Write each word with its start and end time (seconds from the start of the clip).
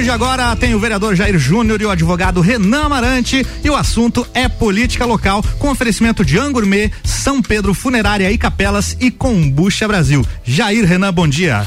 partir 0.00 0.04
de 0.04 0.10
agora 0.10 0.56
tem 0.56 0.74
o 0.74 0.78
vereador 0.78 1.14
Jair 1.14 1.38
Júnior 1.38 1.80
e 1.80 1.84
o 1.84 1.90
advogado 1.90 2.40
Renan 2.40 2.84
Amarante 2.84 3.46
e 3.62 3.68
o 3.68 3.76
assunto 3.76 4.26
é 4.32 4.48
política 4.48 5.04
local 5.04 5.42
com 5.58 5.70
oferecimento 5.70 6.24
de 6.24 6.38
Angurmê, 6.38 6.90
São 7.04 7.42
Pedro 7.42 7.74
Funerária 7.74 8.30
e 8.30 8.38
Capelas 8.38 8.96
e 8.98 9.10
Combucha 9.10 9.86
Brasil. 9.86 10.24
Jair 10.42 10.86
Renan, 10.86 11.12
bom 11.12 11.28
dia. 11.28 11.66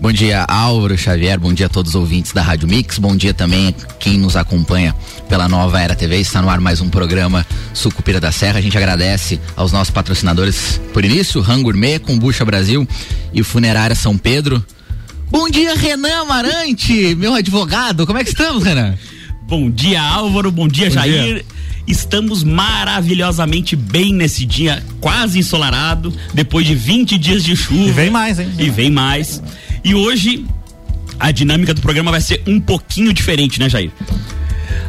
Bom 0.00 0.12
dia, 0.12 0.44
Álvaro 0.44 0.96
Xavier. 0.96 1.40
Bom 1.40 1.52
dia 1.52 1.66
a 1.66 1.68
todos 1.68 1.94
os 1.94 2.00
ouvintes 2.00 2.32
da 2.32 2.42
Rádio 2.42 2.68
Mix. 2.68 2.98
Bom 2.98 3.16
dia 3.16 3.34
também 3.34 3.74
quem 3.98 4.18
nos 4.18 4.36
acompanha 4.36 4.94
pela 5.28 5.48
Nova 5.48 5.80
Era 5.80 5.96
TV. 5.96 6.20
Está 6.20 6.40
no 6.40 6.50
ar 6.50 6.60
mais 6.60 6.80
um 6.80 6.88
programa 6.88 7.44
Sucupira 7.74 8.20
da 8.20 8.30
Serra. 8.30 8.58
A 8.58 8.62
gente 8.62 8.78
agradece 8.78 9.40
aos 9.56 9.72
nossos 9.72 9.90
patrocinadores 9.90 10.80
por 10.92 11.04
início, 11.04 11.40
Rangourmet, 11.40 11.98
Combucha 11.98 12.44
Brasil 12.44 12.86
e 13.32 13.42
Funerária 13.42 13.96
São 13.96 14.16
Pedro. 14.16 14.64
Bom 15.28 15.50
dia, 15.50 15.74
Renan 15.74 16.22
Amarante, 16.22 17.14
meu 17.16 17.34
advogado. 17.34 18.06
Como 18.06 18.18
é 18.18 18.22
que 18.24 18.30
estamos, 18.30 18.62
Renan? 18.62 18.96
Bom 19.42 19.70
dia, 19.70 20.00
Álvaro. 20.00 20.50
Bom 20.52 20.68
dia, 20.68 20.86
Bom 20.88 20.94
Jair. 20.94 21.34
Dia. 21.34 21.44
Estamos 21.86 22.42
maravilhosamente 22.42 23.76
bem 23.76 24.12
nesse 24.12 24.44
dia 24.44 24.84
quase 25.00 25.38
ensolarado, 25.38 26.12
depois 26.34 26.66
de 26.66 26.74
20 26.74 27.18
dias 27.18 27.44
de 27.44 27.56
chuva. 27.56 27.88
E 27.88 27.92
vem 27.92 28.10
mais, 28.10 28.38
hein? 28.38 28.50
E 28.58 28.70
vem 28.70 28.90
mais. 28.90 29.42
E 29.84 29.94
hoje 29.94 30.44
a 31.18 31.30
dinâmica 31.30 31.72
do 31.74 31.80
programa 31.80 32.10
vai 32.10 32.20
ser 32.20 32.42
um 32.46 32.60
pouquinho 32.60 33.12
diferente, 33.12 33.60
né, 33.60 33.68
Jair? 33.68 33.90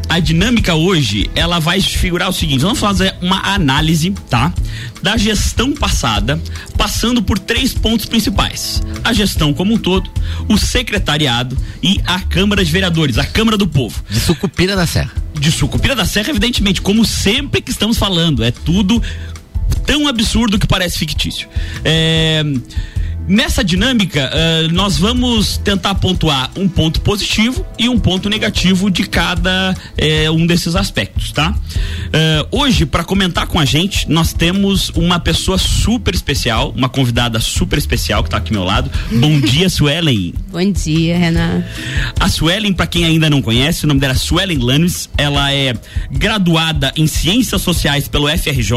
A 0.10 0.20
dinâmica 0.20 0.74
hoje, 0.74 1.30
ela 1.36 1.60
vai 1.60 1.82
figurar 1.82 2.30
o 2.30 2.34
seguinte: 2.34 2.62
vamos 2.62 2.80
fazer 2.80 3.14
uma 3.22 3.54
análise, 3.54 4.12
tá? 4.30 4.54
Da 5.02 5.18
gestão 5.18 5.74
passada, 5.74 6.42
passando 6.78 7.22
por 7.22 7.38
três 7.38 7.74
pontos 7.74 8.06
principais: 8.06 8.82
a 9.04 9.12
gestão 9.14 9.54
como 9.54 9.74
um 9.74 9.78
todo, 9.78 10.10
o 10.48 10.58
secretariado 10.58 11.58
e 11.84 12.02
a 12.06 12.20
Câmara 12.22 12.64
de 12.64 12.72
Vereadores, 12.72 13.18
a 13.18 13.26
Câmara 13.26 13.58
do 13.58 13.68
Povo. 13.68 14.02
De 14.10 14.20
Sucupira 14.20 14.76
da 14.76 14.88
Serra. 14.88 15.12
De 15.38 15.52
Sucupira 15.52 15.96
da 15.96 16.06
Serra, 16.06 16.30
evidentemente, 16.30 16.82
como 16.82 17.06
sempre 17.06 17.62
que 17.62 17.72
estamos 17.72 17.98
falando, 17.98 18.44
é 18.44 18.52
tudo 18.52 19.02
tão 19.86 20.08
absurdo 20.08 20.58
que 20.58 20.68
parece 20.68 20.98
fictício. 20.98 21.48
É 21.84 22.44
Nessa 23.28 23.62
dinâmica, 23.62 24.32
uh, 24.32 24.74
nós 24.74 24.98
vamos 24.98 25.58
tentar 25.58 25.96
pontuar 25.96 26.50
um 26.56 26.66
ponto 26.66 27.02
positivo 27.02 27.66
e 27.78 27.90
um 27.90 28.00
ponto 28.00 28.30
negativo 28.30 28.90
de 28.90 29.04
cada 29.04 29.76
uh, 29.76 30.32
um 30.32 30.48
desses 30.48 30.78
aspectos, 30.78 31.34
tá? 31.34 31.50
Uh, 31.52 32.58
hoje, 32.58 32.86
para 32.86 33.04
comentar 33.04 33.46
com 33.48 33.60
a 33.60 33.66
gente, 33.66 34.10
nós 34.10 34.32
temos 34.32 34.92
uma 34.92 35.20
pessoa 35.20 35.58
super 35.58 36.16
especial, 36.16 36.74
uma 36.74 36.88
convidada 36.88 37.38
super 37.42 37.78
especial 37.78 38.24
que 38.24 38.28
está 38.28 38.38
aqui 38.38 38.56
ao 38.56 38.62
meu 38.62 38.64
lado. 38.64 38.90
Bom 39.12 39.38
dia, 39.44 39.70
Suelen. 39.70 40.34
Bom 40.50 40.72
dia, 40.72 41.18
Renan. 41.18 41.66
A 42.18 42.30
Suelen, 42.30 42.72
para 42.72 42.88
quem 42.88 43.04
ainda 43.04 43.30
não 43.30 43.42
conhece, 43.42 43.84
o 43.84 43.88
nome 43.90 44.00
dela 44.00 44.14
é 44.14 44.18
Suelen 44.18 44.60
Lanes. 44.60 45.10
Ela 45.18 45.52
é 45.52 45.74
graduada 46.10 46.94
em 46.96 47.06
Ciências 47.06 47.62
Sociais 47.62 48.08
pelo 48.08 48.30
FRJ, 48.30 48.72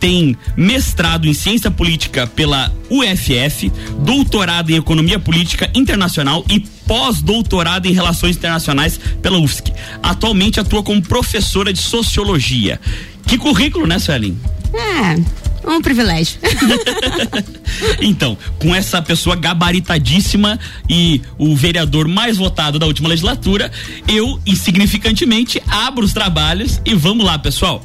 tem 0.00 0.36
mestrado 0.56 1.28
em 1.28 1.34
Ciência 1.34 1.70
Política 1.70 2.26
pela 2.26 2.72
UF 2.90 3.27
UFF, 3.28 3.70
doutorado 4.00 4.70
em 4.70 4.76
Economia 4.76 5.18
Política 5.18 5.70
Internacional 5.74 6.44
e 6.48 6.60
pós-doutorado 6.86 7.86
em 7.86 7.92
Relações 7.92 8.36
Internacionais 8.36 8.98
pela 9.20 9.38
UFSC. 9.38 9.72
Atualmente 10.02 10.58
atua 10.58 10.82
como 10.82 11.02
professora 11.02 11.72
de 11.72 11.80
Sociologia. 11.80 12.80
Que 13.26 13.36
currículo, 13.36 13.86
né, 13.86 13.98
Suelen? 13.98 14.38
É, 14.72 15.68
um 15.70 15.82
privilégio. 15.82 16.38
então, 18.00 18.36
com 18.58 18.74
essa 18.74 19.02
pessoa 19.02 19.36
gabaritadíssima 19.36 20.58
e 20.88 21.20
o 21.36 21.54
vereador 21.54 22.08
mais 22.08 22.38
votado 22.38 22.78
da 22.78 22.86
última 22.86 23.08
legislatura, 23.08 23.70
eu, 24.06 24.40
insignificantemente, 24.46 25.62
abro 25.66 26.04
os 26.04 26.12
trabalhos 26.12 26.80
e 26.84 26.94
vamos 26.94 27.24
lá, 27.24 27.38
pessoal. 27.38 27.82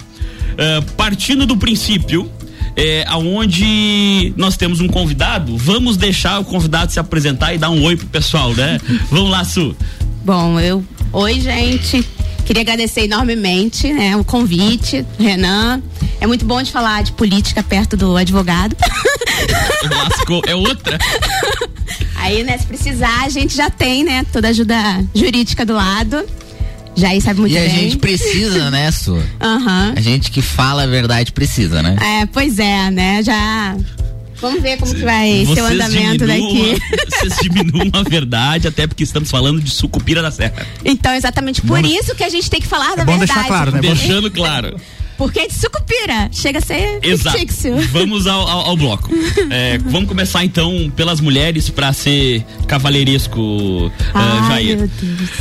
Uh, 0.54 0.92
partindo 0.94 1.46
do 1.46 1.58
princípio 1.58 2.32
é, 2.76 3.06
aonde 3.08 4.34
nós 4.36 4.58
temos 4.58 4.80
um 4.80 4.88
convidado, 4.88 5.58
vamos 5.58 5.98
deixar 5.98 6.40
o 6.40 6.46
convidado 6.46 6.92
se 6.92 7.00
apresentar 7.00 7.54
e 7.54 7.58
dar 7.58 7.70
um 7.70 7.84
oi 7.84 7.96
pro 7.96 8.08
pessoal, 8.08 8.54
né? 8.54 8.80
vamos 9.10 9.30
lá, 9.30 9.44
Su. 9.44 9.76
Bom, 10.24 10.60
eu. 10.60 10.84
Oi, 11.12 11.40
gente. 11.40 12.06
Queria 12.46 12.62
agradecer 12.62 13.06
enormemente 13.06 13.94
né, 13.94 14.18
o 14.18 14.24
convite, 14.24 15.06
Renan. 15.18 15.82
É 16.20 16.28
muito 16.28 16.46
bom 16.46 16.62
de 16.62 16.72
falar 16.72 17.02
de 17.04 17.14
política 17.14 17.64
perto 17.64 17.96
do 17.96 18.18
advogado. 18.18 18.76
Lascou, 19.90 20.42
é 20.46 20.54
outra. 20.54 20.98
Aí, 22.16 22.44
né, 22.44 22.58
se 22.58 22.66
precisar, 22.66 23.24
a 23.24 23.30
gente 23.30 23.56
já 23.56 23.70
tem, 23.70 24.04
né, 24.04 24.26
toda 24.32 24.48
a 24.48 24.52
ajuda 24.52 24.76
jurídica 25.16 25.66
do 25.66 25.74
lado. 25.74 26.26
Jair 26.96 27.22
sabe 27.22 27.40
muito 27.40 27.52
e 27.54 27.60
bem. 27.60 27.64
E 27.64 27.66
a 27.66 27.70
gente 27.70 27.98
precisa, 27.98 28.70
né, 28.70 28.92
Su? 28.92 29.14
Uhum. 29.44 29.94
A 29.96 30.02
gente 30.02 30.32
que 30.32 30.42
fala 30.42 30.84
a 30.84 30.88
verdade 30.88 31.32
precisa, 31.32 31.82
né? 31.82 31.96
É, 32.02 32.26
pois 32.26 32.60
é, 32.60 32.90
né? 32.92 33.22
Já 33.24 33.76
Vamos 34.44 34.62
ver 34.62 34.78
como 34.78 34.94
que 34.94 35.02
vai 35.02 35.46
ser 35.46 35.62
o 35.62 35.66
andamento 35.66 36.28
daqui. 36.28 36.78
Vocês 37.10 37.38
diminuam 37.42 37.90
a 37.94 38.04
verdade, 38.04 38.68
até 38.68 38.86
porque 38.86 39.02
estamos 39.02 39.32
falando 39.32 39.62
de 39.62 39.72
sucupira 39.72 40.22
da 40.22 40.32
serra. 40.32 40.68
Então, 40.84 41.14
exatamente 41.14 41.62
por 41.62 41.82
bom, 41.82 41.88
isso 41.88 42.14
que 42.14 42.26
a 42.26 42.30
gente 42.30 42.50
tem 42.50 42.60
que 42.60 42.68
falar 42.68 42.92
é 42.92 42.96
da 42.98 43.06
bom 43.06 43.18
verdade. 43.18 43.40
Deixar 43.40 43.48
claro, 43.48 43.72
né? 43.72 43.80
Deixando 43.80 44.30
claro. 44.30 44.76
Porque 45.18 45.40
é 45.40 45.48
de 45.48 45.54
sucupira. 45.54 46.30
Chega 46.32 46.60
a 46.60 46.62
ser 46.62 47.00
Exato. 47.02 47.38
fictício. 47.38 47.78
Vamos 47.92 48.28
ao, 48.28 48.48
ao, 48.48 48.70
ao 48.70 48.78
bloco. 48.78 49.12
É, 49.50 49.78
vamos 49.78 50.08
começar 50.08 50.44
então 50.44 50.92
pelas 50.96 51.20
mulheres 51.20 51.70
para 51.70 51.92
ser 51.94 52.44
cavalheiresco, 52.66 53.40
uh, 53.40 53.92
Jair. 54.48 54.90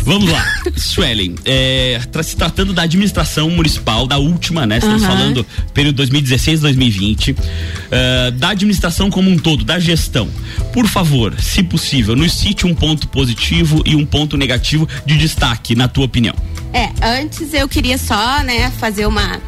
Vamos 0.04 0.30
lá. 0.30 0.44
Suelen, 0.76 1.34
é, 1.44 2.00
se 2.22 2.36
tratando 2.36 2.72
da 2.72 2.82
administração 2.82 3.48
municipal, 3.48 4.06
da 4.06 4.18
última, 4.18 4.66
né? 4.66 4.78
Estamos 4.78 5.04
falando 5.04 5.46
período 5.72 6.02
2016-2020, 6.02 7.36
uh, 7.36 8.30
da 8.32 8.50
administração 8.50 9.10
como 9.10 9.30
um 9.30 9.38
todo, 9.38 9.64
da 9.64 9.78
gestão. 9.78 10.28
Por 10.72 10.86
favor, 10.86 11.38
se 11.40 11.62
possível, 11.62 12.16
nos 12.16 12.32
cite 12.32 12.66
um 12.66 12.74
ponto 12.74 13.08
positivo 13.08 13.82
e 13.86 13.94
um 13.94 14.04
ponto 14.04 14.36
negativo 14.36 14.88
de 15.06 15.16
destaque, 15.16 15.74
na 15.74 15.88
tua 15.88 16.04
opinião. 16.04 16.34
É, 16.72 16.90
antes 17.20 17.52
eu 17.52 17.68
queria 17.68 17.98
só, 17.98 18.42
né, 18.42 18.70
fazer 18.78 19.06
uma 19.06 19.40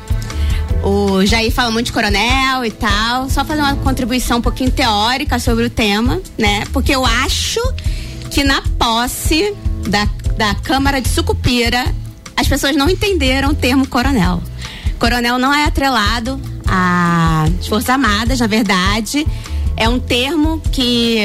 o 0.85 1.25
Jair 1.25 1.51
fala 1.51 1.71
muito 1.71 1.87
de 1.87 1.93
coronel 1.93 2.65
e 2.65 2.71
tal. 2.71 3.31
Só 3.31 3.45
fazer 3.45 3.63
uma 3.63 3.75
contribuição 3.77 4.39
um 4.39 4.43
pouquinho 4.43 4.71
teórica 4.71 5.39
sobre 5.39 5.65
o 5.65 5.71
tema, 5.71 6.21
né? 6.37 6.65
Porque 6.73 6.95
eu 6.95 7.07
acho 7.07 7.61
que 8.31 8.45
na 8.45 8.63
posse 8.79 9.55
da, 9.89 10.07
da 10.37 10.55
Câmara 10.57 11.01
de 11.01 11.09
Sucupira, 11.09 11.85
as 12.37 12.47
pessoas 12.47 12.77
não 12.77 12.91
entenderam 12.91 13.51
o 13.51 13.55
termo 13.55 13.89
coronel. 13.89 14.43
Coronel 14.99 15.39
não 15.39 15.55
é 15.55 15.65
atrelado 15.65 16.39
às 16.67 17.67
Forças 17.67 17.91
Armadas, 17.91 18.41
na 18.41 18.47
verdade. 18.47 19.27
É 19.77 19.89
um 19.89 19.99
termo 19.99 20.61
que 20.71 21.23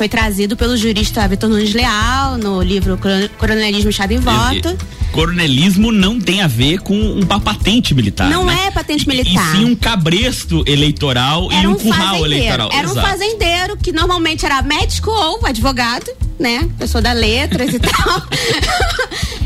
foi 0.00 0.08
trazido 0.08 0.56
pelo 0.56 0.78
jurista 0.78 1.28
Vitor 1.28 1.50
Nunes 1.50 1.74
Leal 1.74 2.38
no 2.38 2.62
livro 2.62 2.98
Coronelismo 3.36 3.90
Estado 3.90 4.14
em 4.14 4.18
Voto 4.18 4.74
coronelismo 5.12 5.92
não 5.92 6.18
tem 6.20 6.40
a 6.40 6.46
ver 6.46 6.78
com 6.78 6.94
uma 6.94 7.40
patente 7.40 7.94
militar. 7.94 8.30
Não 8.30 8.44
né? 8.44 8.66
é 8.66 8.70
patente 8.70 9.06
militar. 9.06 9.44
E, 9.54 9.56
e 9.56 9.58
sim 9.58 9.64
um 9.64 9.74
cabresto 9.74 10.62
eleitoral 10.66 11.50
era 11.50 11.64
e 11.64 11.66
um, 11.66 11.72
um 11.72 11.74
curral 11.74 12.24
eleitoral. 12.24 12.70
Era 12.72 12.88
Exato. 12.88 12.98
um 12.98 13.10
fazendeiro 13.10 13.76
que 13.76 13.92
normalmente 13.92 14.46
era 14.46 14.62
médico 14.62 15.10
ou 15.10 15.44
advogado, 15.44 16.10
né? 16.38 16.68
Pessoa 16.78 17.02
da 17.02 17.12
letras 17.12 17.74
e 17.74 17.78
tal. 17.80 18.22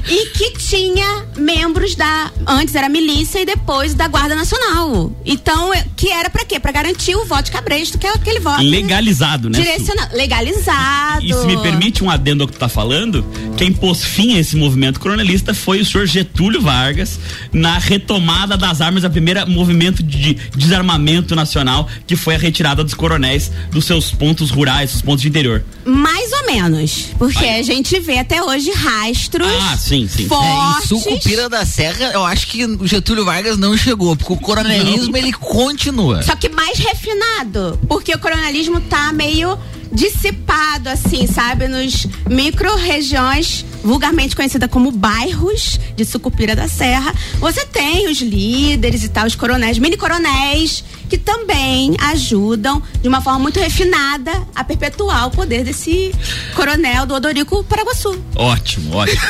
E 0.08 0.26
que 0.30 0.52
tinha 0.58 1.24
membros 1.36 1.94
da 1.94 2.30
antes 2.46 2.74
era 2.74 2.88
milícia 2.88 3.40
e 3.40 3.46
depois 3.46 3.94
da 3.94 4.06
Guarda 4.08 4.34
Nacional. 4.34 5.12
Então, 5.24 5.72
que 5.96 6.10
era 6.10 6.28
para 6.28 6.44
quê? 6.44 6.60
Para 6.60 6.72
garantir 6.72 7.16
o 7.16 7.24
voto 7.24 7.44
de 7.44 7.50
cabresto, 7.52 7.98
que 7.98 8.06
é 8.06 8.10
aquele 8.10 8.40
voto 8.40 8.62
legalizado, 8.62 9.48
né? 9.48 9.58
Direcionado, 9.58 10.16
legalizado. 10.16 11.24
E, 11.24 11.30
e, 11.30 11.34
se 11.34 11.46
me 11.46 11.60
permite 11.60 12.04
um 12.04 12.10
adendo 12.10 12.42
ao 12.42 12.48
que 12.48 12.54
tu 12.54 12.58
tá 12.58 12.68
falando, 12.68 13.24
quem 13.56 13.72
pôs 13.72 14.02
fim 14.04 14.34
a 14.36 14.38
esse 14.38 14.56
movimento 14.56 15.00
coronelista 15.00 15.54
foi 15.54 15.80
o 15.80 15.84
senhor 15.84 16.06
Getúlio 16.06 16.60
Vargas 16.60 17.18
na 17.52 17.78
retomada 17.78 18.56
das 18.56 18.80
armas, 18.80 19.04
a 19.04 19.10
primeira 19.10 19.46
movimento 19.46 20.02
de 20.02 20.34
desarmamento 20.56 21.34
nacional, 21.34 21.88
que 22.06 22.16
foi 22.16 22.34
a 22.34 22.38
retirada 22.38 22.84
dos 22.84 22.94
coronéis 22.94 23.50
dos 23.70 23.84
seus 23.84 24.10
pontos 24.10 24.50
rurais, 24.50 24.92
dos 24.92 25.02
pontos 25.02 25.22
de 25.22 25.28
interior. 25.28 25.64
Mais 25.84 26.32
ou 26.32 26.46
menos, 26.46 27.10
porque 27.18 27.44
Ai. 27.44 27.60
a 27.60 27.62
gente 27.62 27.98
vê 28.00 28.18
até 28.18 28.42
hoje 28.42 28.70
rastros 28.70 29.44
ah, 29.46 29.76
sim, 29.76 29.93
sim. 30.08 30.28
fortes. 30.28 30.90
É, 30.90 30.94
em 30.94 31.00
Sucupira 31.00 31.48
da 31.48 31.64
Serra, 31.64 32.10
eu 32.12 32.24
acho 32.24 32.46
que 32.48 32.64
o 32.64 32.86
Getúlio 32.86 33.24
Vargas 33.24 33.56
não 33.56 33.76
chegou, 33.76 34.16
porque 34.16 34.32
o 34.32 34.36
coronelismo 34.36 35.12
não. 35.12 35.18
ele 35.18 35.32
continua. 35.32 36.22
Só 36.22 36.34
que 36.36 36.48
mais 36.48 36.74
mais 36.74 36.78
refinado, 36.78 37.78
porque 37.86 38.12
o 38.12 38.18
coronelismo 38.18 38.80
tá 38.80 39.12
meio 39.12 39.58
dissipado, 39.92 40.88
assim, 40.88 41.26
sabe? 41.26 41.68
Nos 41.68 42.06
micro-regiões, 42.28 43.64
vulgarmente 43.82 44.34
conhecida 44.34 44.66
como 44.66 44.90
bairros 44.90 45.78
de 45.94 46.04
Sucupira 46.04 46.56
da 46.56 46.66
Serra. 46.66 47.14
Você 47.38 47.64
tem 47.66 48.08
os 48.10 48.20
líderes 48.20 49.04
e 49.04 49.08
tal, 49.08 49.26
os 49.26 49.36
coronéis, 49.36 49.78
mini-coronéis, 49.78 50.82
que 51.14 51.18
também 51.18 51.94
ajudam 52.00 52.82
de 53.00 53.06
uma 53.06 53.20
forma 53.20 53.38
muito 53.38 53.60
refinada 53.60 54.32
a 54.52 54.64
perpetuar 54.64 55.28
o 55.28 55.30
poder 55.30 55.62
desse 55.62 56.12
coronel 56.56 57.06
do 57.06 57.14
Odorico 57.14 57.62
Paraguaçu. 57.62 58.20
Ótimo, 58.34 58.96
ótimo. 58.96 59.20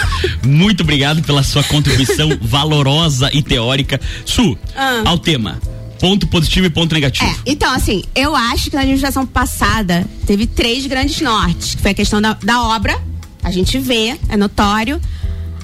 muito 0.43 0.83
obrigado 0.83 1.23
pela 1.23 1.43
sua 1.43 1.63
contribuição 1.63 2.31
valorosa 2.41 3.29
e 3.35 3.43
teórica. 3.43 4.01
Su, 4.25 4.57
ah. 4.75 5.03
ao 5.05 5.19
tema 5.19 5.61
ponto 6.01 6.27
positivo 6.27 6.67
e 6.67 6.71
ponto 6.71 6.95
negativo. 6.95 7.31
É, 7.31 7.37
então, 7.47 7.73
assim, 7.73 8.03
eu 8.15 8.35
acho 8.35 8.71
que 8.71 8.77
na 8.77 8.83
administração 8.83 9.27
passada 9.27 10.07
teve 10.27 10.47
três 10.47 10.87
grandes 10.87 11.21
nortes, 11.21 11.75
que 11.75 11.83
foi 11.83 11.91
a 11.91 11.95
questão 11.95 12.21
da, 12.21 12.33
da 12.35 12.63
obra, 12.63 13.01
a 13.43 13.51
gente 13.51 13.79
vê, 13.79 14.19
é 14.29 14.37
notório, 14.37 15.01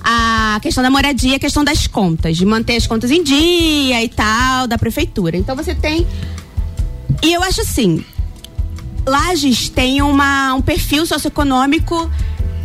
a 0.02 0.58
questão 0.62 0.82
da 0.82 0.90
moradia, 0.90 1.36
a 1.36 1.38
questão 1.38 1.64
das 1.64 1.86
contas, 1.86 2.36
de 2.36 2.46
manter 2.46 2.76
as 2.76 2.86
contas 2.86 3.10
em 3.10 3.22
dia 3.22 4.02
e 4.02 4.08
tal, 4.08 4.66
da 4.66 4.78
prefeitura. 4.78 5.36
Então 5.36 5.54
você 5.54 5.74
tem. 5.74 6.06
E 7.22 7.32
eu 7.32 7.42
acho 7.42 7.60
assim, 7.60 8.04
Lages 9.06 9.68
tem 9.68 10.02
uma, 10.02 10.54
um 10.54 10.62
perfil 10.62 11.04
socioeconômico 11.06 12.10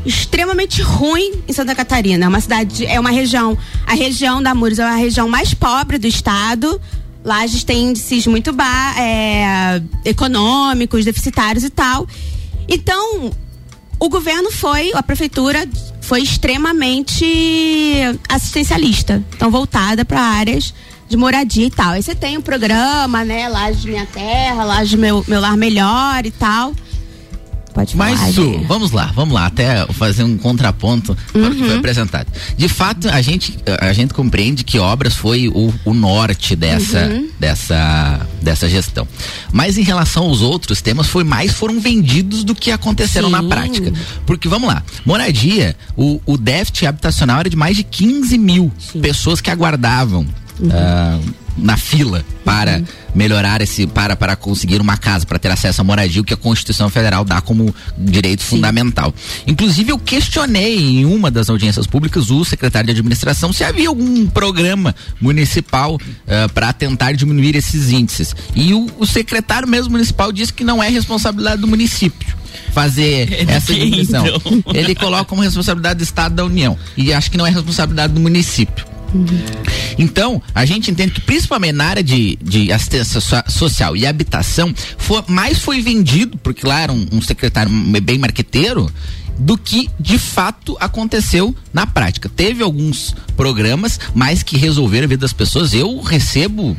extremamente 0.05 0.81
ruim 0.81 1.33
em 1.47 1.53
Santa 1.53 1.73
Catarina. 1.73 2.25
É 2.25 2.27
uma 2.27 2.39
cidade, 2.39 2.85
é 2.85 2.99
uma 2.99 3.09
região, 3.09 3.57
a 3.85 3.93
região 3.93 4.41
da 4.41 4.53
Mures 4.53 4.79
é 4.79 4.83
a 4.83 4.95
região 4.95 5.27
mais 5.27 5.53
pobre 5.53 5.97
do 5.97 6.07
estado. 6.07 6.79
Lages 7.23 7.63
tem 7.63 7.89
índices 7.89 8.27
muito 8.27 8.53
ba 8.53 8.95
é, 8.99 9.81
econômicos, 10.05 11.03
deficitários 11.03 11.63
e 11.63 11.69
tal. 11.69 12.07
Então, 12.67 13.31
o 13.99 14.09
governo 14.09 14.51
foi, 14.51 14.91
a 14.93 15.03
prefeitura 15.03 15.67
foi 16.01 16.21
extremamente 16.21 17.25
assistencialista. 18.29 19.23
Então, 19.35 19.49
voltada 19.49 20.05
para 20.05 20.21
áreas 20.21 20.73
de 21.07 21.17
moradia 21.17 21.67
e 21.67 21.71
tal. 21.71 21.91
Aí 21.91 22.03
você 22.03 22.15
tem 22.15 22.37
um 22.37 22.41
programa, 22.41 23.23
né? 23.23 23.47
Laje 23.47 23.87
Minha 23.87 24.05
Terra, 24.05 24.63
Laje 24.63 24.97
Meu, 24.97 25.23
Meu 25.27 25.39
Lar 25.39 25.57
Melhor 25.57 26.25
e 26.25 26.31
tal. 26.31 26.73
Pode 27.75 27.93
falar. 27.93 28.11
Mas, 28.11 28.33
Su, 28.33 28.63
vamos 28.69 28.91
lá, 28.91 29.11
vamos 29.13 29.33
lá, 29.33 29.47
até 29.47 29.85
fazer 29.87 30.23
um 30.23 30.37
contraponto 30.37 31.11
uhum. 31.11 31.41
para 31.41 31.51
o 31.51 31.55
que 31.55 31.63
foi 31.65 31.77
apresentado. 31.77 32.31
De 32.55 32.69
fato, 32.69 33.09
a 33.09 33.21
gente, 33.21 33.59
a 33.81 33.91
gente 33.91 34.13
compreende 34.13 34.63
que 34.63 34.79
obras 34.79 35.13
foi 35.13 35.49
o, 35.49 35.73
o 35.83 35.93
norte 35.93 36.55
dessa, 36.55 37.05
uhum. 37.05 37.27
dessa, 37.37 38.21
dessa 38.41 38.69
gestão. 38.69 39.05
Mas 39.51 39.77
em 39.77 39.81
relação 39.81 40.23
aos 40.23 40.41
outros 40.41 40.81
temas, 40.81 41.07
foi 41.07 41.25
mais 41.25 41.51
foram 41.51 41.77
vendidos 41.81 42.45
do 42.45 42.55
que 42.55 42.71
aconteceram 42.71 43.27
Sim. 43.27 43.33
na 43.33 43.43
prática. 43.43 43.91
Porque, 44.25 44.47
vamos 44.47 44.69
lá, 44.69 44.81
moradia, 45.05 45.75
o, 45.97 46.21
o 46.25 46.37
déficit 46.37 46.85
habitacional 46.85 47.41
era 47.41 47.49
de 47.49 47.57
mais 47.57 47.75
de 47.75 47.83
15 47.83 48.37
mil 48.37 48.71
Sim. 48.79 49.01
pessoas 49.01 49.41
que 49.41 49.51
aguardavam. 49.51 50.25
Uhum. 50.61 50.69
Uh, 50.69 51.44
na 51.57 51.77
fila 51.77 52.25
para 52.43 52.77
uhum. 52.77 52.85
melhorar 53.13 53.61
esse 53.61 53.87
para 53.87 54.15
para 54.15 54.35
conseguir 54.35 54.81
uma 54.81 54.97
casa, 54.97 55.25
para 55.25 55.39
ter 55.39 55.49
acesso 55.49 55.81
à 55.81 55.83
moradia, 55.83 56.21
o 56.21 56.25
que 56.25 56.33
a 56.33 56.37
Constituição 56.37 56.89
Federal 56.89 57.23
dá 57.23 57.41
como 57.41 57.73
direito 57.97 58.43
Sim. 58.43 58.57
fundamental. 58.57 59.13
Inclusive 59.47 59.91
eu 59.91 59.99
questionei 59.99 60.77
em 60.77 61.05
uma 61.05 61.31
das 61.31 61.49
audiências 61.49 61.87
públicas 61.87 62.29
o 62.29 62.43
secretário 62.43 62.87
de 62.87 62.91
administração 62.91 63.53
se 63.53 63.63
havia 63.63 63.87
algum 63.87 64.27
programa 64.27 64.95
municipal 65.19 65.95
uh, 65.95 66.53
para 66.53 66.73
tentar 66.73 67.13
diminuir 67.13 67.55
esses 67.55 67.91
índices. 67.91 68.35
E 68.55 68.73
o, 68.73 68.87
o 68.97 69.05
secretário 69.05 69.67
mesmo 69.67 69.91
municipal 69.91 70.31
disse 70.31 70.53
que 70.53 70.63
não 70.63 70.83
é 70.83 70.89
responsabilidade 70.89 71.61
do 71.61 71.67
município 71.67 72.35
fazer 72.71 73.45
essa 73.47 73.73
diminuição. 73.73 74.25
Então? 74.27 74.73
Ele 74.73 74.93
coloca 74.93 75.25
como 75.25 75.41
responsabilidade 75.41 75.99
do 75.99 76.03
Estado 76.03 76.35
da 76.35 76.45
União. 76.45 76.77
E 76.97 77.13
acho 77.13 77.31
que 77.31 77.37
não 77.37 77.47
é 77.47 77.49
responsabilidade 77.49 78.13
do 78.13 78.19
município. 78.19 78.94
Então, 79.97 80.41
a 80.53 80.65
gente 80.65 80.91
entende 80.91 81.13
que 81.13 81.21
principalmente 81.21 81.73
na 81.73 81.85
área 81.85 82.03
de, 82.03 82.37
de 82.41 82.71
assistência 82.71 83.21
social 83.47 83.95
e 83.95 84.05
habitação, 84.05 84.73
foi, 84.97 85.23
mais 85.27 85.59
foi 85.59 85.81
vendido, 85.81 86.37
porque 86.37 86.67
lá 86.67 86.81
era 86.81 86.91
um, 86.91 87.07
um 87.11 87.21
secretário 87.21 87.71
bem 88.01 88.17
marqueteiro, 88.17 88.91
do 89.37 89.57
que 89.57 89.89
de 89.99 90.17
fato 90.17 90.77
aconteceu 90.79 91.55
na 91.73 91.85
prática. 91.85 92.29
Teve 92.29 92.63
alguns 92.63 93.15
programas, 93.35 93.99
mas 94.13 94.43
que 94.43 94.57
resolveram 94.57 95.05
a 95.05 95.09
vida 95.09 95.21
das 95.21 95.33
pessoas. 95.33 95.73
Eu 95.73 96.01
recebo, 96.01 96.75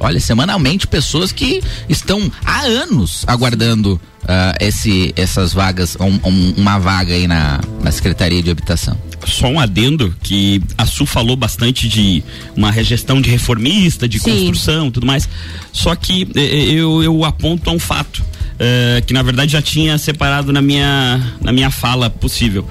olha, 0.00 0.18
semanalmente 0.18 0.86
pessoas 0.86 1.30
que 1.30 1.62
estão 1.88 2.30
há 2.44 2.62
anos 2.62 3.24
aguardando 3.26 4.00
uh, 4.22 4.56
esse, 4.58 5.12
essas 5.14 5.52
vagas, 5.52 5.96
um, 6.00 6.18
um, 6.28 6.54
uma 6.56 6.78
vaga 6.78 7.14
aí 7.14 7.28
na, 7.28 7.60
na 7.82 7.92
Secretaria 7.92 8.42
de 8.42 8.50
Habitação 8.50 8.98
só 9.26 9.48
um 9.48 9.60
adendo 9.60 10.14
que 10.22 10.62
a 10.78 10.86
Su 10.86 11.04
falou 11.06 11.36
bastante 11.36 11.88
de 11.88 12.22
uma 12.56 12.70
regestão 12.70 13.20
de 13.20 13.30
reformista, 13.30 14.08
de 14.08 14.18
Sim. 14.18 14.30
construção, 14.30 14.90
tudo 14.90 15.06
mais. 15.06 15.28
Só 15.72 15.94
que 15.94 16.26
eh, 16.34 16.40
eh, 16.40 16.72
eu, 16.72 17.02
eu 17.02 17.24
aponto 17.24 17.68
a 17.70 17.72
um 17.72 17.78
fato 17.78 18.22
uh, 18.22 19.04
que 19.06 19.12
na 19.12 19.22
verdade 19.22 19.52
já 19.52 19.62
tinha 19.62 19.98
separado 19.98 20.52
na 20.52 20.62
minha 20.62 21.36
na 21.40 21.52
minha 21.52 21.70
fala 21.70 22.08
possível. 22.08 22.66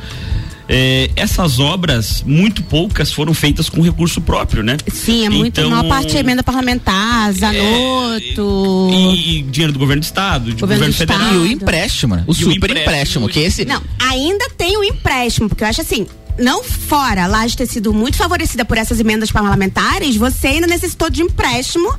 É, 0.72 1.10
essas 1.16 1.58
obras, 1.58 2.24
muito 2.24 2.62
poucas 2.62 3.12
foram 3.12 3.34
feitas 3.34 3.68
com 3.68 3.82
recurso 3.82 4.22
próprio, 4.22 4.62
né? 4.62 4.78
Sim, 4.94 5.26
é 5.26 5.30
muito. 5.30 5.60
Então, 5.60 5.66
a 5.74 5.78
maior 5.78 5.90
parte 5.90 6.16
é 6.16 6.20
emenda 6.20 6.44
parlamentar, 6.44 7.34
Zanotto. 7.34 8.90
É, 8.92 8.96
e, 8.96 9.38
e, 9.40 9.42
dinheiro 9.42 9.74
do 9.74 9.80
governo 9.80 10.02
do 10.02 10.06
estado, 10.06 10.52
do 10.52 10.60
governo, 10.60 10.86
governo 10.86 10.94
federal. 10.94 11.22
Estado. 11.22 11.46
E 11.46 11.50
o 11.50 11.52
empréstimo, 11.52 12.16
né? 12.16 12.24
O 12.28 12.36
super 12.36 12.70
empréstimo, 12.70 12.82
empréstimo, 12.82 13.30
que 13.30 13.40
esse. 13.40 13.66
Não, 13.66 13.82
ainda 13.98 14.48
tem 14.56 14.78
o 14.78 14.84
empréstimo, 14.84 15.50
porque 15.50 15.64
eu 15.64 15.68
acho 15.68 15.82
assim, 15.82 16.06
não 16.38 16.64
fora 16.64 17.26
lá 17.26 17.48
de 17.48 17.58
ter 17.58 17.66
sido 17.66 17.92
muito 17.92 18.18
favorecida 18.18 18.64
por 18.64 18.78
essas 18.78 19.00
emendas 19.00 19.32
parlamentares, 19.32 20.16
você 20.18 20.50
ainda 20.50 20.68
necessitou 20.68 21.10
de 21.10 21.24
empréstimo. 21.24 21.92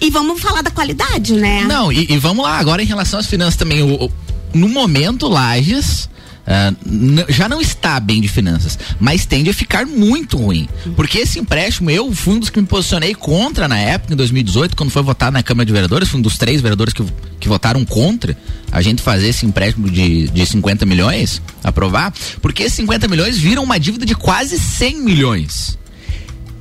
E 0.00 0.10
vamos 0.10 0.40
falar 0.40 0.62
da 0.62 0.70
qualidade, 0.70 1.34
né? 1.34 1.64
Não, 1.64 1.92
e, 1.92 2.06
e 2.10 2.18
vamos 2.18 2.42
lá, 2.42 2.58
agora 2.58 2.82
em 2.82 2.86
relação 2.86 3.20
às 3.20 3.26
finanças 3.26 3.56
também. 3.56 3.82
O, 3.82 4.06
o, 4.06 4.10
no 4.54 4.68
momento, 4.68 5.28
Lages 5.28 6.08
Uh, 6.48 7.30
já 7.30 7.46
não 7.46 7.60
está 7.60 8.00
bem 8.00 8.22
de 8.22 8.28
finanças, 8.28 8.78
mas 8.98 9.26
tende 9.26 9.50
a 9.50 9.54
ficar 9.54 9.84
muito 9.84 10.38
ruim. 10.38 10.66
Porque 10.96 11.18
esse 11.18 11.38
empréstimo, 11.38 11.90
eu 11.90 12.10
fui 12.14 12.36
um 12.36 12.38
dos 12.38 12.48
que 12.48 12.58
me 12.58 12.66
posicionei 12.66 13.14
contra 13.14 13.68
na 13.68 13.78
época, 13.78 14.14
em 14.14 14.16
2018, 14.16 14.74
quando 14.74 14.88
foi 14.88 15.02
votado 15.02 15.32
na 15.32 15.42
Câmara 15.42 15.66
de 15.66 15.72
Vereadores, 15.72 16.08
fui 16.08 16.18
um 16.18 16.22
dos 16.22 16.38
três 16.38 16.62
vereadores 16.62 16.94
que, 16.94 17.04
que 17.38 17.48
votaram 17.48 17.84
contra 17.84 18.34
a 18.72 18.80
gente 18.80 19.02
fazer 19.02 19.28
esse 19.28 19.44
empréstimo 19.44 19.90
de, 19.90 20.28
de 20.28 20.46
50 20.46 20.86
milhões, 20.86 21.42
aprovar, 21.62 22.14
porque 22.40 22.62
esses 22.62 22.76
50 22.76 23.08
milhões 23.08 23.36
viram 23.36 23.62
uma 23.62 23.78
dívida 23.78 24.06
de 24.06 24.14
quase 24.14 24.58
100 24.58 25.02
milhões, 25.02 25.78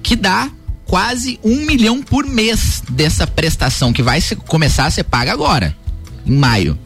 que 0.04 0.18
dá 0.18 0.52
quase 0.86 1.40
um 1.42 1.66
milhão 1.66 2.02
por 2.02 2.26
mês 2.26 2.84
dessa 2.90 3.26
prestação 3.26 3.94
que 3.94 4.04
vai 4.04 4.20
se, 4.20 4.36
começar 4.36 4.86
a 4.86 4.92
ser 4.92 5.06
paga 5.06 5.32
agora, 5.32 5.74
em 6.26 6.36
maio. 6.36 6.78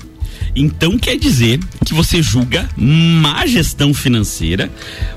Então 0.55 0.97
quer 0.97 1.17
dizer 1.17 1.59
que 1.85 1.93
você 1.93 2.21
julga 2.21 2.69
má 2.77 3.45
gestão 3.45 3.93
financeira 3.93 4.69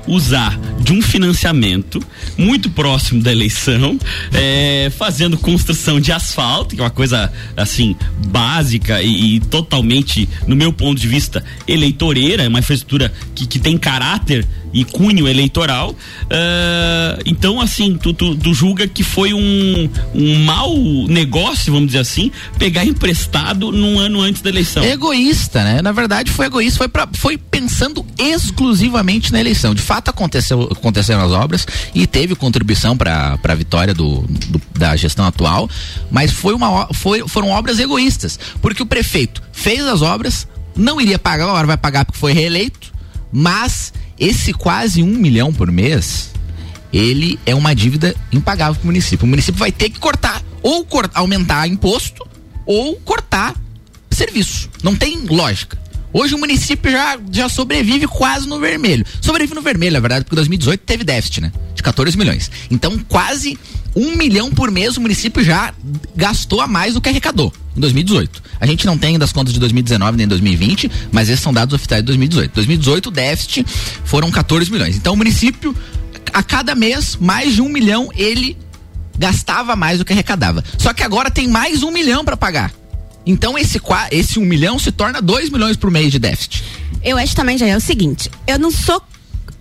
usar 0.07 0.57
de 0.81 0.93
um 0.93 1.01
financiamento 1.01 2.01
muito 2.37 2.69
próximo 2.69 3.21
da 3.21 3.31
eleição, 3.31 3.99
é, 4.33 4.91
fazendo 4.97 5.37
construção 5.37 5.99
de 5.99 6.11
asfalto, 6.11 6.75
que 6.75 6.81
é 6.81 6.83
uma 6.83 6.89
coisa 6.89 7.31
assim 7.55 7.95
básica 8.27 9.01
e, 9.01 9.35
e, 9.35 9.39
totalmente, 9.39 10.27
no 10.47 10.55
meu 10.55 10.71
ponto 10.71 10.99
de 10.99 11.07
vista, 11.07 11.43
eleitoreira, 11.67 12.43
é 12.43 12.47
uma 12.47 12.59
infraestrutura 12.59 13.11
que, 13.33 13.45
que 13.45 13.59
tem 13.59 13.77
caráter 13.77 14.45
e 14.75 14.83
cunho 14.83 15.25
eleitoral. 15.25 15.91
Uh, 15.91 17.23
então, 17.25 17.61
assim, 17.61 17.97
tu, 17.97 18.13
tu, 18.13 18.35
tu, 18.35 18.53
julga 18.53 18.85
que 18.87 19.03
foi 19.03 19.33
um, 19.33 19.89
um 20.13 20.43
mau 20.43 20.75
negócio, 21.07 21.71
vamos 21.71 21.87
dizer 21.87 21.99
assim, 21.99 22.29
pegar 22.59 22.83
emprestado 22.83 23.71
num 23.71 23.97
ano 23.97 24.19
antes 24.19 24.41
da 24.41 24.49
eleição. 24.49 24.83
Egoísta, 24.83 25.63
né? 25.63 25.81
Na 25.81 25.93
verdade, 25.93 26.29
foi 26.29 26.47
egoísta, 26.47 26.77
foi, 26.77 26.89
pra, 26.89 27.07
foi 27.13 27.37
pensando 27.37 28.05
exclusivamente 28.19 29.31
na 29.31 29.39
eleição. 29.39 29.73
De 29.73 29.81
fato, 29.81 30.09
aconteceu, 30.09 30.63
aconteceram 30.63 31.23
as 31.23 31.31
obras 31.31 31.65
e 31.93 32.05
teve 32.05 32.35
contribuição 32.35 32.97
para 32.97 33.39
a 33.41 33.55
vitória 33.55 33.93
do, 33.93 34.25
do, 34.27 34.61
da 34.77 34.93
gestão 34.97 35.23
atual, 35.23 35.69
mas 36.11 36.31
foi 36.31 36.53
uma, 36.53 36.87
foi, 36.93 37.25
foram 37.29 37.49
obras 37.49 37.79
egoístas, 37.79 38.37
porque 38.61 38.83
o 38.83 38.85
prefeito 38.85 39.41
fez 39.53 39.85
as 39.85 40.01
obras, 40.01 40.45
não 40.75 40.99
iria 40.99 41.17
pagar, 41.17 41.45
agora 41.45 41.65
vai 41.65 41.77
pagar 41.77 42.03
porque 42.03 42.19
foi 42.19 42.33
reeleito, 42.33 42.93
mas 43.31 43.93
esse 44.19 44.53
quase 44.53 45.03
um 45.03 45.17
milhão 45.17 45.53
por 45.53 45.71
mês, 45.71 46.31
ele 46.91 47.39
é 47.45 47.53
uma 47.53 47.75
dívida 47.75 48.15
impagável 48.31 48.75
para 48.75 48.83
o 48.83 48.87
município. 48.87 49.25
O 49.25 49.29
município 49.29 49.59
vai 49.59 49.71
ter 49.71 49.89
que 49.89 49.99
cortar, 49.99 50.41
ou 50.61 50.85
cortar, 50.85 51.19
aumentar 51.19 51.67
imposto, 51.67 52.25
ou 52.65 52.95
cortar 52.97 53.55
serviço. 54.09 54.69
Não 54.81 54.95
tem 54.95 55.25
lógica. 55.25 55.77
Hoje 56.13 56.33
o 56.33 56.37
município 56.37 56.89
já, 56.89 57.19
já 57.29 57.49
sobrevive 57.49 58.07
quase 58.07 58.47
no 58.47 58.57
vermelho. 58.57 59.05
Sobrevive 59.19 59.53
no 59.53 59.61
vermelho, 59.61 59.93
na 59.93 59.99
verdade, 59.99 60.23
porque 60.23 60.35
2018 60.35 60.79
teve 60.79 61.03
déficit, 61.03 61.41
né? 61.41 61.51
De 61.73 61.83
14 61.83 62.17
milhões. 62.17 62.49
Então, 62.71 62.97
quase 63.09 63.59
um 63.93 64.15
milhão 64.15 64.49
por 64.49 64.71
mês 64.71 64.95
o 64.95 65.01
município 65.01 65.43
já 65.43 65.73
gastou 66.15 66.61
a 66.61 66.67
mais 66.67 66.93
do 66.93 67.01
que 67.01 67.09
arrecadou. 67.09 67.51
Em 67.75 67.79
2018. 67.79 68.41
A 68.59 68.65
gente 68.65 68.85
não 68.85 68.97
tem 68.97 69.11
ainda 69.11 69.25
as 69.25 69.31
contas 69.31 69.53
de 69.53 69.59
2019 69.59 70.17
nem 70.17 70.27
2020, 70.27 70.89
mas 71.11 71.29
esses 71.29 71.43
são 71.43 71.53
dados 71.53 71.73
oficiais 71.73 72.01
de 72.01 72.07
2018. 72.07 72.53
2018 72.53 73.07
o 73.07 73.11
déficit 73.11 73.65
foram 74.03 74.31
14 74.31 74.71
milhões. 74.71 74.95
Então 74.95 75.13
o 75.13 75.17
município 75.17 75.75
a 76.33 76.43
cada 76.43 76.75
mês 76.75 77.17
mais 77.19 77.53
de 77.55 77.61
um 77.61 77.69
milhão 77.69 78.09
ele 78.15 78.57
gastava 79.17 79.75
mais 79.75 79.99
do 79.99 80.05
que 80.05 80.13
arrecadava. 80.13 80.63
Só 80.77 80.93
que 80.93 81.03
agora 81.03 81.29
tem 81.31 81.47
mais 81.47 81.83
um 81.83 81.91
milhão 81.91 82.23
para 82.23 82.37
pagar. 82.37 82.71
Então 83.25 83.57
esse, 83.57 83.81
esse 84.11 84.39
um 84.39 84.45
milhão 84.45 84.77
se 84.77 84.91
torna 84.91 85.21
dois 85.21 85.49
milhões 85.49 85.75
por 85.75 85.89
mês 85.89 86.11
de 86.11 86.19
déficit. 86.19 86.63
Eu 87.03 87.17
acho 87.17 87.35
também, 87.35 87.57
já 87.57 87.67
é 87.67 87.75
o 87.75 87.81
seguinte, 87.81 88.29
eu 88.47 88.59
não 88.59 88.71
sou. 88.71 89.01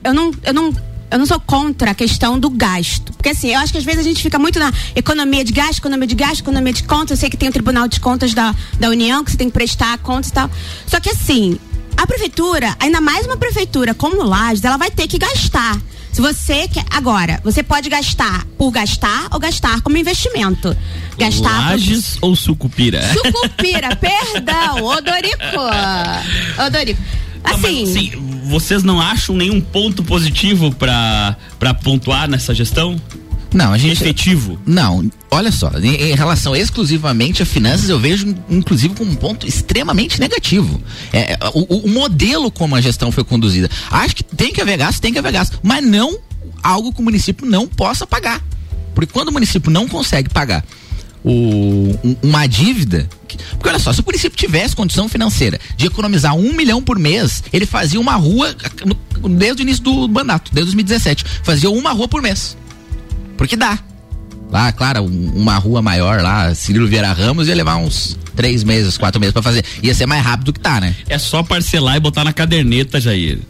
Eu 0.02 0.12
não, 0.12 0.33
eu 0.42 0.52
não 0.52 0.75
eu 1.11 1.19
não 1.19 1.27
sou 1.27 1.39
contra 1.41 1.91
a 1.91 1.95
questão 1.95 2.39
do 2.39 2.51
gasto. 2.51 3.13
Porque 3.13 3.31
assim, 3.31 3.51
eu 3.53 3.59
acho 3.61 3.73
que 3.73 3.79
às 3.79 3.85
vezes 3.85 4.01
a 4.01 4.05
gente 4.05 4.23
fica 4.23 4.39
muito 4.39 4.59
na 4.59 4.73
economia 4.95 5.45
de 5.45 5.53
gasto, 5.53 5.79
economia 5.79 6.07
de 6.07 6.15
gasto, 6.15 6.41
economia 6.41 6.73
de 6.73 6.83
contas. 6.85 7.13
Eu 7.13 7.17
sei 7.17 7.31
que 7.31 7.37
tem 7.37 7.49
o 7.49 7.53
Tribunal 7.53 7.89
de 7.89 8.01
Contas 8.01 8.35
da, 8.35 8.55
da 8.79 8.89
União, 8.89 9.25
que 9.25 9.31
você 9.31 9.37
tem 9.37 9.49
que 9.49 9.55
prestar 9.55 9.99
contas 9.99 10.31
e 10.31 10.33
tal. 10.33 10.51
Só 10.87 11.01
que 11.01 11.11
assim, 11.11 11.59
a 11.97 12.07
prefeitura, 12.07 12.77
ainda 12.81 13.01
mais 13.01 13.27
uma 13.27 13.37
prefeitura 13.37 13.95
como 13.95 14.23
Lages, 14.23 14.65
ela 14.65 14.77
vai 14.77 14.91
ter 14.91 15.07
que 15.07 15.19
gastar. 15.19 15.81
Se 16.15 16.21
você 16.21 16.69
quer. 16.69 16.85
Agora, 16.91 17.41
você 17.43 17.61
pode 17.61 17.89
gastar 17.89 18.45
por 18.57 18.71
gastar 18.71 19.27
ou 19.33 19.41
gastar 19.41 19.81
como 19.81 19.97
investimento. 19.97 20.77
Gastar. 21.19 21.71
Lages 21.71 22.19
por... 22.19 22.29
ou 22.29 22.37
sucupira? 22.37 23.03
Sucupira, 23.13 23.95
perdão. 23.99 24.85
Odorico. 24.85 25.61
Odorico. 26.65 27.03
Assim. 27.45 27.85
Não, 27.85 27.91
assim, 27.91 28.13
vocês 28.47 28.83
não 28.83 29.01
acham 29.01 29.37
nenhum 29.37 29.61
ponto 29.61 30.03
positivo 30.03 30.75
para 30.75 31.37
pontuar 31.83 32.29
nessa 32.29 32.55
gestão? 32.55 33.01
Não, 33.55 33.73
a 33.73 33.79
gente. 33.79 34.03
Efetivo? 34.03 34.59
Não, 34.67 35.09
olha 35.31 35.53
só, 35.53 35.71
em, 35.81 35.95
em, 36.11 36.15
relação 36.17 36.57
exclusivamente 36.57 37.41
a 37.41 37.47
finanças, 37.47 37.89
eu 37.89 38.01
vejo, 38.01 38.35
inclusive, 38.51 38.95
como 38.95 39.13
um 39.13 39.15
ponto 39.15 39.47
extremamente 39.47 40.19
negativo. 40.19 40.83
É, 41.13 41.39
o, 41.55 41.87
o, 41.87 41.89
modelo 41.89 42.51
como 42.51 42.75
a 42.75 42.81
gestão 42.81 43.13
foi 43.13 43.23
conduzida. 43.23 43.71
Acho 43.91 44.17
que 44.17 44.25
tem 44.25 44.53
que 44.53 44.61
haver 44.61 44.77
gasto, 44.77 45.01
tem 45.01 45.13
que 45.13 45.19
haver 45.21 45.33
gasto, 45.33 45.61
mas 45.63 45.87
não 45.87 46.19
algo 46.61 46.93
que 46.93 47.01
o 47.01 47.05
município 47.05 47.47
não 47.47 47.69
possa 47.69 48.05
pagar. 48.05 48.43
Porque 48.93 49.13
quando 49.13 49.29
o 49.29 49.33
município 49.33 49.71
não 49.71 49.87
consegue 49.87 50.29
pagar 50.29 50.65
o, 51.25 51.99
um, 52.04 52.16
uma 52.23 52.47
dívida. 52.47 53.09
Porque 53.52 53.69
olha 53.69 53.78
só, 53.78 53.93
se 53.93 54.00
o 54.00 54.04
município 54.04 54.37
tivesse 54.37 54.76
condição 54.76 55.09
financeira 55.09 55.59
de 55.76 55.87
economizar 55.87 56.37
um 56.37 56.52
milhão 56.52 56.83
por 56.83 56.99
mês, 56.99 57.43
ele 57.52 57.66
fazia 57.66 57.99
uma 57.99 58.14
rua 58.14 58.54
desde 59.31 59.62
o 59.62 59.64
início 59.64 59.83
do 59.83 60.09
mandato, 60.09 60.52
desde 60.52 60.73
2017. 60.75 61.25
Fazia 61.43 61.71
uma 61.71 61.93
rua 61.93 62.07
por 62.07 62.21
mês. 62.21 62.57
Porque 63.37 63.57
dá. 63.57 63.78
Lá, 64.50 64.71
claro, 64.71 65.04
uma 65.04 65.57
rua 65.57 65.83
maior 65.83 66.21
lá, 66.21 66.54
Cirilo 66.54 66.87
Vieira 66.87 67.12
Ramos 67.12 67.49
ia 67.49 67.54
levar 67.54 67.76
uns 67.76 68.16
três 68.37 68.62
meses, 68.62 68.97
quatro 68.97 69.19
meses 69.19 69.33
para 69.33 69.43
fazer. 69.43 69.64
Ia 69.83 69.95
ser 69.95 70.07
mais 70.07 70.25
rápido 70.25 70.52
que 70.52 70.61
tá, 70.61 70.81
né? 70.81 70.95
É 71.09 71.19
só 71.19 71.43
parcelar 71.43 71.97
e 71.97 72.00
botar 72.00 72.23
na 72.23 72.33
caderneta, 72.33 73.00
Jair. 73.00 73.40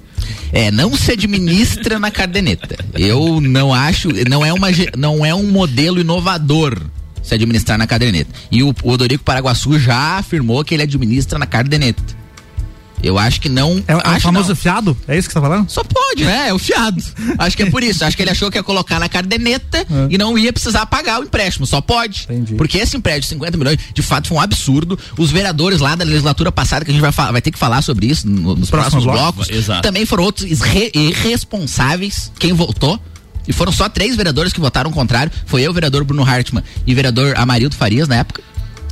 É, 0.53 0.71
não 0.71 0.97
se 0.97 1.13
administra 1.13 1.99
na 1.99 2.11
caderneta. 2.11 2.79
Eu 2.95 3.41
não 3.41 3.75
acho, 3.75 4.09
não 4.29 4.47
é 4.47 4.53
uma 4.53 4.69
não 4.97 5.27
é 5.27 5.35
um 5.35 5.51
modelo 5.51 6.01
inovador 6.01 6.81
se 7.25 7.35
administrar 7.35 7.79
na 7.79 7.87
caderneta. 7.87 8.31
E 8.51 8.63
o, 8.63 8.75
o 8.83 8.91
Odorico 8.91 9.25
Paraguaçu 9.25 9.79
já 9.79 10.19
afirmou 10.19 10.63
que 10.65 10.75
ele 10.75 10.83
administra 10.83 11.39
na 11.39 11.47
caderneta. 11.47 12.03
Eu 13.05 13.19
acho 13.19 13.39
que 13.39 13.51
não. 13.51 13.85
É, 13.87 13.93
é 13.93 14.17
o 14.17 14.21
famoso 14.21 14.49
não. 14.49 14.57
fiado? 14.57 14.97
É 15.07 15.17
isso 15.17 15.29
que 15.29 15.35
você 15.35 15.41
tá 15.41 15.47
falando? 15.47 15.69
Só 15.71 15.85
pode, 15.85 16.25
né? 16.25 16.49
É 16.49 16.55
o 16.55 16.59
fiado. 16.59 17.03
acho 17.39 17.55
que 17.55 17.63
é 17.63 17.71
por 17.71 17.83
isso. 17.83 18.03
Acho 18.03 18.17
que 18.17 18.23
ele 18.23 18.31
achou 18.31 18.51
que 18.51 18.57
ia 18.57 18.63
colocar 18.63 18.99
na 18.99 19.11
caderneta 19.11 19.79
é. 19.85 19.85
e 20.09 20.17
não 20.17 20.39
ia 20.39 20.51
precisar 20.53 20.87
pagar 20.87 21.21
o 21.21 21.25
empréstimo. 21.25 21.67
Só 21.67 21.83
pode. 21.83 22.25
Entendi. 22.25 22.55
Porque 22.55 22.79
esse 22.79 22.97
empréstimo 22.97 23.21
de 23.23 23.45
50 23.45 23.59
milhões, 23.59 23.79
de 23.93 24.03
fato, 24.03 24.29
foi 24.29 24.39
um 24.39 24.41
absurdo. 24.41 24.99
Os 25.19 25.31
vereadores 25.31 25.81
lá 25.81 25.95
da 25.95 26.05
legislatura 26.05 26.51
passada, 26.51 26.83
que 26.85 26.91
a 26.91 26.95
gente 26.95 27.03
vai, 27.03 27.13
vai 27.13 27.43
ter 27.43 27.51
que 27.51 27.59
falar 27.59 27.83
sobre 27.83 28.07
isso 28.07 28.27
nos 28.27 28.71
próximos 28.71 29.05
blocos, 29.05 29.49
blocos 29.49 29.83
também 29.83 30.07
foram 30.07 30.25
outros 30.25 30.49
irresponsáveis. 30.95 32.33
Quem 32.39 32.55
votou 32.55 32.99
e 33.47 33.53
foram 33.53 33.73
só 33.73 33.89
três 33.89 34.17
vereadores 34.17 34.53
que 34.53 34.61
votaram 34.61 34.91
contrário. 34.91 35.33
Foi 35.47 35.63
eu, 35.63 35.71
o 35.71 35.75
vereador 35.75 36.05
Bruno 36.05 36.23
Hartmann 36.23 36.65
e 36.87 36.93
o 36.93 36.97
vereador 36.97 37.35
Amarildo 37.37 37.77
Farias 37.77 38.09
na 38.09 38.17
época. 38.17 38.43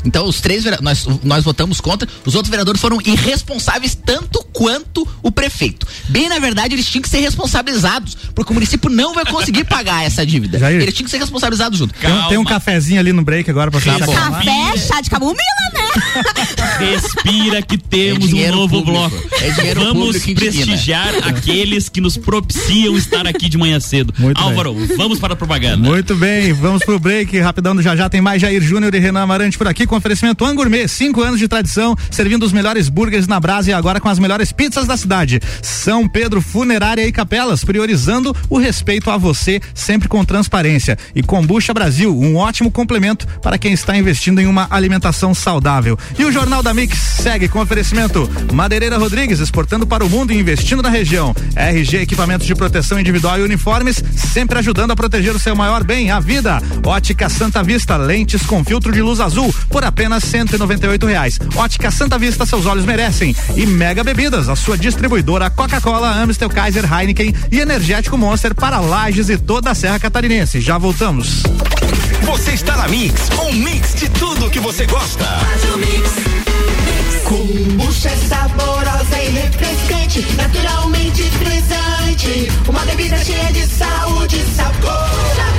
Então, 0.04 0.26
os 0.26 0.40
três 0.40 0.64
nós, 0.80 1.06
nós 1.22 1.44
votamos 1.44 1.80
contra, 1.80 2.08
os 2.24 2.34
outros 2.34 2.50
vereadores 2.50 2.80
foram 2.80 2.98
irresponsáveis 3.04 3.94
tanto 3.94 4.44
quanto 4.52 5.06
o 5.22 5.30
prefeito. 5.30 5.86
Bem, 6.08 6.28
na 6.28 6.38
verdade, 6.38 6.74
eles 6.74 6.86
tinham 6.86 7.02
que 7.02 7.08
ser 7.08 7.20
responsabilizados, 7.20 8.16
porque 8.34 8.50
o 8.50 8.54
município 8.54 8.90
não 8.90 9.14
vai 9.14 9.24
conseguir 9.24 9.64
pagar 9.64 10.04
essa 10.04 10.24
dívida. 10.26 10.58
Jair, 10.58 10.80
eles 10.82 10.94
tinham 10.94 11.04
que 11.04 11.10
ser 11.10 11.18
responsabilizados 11.18 11.78
junto. 11.78 11.94
Tem, 11.94 12.28
tem, 12.28 12.38
um 12.38 12.44
cafezinho 12.44 13.00
ali 13.00 13.12
no 13.12 13.22
break 13.22 13.50
agora 13.50 13.70
pra 13.70 13.80
tá 13.80 13.98
Café, 13.98 14.76
chá 14.76 15.00
de 15.00 15.10
camomila, 15.10 15.42
né? 15.72 15.82
Respira 16.78 17.62
que 17.62 17.78
temos 17.78 18.32
é 18.32 18.50
um 18.50 18.56
novo 18.56 18.82
público. 18.82 18.90
bloco. 18.92 19.16
É 19.40 19.74
vamos 19.74 20.18
prestigiar 20.18 21.14
aqueles 21.22 21.88
que 21.88 22.00
nos 22.00 22.16
propiciam 22.16 22.96
estar 22.96 23.26
aqui 23.26 23.48
de 23.48 23.58
manhã 23.58 23.78
cedo. 23.80 24.12
Muito 24.18 24.40
Álvaro, 24.40 24.74
bem. 24.74 24.96
vamos 24.96 25.18
para 25.18 25.34
a 25.34 25.36
propaganda. 25.36 25.76
Muito 25.76 26.14
bem, 26.14 26.52
vamos 26.52 26.84
pro 26.84 26.98
break. 26.98 27.38
Rapidão 27.38 27.80
já 27.80 27.94
já 27.96 28.08
tem 28.08 28.20
mais 28.20 28.40
Jair 28.40 28.62
Júnior 28.62 28.94
e 28.94 28.98
Renan 28.98 29.22
Amarante 29.22 29.58
por 29.58 29.68
aqui 29.68 29.86
com 29.92 29.96
oferecimento 29.98 30.46
Angourmet, 30.46 30.88
cinco 30.88 31.20
anos 31.20 31.38
de 31.38 31.46
tradição, 31.46 31.94
servindo 32.10 32.44
os 32.44 32.52
melhores 32.52 32.88
burgers 32.88 33.28
na 33.28 33.38
brasa 33.38 33.68
e 33.68 33.74
agora 33.74 34.00
com 34.00 34.08
as 34.08 34.18
melhores 34.18 34.50
pizzas 34.50 34.86
da 34.86 34.96
cidade. 34.96 35.38
São 35.60 36.08
Pedro 36.08 36.40
Funerária 36.40 37.06
e 37.06 37.12
Capelas, 37.12 37.62
priorizando 37.62 38.34
o 38.48 38.56
respeito 38.56 39.10
a 39.10 39.18
você, 39.18 39.60
sempre 39.74 40.08
com 40.08 40.24
transparência. 40.24 40.96
E 41.14 41.22
Combucha 41.22 41.74
Brasil, 41.74 42.18
um 42.18 42.36
ótimo 42.36 42.70
complemento 42.70 43.26
para 43.42 43.58
quem 43.58 43.74
está 43.74 43.94
investindo 43.94 44.40
em 44.40 44.46
uma 44.46 44.66
alimentação 44.70 45.34
saudável. 45.34 45.98
E 46.18 46.24
o 46.24 46.32
Jornal 46.32 46.62
da 46.62 46.72
Mix 46.72 46.96
segue 46.96 47.46
com 47.46 47.60
oferecimento 47.60 48.30
Madeireira 48.50 48.96
Rodrigues, 48.96 49.40
exportando 49.40 49.86
para 49.86 50.02
o 50.02 50.08
mundo 50.08 50.32
e 50.32 50.38
investindo 50.38 50.82
na 50.82 50.88
região. 50.88 51.36
RG 51.54 51.98
Equipamentos 51.98 52.46
de 52.46 52.54
Proteção 52.54 52.98
Individual 52.98 53.40
e 53.40 53.42
Uniformes, 53.42 54.02
sempre 54.16 54.58
ajudando 54.58 54.92
a 54.92 54.96
proteger 54.96 55.36
o 55.36 55.38
seu 55.38 55.54
maior 55.54 55.84
bem, 55.84 56.10
a 56.10 56.18
vida. 56.18 56.62
Ótica 56.82 57.28
Santa 57.28 57.62
Vista, 57.62 57.98
lentes 57.98 58.42
com 58.46 58.64
filtro 58.64 58.90
de 58.90 59.02
luz 59.02 59.20
azul, 59.20 59.54
por 59.68 59.81
por 59.82 59.88
apenas 59.88 60.22
cento 60.22 60.54
e 60.54 61.06
reais. 61.06 61.40
Ótica 61.56 61.90
Santa 61.90 62.16
Vista, 62.16 62.46
seus 62.46 62.66
olhos 62.66 62.84
merecem. 62.84 63.34
E 63.56 63.66
Mega 63.66 64.04
Bebidas, 64.04 64.48
a 64.48 64.54
sua 64.54 64.78
distribuidora 64.78 65.50
Coca-Cola, 65.50 66.22
Amstel, 66.22 66.48
Kaiser, 66.48 66.84
Heineken 66.84 67.34
e 67.50 67.58
Energético 67.58 68.16
Monster 68.16 68.54
para 68.54 68.78
Lages 68.78 69.28
e 69.28 69.36
toda 69.36 69.72
a 69.72 69.74
Serra 69.74 69.98
Catarinense. 69.98 70.60
Já 70.60 70.78
voltamos. 70.78 71.42
Você 72.22 72.52
está 72.52 72.76
na 72.76 72.86
Mix, 72.86 73.28
um 73.44 73.52
mix 73.54 73.94
de 73.96 74.08
tudo 74.10 74.48
que 74.50 74.60
você 74.60 74.86
gosta. 74.86 75.24
Kombucha 77.24 78.08
é 78.08 78.16
saborosa 78.28 79.18
e 79.20 79.30
refrescante, 79.30 80.26
naturalmente 80.36 81.22
frisante. 81.22 82.52
Uma 82.68 82.84
bebida 82.84 83.18
cheia 83.24 83.52
de 83.52 83.66
saúde 83.66 84.36
e 84.36 84.54
sabor. 84.54 85.51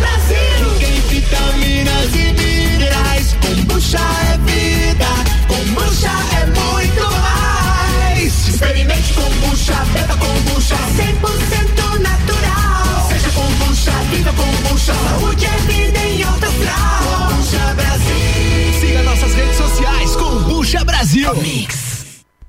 Kombucha 3.93 4.09
é 4.33 4.37
vida. 4.39 5.05
Kombucha 5.47 6.09
é 6.41 6.45
muito 6.47 7.11
mais. 7.21 8.47
Experimente 8.47 9.13
kombucha, 9.13 9.75
beba 9.93 10.17
kombucha. 10.17 10.75
100% 10.97 11.99
natural. 11.99 13.07
Seja 13.07 13.29
kombucha, 13.29 13.91
viva 14.09 14.33
kombucha. 14.33 14.93
Saúde 14.95 15.45
é 15.45 15.57
vida 15.71 15.99
em 15.99 16.23
alta 16.23 16.47
astral. 16.47 17.27
Kombucha 17.27 17.73
Brasil. 17.75 18.79
Siga 18.79 19.03
nossas 19.03 19.33
redes 19.35 19.57
sociais. 19.57 20.15
Kombucha 20.15 20.83
Brasil. 20.83 21.35
Mix. 21.35 21.92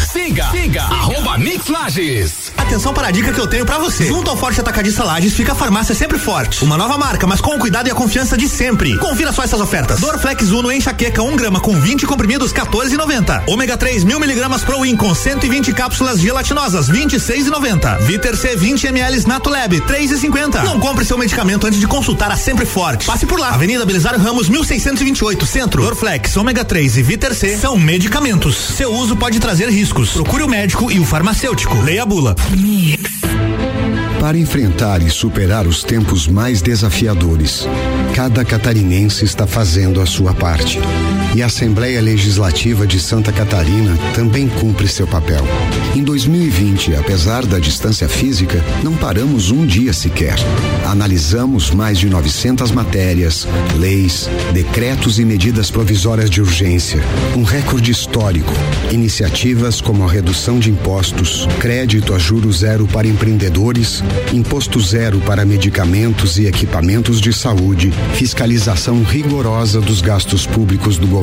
Siga, 0.00 0.50
siga, 0.50 0.82
arroba 0.82 1.38
Mix 1.38 1.68
Lages. 1.68 2.52
Atenção 2.56 2.94
para 2.94 3.08
a 3.08 3.10
dica 3.10 3.32
que 3.32 3.40
eu 3.40 3.46
tenho 3.46 3.66
para 3.66 3.78
você. 3.78 4.06
Junto 4.06 4.30
ao 4.30 4.36
Forte 4.36 4.60
Atacadista 4.60 5.04
Lages 5.04 5.34
fica 5.34 5.52
a 5.52 5.54
farmácia 5.54 5.94
Sempre 5.94 6.18
Forte. 6.18 6.64
Uma 6.64 6.76
nova 6.76 6.96
marca, 6.96 7.26
mas 7.26 7.40
com 7.40 7.56
o 7.56 7.58
cuidado 7.58 7.88
e 7.88 7.90
a 7.90 7.94
confiança 7.94 8.36
de 8.36 8.48
sempre. 8.48 8.96
Confira 8.98 9.32
só 9.32 9.42
essas 9.42 9.60
ofertas. 9.60 10.00
Dorflex 10.00 10.50
Uno 10.50 10.70
enxaqueca 10.70 11.22
1 11.22 11.28
um 11.28 11.36
grama 11.36 11.60
com 11.60 11.78
20 11.80 12.06
comprimidos 12.06 12.52
14,90. 12.52 13.44
Ômega 13.48 13.76
3 13.76 14.04
mil 14.04 14.20
miligramas 14.20 14.62
Pro 14.62 14.82
Win 14.82 14.96
com 14.96 15.14
120 15.14 15.72
cápsulas 15.72 16.20
gelatinosas 16.20 16.88
26,90. 16.88 17.98
Viter 18.00 18.36
C 18.36 18.56
20 18.56 18.86
ml 18.86 19.26
Natulab 19.26 19.80
3,50. 19.80 20.62
Não 20.62 20.78
compre 20.78 21.04
seu 21.04 21.18
medicamento 21.18 21.66
antes 21.66 21.80
de 21.80 21.86
consultar 21.86 22.30
a 22.30 22.36
Sempre 22.36 22.66
Forte. 22.66 23.06
Passe 23.06 23.26
por 23.26 23.38
lá. 23.38 23.50
Avenida 23.50 23.84
Belisário 23.84 24.20
Ramos 24.20 24.48
1628 24.48 25.46
Centro. 25.46 25.82
Dorflex, 25.82 26.36
Ômega 26.36 26.64
3 26.64 26.98
e 26.98 27.02
Viter 27.02 27.34
C 27.34 27.56
são 27.56 27.76
medicamentos. 27.76 28.56
Seu 28.56 28.92
uso 28.92 29.16
pode 29.16 29.40
trazer 29.40 29.68
riscos. 29.90 30.12
Procure 30.12 30.44
o 30.44 30.48
médico 30.48 30.90
e 30.90 31.00
o 31.00 31.04
farmacêutico. 31.04 31.80
Leia 31.82 32.04
a 32.04 32.06
bula. 32.06 32.36
Para 34.20 34.38
enfrentar 34.38 35.02
e 35.02 35.10
superar 35.10 35.66
os 35.66 35.82
tempos 35.82 36.28
mais 36.28 36.62
desafiadores, 36.62 37.66
cada 38.14 38.44
catarinense 38.44 39.24
está 39.24 39.46
fazendo 39.46 40.00
a 40.00 40.06
sua 40.06 40.32
parte. 40.32 40.78
E 41.32 41.44
a 41.44 41.46
Assembleia 41.46 42.00
Legislativa 42.02 42.84
de 42.84 42.98
Santa 42.98 43.30
Catarina 43.30 43.96
também 44.14 44.48
cumpre 44.48 44.88
seu 44.88 45.06
papel. 45.06 45.44
Em 45.94 46.02
2020, 46.02 46.96
apesar 46.96 47.46
da 47.46 47.60
distância 47.60 48.08
física, 48.08 48.60
não 48.82 48.96
paramos 48.96 49.52
um 49.52 49.64
dia 49.64 49.92
sequer. 49.92 50.34
Analisamos 50.84 51.70
mais 51.70 52.00
de 52.00 52.10
900 52.10 52.72
matérias, 52.72 53.46
leis, 53.78 54.28
decretos 54.52 55.20
e 55.20 55.24
medidas 55.24 55.70
provisórias 55.70 56.28
de 56.28 56.40
urgência. 56.40 57.00
Um 57.36 57.44
recorde 57.44 57.92
histórico. 57.92 58.52
Iniciativas 58.90 59.80
como 59.80 60.02
a 60.02 60.10
redução 60.10 60.58
de 60.58 60.68
impostos, 60.68 61.46
crédito 61.60 62.12
a 62.12 62.18
juro 62.18 62.52
zero 62.52 62.88
para 62.88 63.06
empreendedores, 63.06 64.02
imposto 64.32 64.80
zero 64.80 65.20
para 65.20 65.44
medicamentos 65.44 66.38
e 66.38 66.46
equipamentos 66.46 67.20
de 67.20 67.32
saúde, 67.32 67.92
fiscalização 68.14 69.04
rigorosa 69.04 69.80
dos 69.80 70.00
gastos 70.00 70.44
públicos 70.44 70.98
do 70.98 71.06
governo 71.06 71.19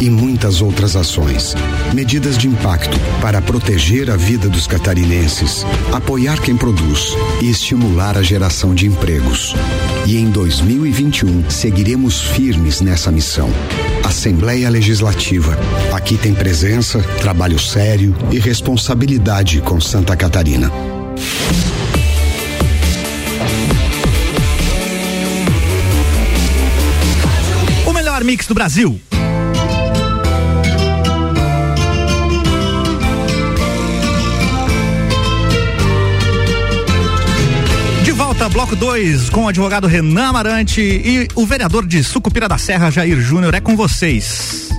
e 0.00 0.10
muitas 0.10 0.60
outras 0.60 0.96
ações. 0.96 1.54
Medidas 1.94 2.36
de 2.36 2.48
impacto 2.48 2.98
para 3.20 3.40
proteger 3.40 4.10
a 4.10 4.16
vida 4.16 4.48
dos 4.48 4.66
catarinenses, 4.66 5.64
apoiar 5.92 6.40
quem 6.40 6.56
produz 6.56 7.16
e 7.40 7.48
estimular 7.48 8.18
a 8.18 8.22
geração 8.22 8.74
de 8.74 8.86
empregos. 8.86 9.54
E 10.06 10.16
em 10.16 10.30
2021 10.30 11.48
seguiremos 11.48 12.20
firmes 12.20 12.80
nessa 12.80 13.10
missão. 13.10 13.50
Assembleia 14.04 14.68
Legislativa. 14.68 15.56
Aqui 15.92 16.16
tem 16.16 16.34
presença, 16.34 17.00
trabalho 17.20 17.58
sério 17.58 18.14
e 18.30 18.38
responsabilidade 18.38 19.60
com 19.60 19.80
Santa 19.80 20.16
Catarina. 20.16 20.70
O 27.86 27.92
melhor 27.92 28.24
mix 28.24 28.46
do 28.46 28.54
Brasil. 28.54 29.00
Bloco 38.50 38.74
2, 38.74 39.30
com 39.30 39.44
o 39.44 39.48
advogado 39.48 39.86
Renan 39.86 40.28
Amarante 40.28 40.80
e 40.80 41.28
o 41.34 41.46
vereador 41.46 41.86
de 41.86 42.02
Sucupira 42.02 42.48
da 42.48 42.58
Serra, 42.58 42.90
Jair 42.90 43.20
Júnior, 43.20 43.54
é 43.54 43.60
com 43.60 43.76
vocês. 43.76 44.70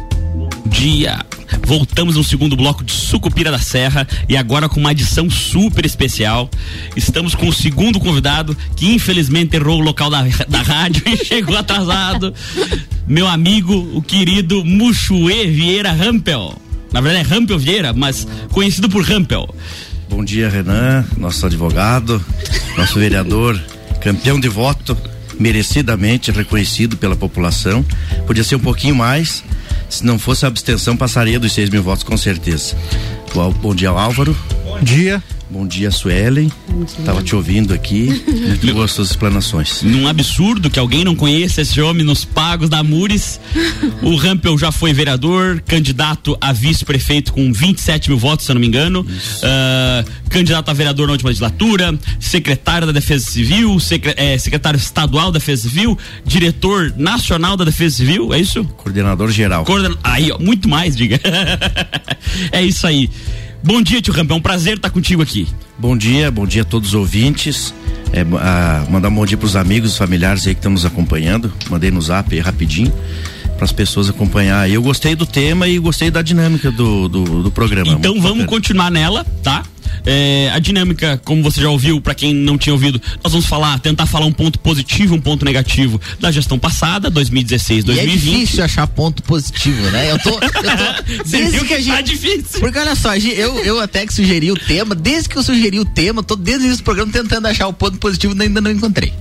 dia. 0.68 1.26
Voltamos 1.66 2.16
no 2.16 2.24
segundo 2.24 2.56
bloco 2.56 2.84
de 2.84 2.92
Sucupira 2.92 3.50
da 3.50 3.60
Serra 3.60 4.08
e 4.28 4.36
agora 4.36 4.68
com 4.68 4.80
uma 4.80 4.92
edição 4.92 5.30
super 5.30 5.86
especial. 5.86 6.50
Estamos 6.96 7.34
com 7.34 7.48
o 7.48 7.54
segundo 7.54 8.00
convidado 8.00 8.58
que 8.76 8.94
infelizmente 8.94 9.56
errou 9.56 9.80
o 9.80 9.84
local 9.84 10.10
da, 10.10 10.24
da 10.48 10.62
rádio 10.62 11.04
e 11.08 11.18
chegou 11.24 11.56
atrasado. 11.56 12.34
Meu 13.08 13.28
amigo, 13.28 13.74
o 13.94 14.02
querido 14.02 14.66
Muxuê 14.66 15.48
Vieira 15.48 15.92
Rampel. 15.92 16.56
Na 16.92 17.00
verdade 17.00 17.26
é 17.26 17.34
Rampel 17.36 17.58
Vieira, 17.58 17.94
mas 17.94 18.28
conhecido 18.52 18.90
por 18.90 19.04
Rampel. 19.04 19.48
Bom 20.12 20.26
dia, 20.26 20.50
Renan, 20.50 21.06
nosso 21.16 21.46
advogado, 21.46 22.22
nosso 22.78 23.00
vereador, 23.00 23.58
campeão 24.02 24.38
de 24.38 24.50
voto, 24.50 24.96
merecidamente 25.40 26.32
reconhecido 26.32 26.98
pela 26.98 27.16
população. 27.16 27.84
Podia 28.28 28.44
ser 28.44 28.58
um 28.58 28.60
pouquinho 28.60 28.94
mais, 28.94 29.42
se 29.90 30.06
não 30.06 30.20
fosse 30.20 30.44
a 30.44 30.50
abstenção, 30.50 30.98
passaria 30.98 31.40
dos 31.40 31.54
6 31.54 31.70
mil 31.70 31.82
votos 31.82 32.04
com 32.04 32.18
certeza. 32.18 32.76
Bom, 33.62 33.74
dia, 33.74 33.90
Álvaro. 33.90 34.36
Bom 34.82 34.86
dia. 34.86 35.24
Bom 35.48 35.68
dia, 35.68 35.92
Suelen. 35.92 36.52
Tava 37.06 37.22
te 37.22 37.36
ouvindo 37.36 37.72
aqui. 37.72 38.24
Muito 38.26 38.74
boas 38.74 38.92
suas 38.92 39.12
explanações. 39.12 39.84
Num 39.84 40.08
absurdo 40.08 40.72
que 40.72 40.80
alguém 40.80 41.04
não 41.04 41.14
conheça 41.14 41.62
esse 41.62 41.80
homem 41.80 42.04
nos 42.04 42.26
pagos 42.26 42.68
da 42.68 42.82
Mures. 42.82 43.40
o 44.02 44.16
Rampel 44.16 44.58
já 44.58 44.72
foi 44.72 44.92
vereador, 44.92 45.62
candidato 45.68 46.36
a 46.42 46.52
vice-prefeito 46.52 47.32
com 47.32 47.54
27 47.54 48.10
mil 48.10 48.18
votos, 48.18 48.48
se 48.48 48.52
eu 48.52 48.56
não 48.56 48.60
me 48.60 48.68
engano. 48.68 49.02
Uh, 49.02 50.12
candidato 50.32 50.70
a 50.70 50.74
vereador 50.74 51.06
na 51.06 51.12
última 51.12 51.30
legislatura, 51.30 51.94
secretário 52.20 52.88
da 52.88 52.94
Defesa 52.94 53.30
Civil, 53.30 53.80
secre 53.80 54.16
é, 54.18 54.36
secretário 54.40 54.78
estadual 54.78 55.32
da 55.32 55.38
Defesa 55.38 55.70
Civil, 55.70 55.96
diretor 56.26 56.92
nacional 56.98 57.56
da 57.56 57.66
Defesa 57.66 57.98
Civil, 57.98 58.34
é 58.34 58.40
isso? 58.40 58.64
Coordenador 58.64 59.30
geral. 59.30 59.64
Coorden 59.64 59.96
aí, 60.04 60.32
ó, 60.32 60.40
muito 60.40 60.68
mais, 60.68 60.96
diga. 60.96 61.20
é 62.52 62.64
isso 62.64 62.88
aí. 62.88 63.12
Bom 63.64 63.82
dia, 63.82 64.02
tio 64.02 64.14
Rampel. 64.14 64.36
É 64.36 64.40
um 64.40 64.42
prazer 64.42 64.78
estar 64.78 64.90
contigo 64.90 65.22
aqui. 65.22 65.48
Bom 65.78 65.96
dia, 65.96 66.32
bom 66.32 66.48
dia 66.48 66.64
a 66.64 66.66
todos 66.66 66.90
os 66.90 66.96
ouvintes. 66.96 67.74
É, 68.12 68.22
a, 68.22 68.86
mandar 68.90 69.10
um 69.10 69.16
bom 69.16 69.26
dia 69.26 69.38
para 69.38 69.46
os 69.46 69.56
amigos 69.56 69.96
familiares 69.96 70.48
aí 70.48 70.54
que 70.54 70.60
estão 70.60 70.72
nos 70.72 70.86
acompanhando. 70.86 71.52
Mandei 71.70 71.92
no 71.92 72.02
zap 72.02 72.34
aí 72.34 72.40
rapidinho 72.40 72.92
para 73.62 73.66
as 73.66 73.72
pessoas 73.72 74.10
acompanhar. 74.10 74.68
Eu 74.68 74.82
gostei 74.82 75.16
do 75.16 75.24
tema 75.24 75.68
e 75.68 75.78
gostei 75.78 76.10
da 76.10 76.24
dinâmica 76.24 76.72
do, 76.72 77.08
do, 77.08 77.44
do 77.44 77.52
programa. 77.52 77.92
Então 77.92 78.14
Muito 78.14 78.24
vamos 78.24 78.40
bacana. 78.40 78.48
continuar 78.48 78.90
nela, 78.90 79.24
tá? 79.44 79.64
É, 80.04 80.50
a 80.52 80.58
dinâmica, 80.58 81.22
como 81.24 81.44
você 81.44 81.62
já 81.62 81.70
ouviu, 81.70 82.02
para 82.02 82.16
quem 82.16 82.34
não 82.34 82.58
tinha 82.58 82.74
ouvido, 82.74 83.00
nós 83.24 83.32
vamos 83.32 83.46
falar, 83.46 83.78
tentar 83.78 84.08
falar 84.08 84.26
um 84.26 84.32
ponto 84.32 84.58
positivo, 84.58 85.14
um 85.14 85.22
ponto 85.22 85.46
negativo 85.46 86.02
da 86.20 86.32
gestão 86.32 86.58
passada, 86.58 87.08
2016, 87.12 87.84
2020. 87.84 88.10
E 88.10 88.32
é 88.32 88.34
difícil 88.34 88.64
achar 88.64 88.88
ponto 88.88 89.22
positivo, 89.22 89.92
né? 89.92 90.10
Eu 90.10 90.18
tô. 90.18 90.30
Eu 90.32 90.52
tô 90.52 90.62
desde 91.30 91.60
que, 91.60 91.66
que 91.66 91.74
a 91.76 91.80
gente. 91.80 91.94
Tá 91.94 92.02
difícil. 92.02 92.60
Porque 92.60 92.80
olha 92.80 92.96
só, 92.96 93.16
eu, 93.16 93.60
eu 93.60 93.80
até 93.80 94.08
que 94.08 94.14
sugeri 94.14 94.52
o 94.52 94.58
tema, 94.58 94.96
desde 94.96 95.30
que 95.30 95.38
eu 95.38 95.44
sugeri 95.44 95.80
o 95.80 95.86
tema, 95.86 96.24
tô 96.24 96.36
desde 96.36 96.66
esse 96.66 96.82
programa 96.82 97.12
tentando 97.12 97.46
achar 97.46 97.68
o 97.68 97.74
ponto 97.74 98.00
positivo 98.00 98.36
e 98.36 98.42
ainda 98.42 98.60
não 98.60 98.72
encontrei. 98.72 99.14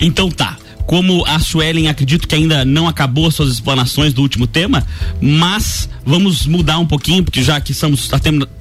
Então 0.00 0.30
tá 0.30 0.56
como 0.86 1.24
a 1.26 1.38
Suelen 1.40 1.88
acredito 1.88 2.28
que 2.28 2.34
ainda 2.34 2.64
não 2.64 2.86
acabou 2.86 3.26
as 3.26 3.34
suas 3.34 3.50
explanações 3.50 4.14
do 4.14 4.22
último 4.22 4.46
tema, 4.46 4.86
mas 5.20 5.88
vamos 6.04 6.46
mudar 6.46 6.78
um 6.78 6.86
pouquinho, 6.86 7.24
porque 7.24 7.42
já 7.42 7.60
que 7.60 7.72
estamos, 7.72 8.08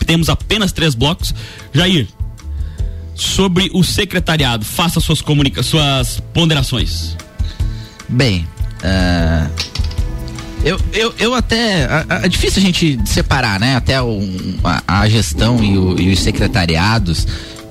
temos 0.05 0.29
apenas 0.29 0.71
três 0.71 0.95
blocos. 0.95 1.33
Jair, 1.73 2.07
sobre 3.13 3.69
o 3.73 3.83
secretariado, 3.83 4.65
faça 4.65 4.99
suas, 4.99 5.23
suas 5.63 6.19
ponderações. 6.33 7.15
Bem, 8.09 8.47
uh, 8.83 9.49
eu, 10.63 10.79
eu, 10.93 11.13
eu 11.19 11.33
até. 11.35 11.87
É 12.23 12.27
difícil 12.27 12.61
a 12.61 12.65
gente 12.65 12.99
separar, 13.05 13.59
né? 13.59 13.75
Até 13.75 14.01
o, 14.01 14.19
a, 14.63 15.01
a, 15.01 15.09
gestão 15.09 15.63
e, 15.63 15.77
o, 15.77 15.99
e 15.99 16.11
os 16.11 16.19
secretariados. 16.19 17.27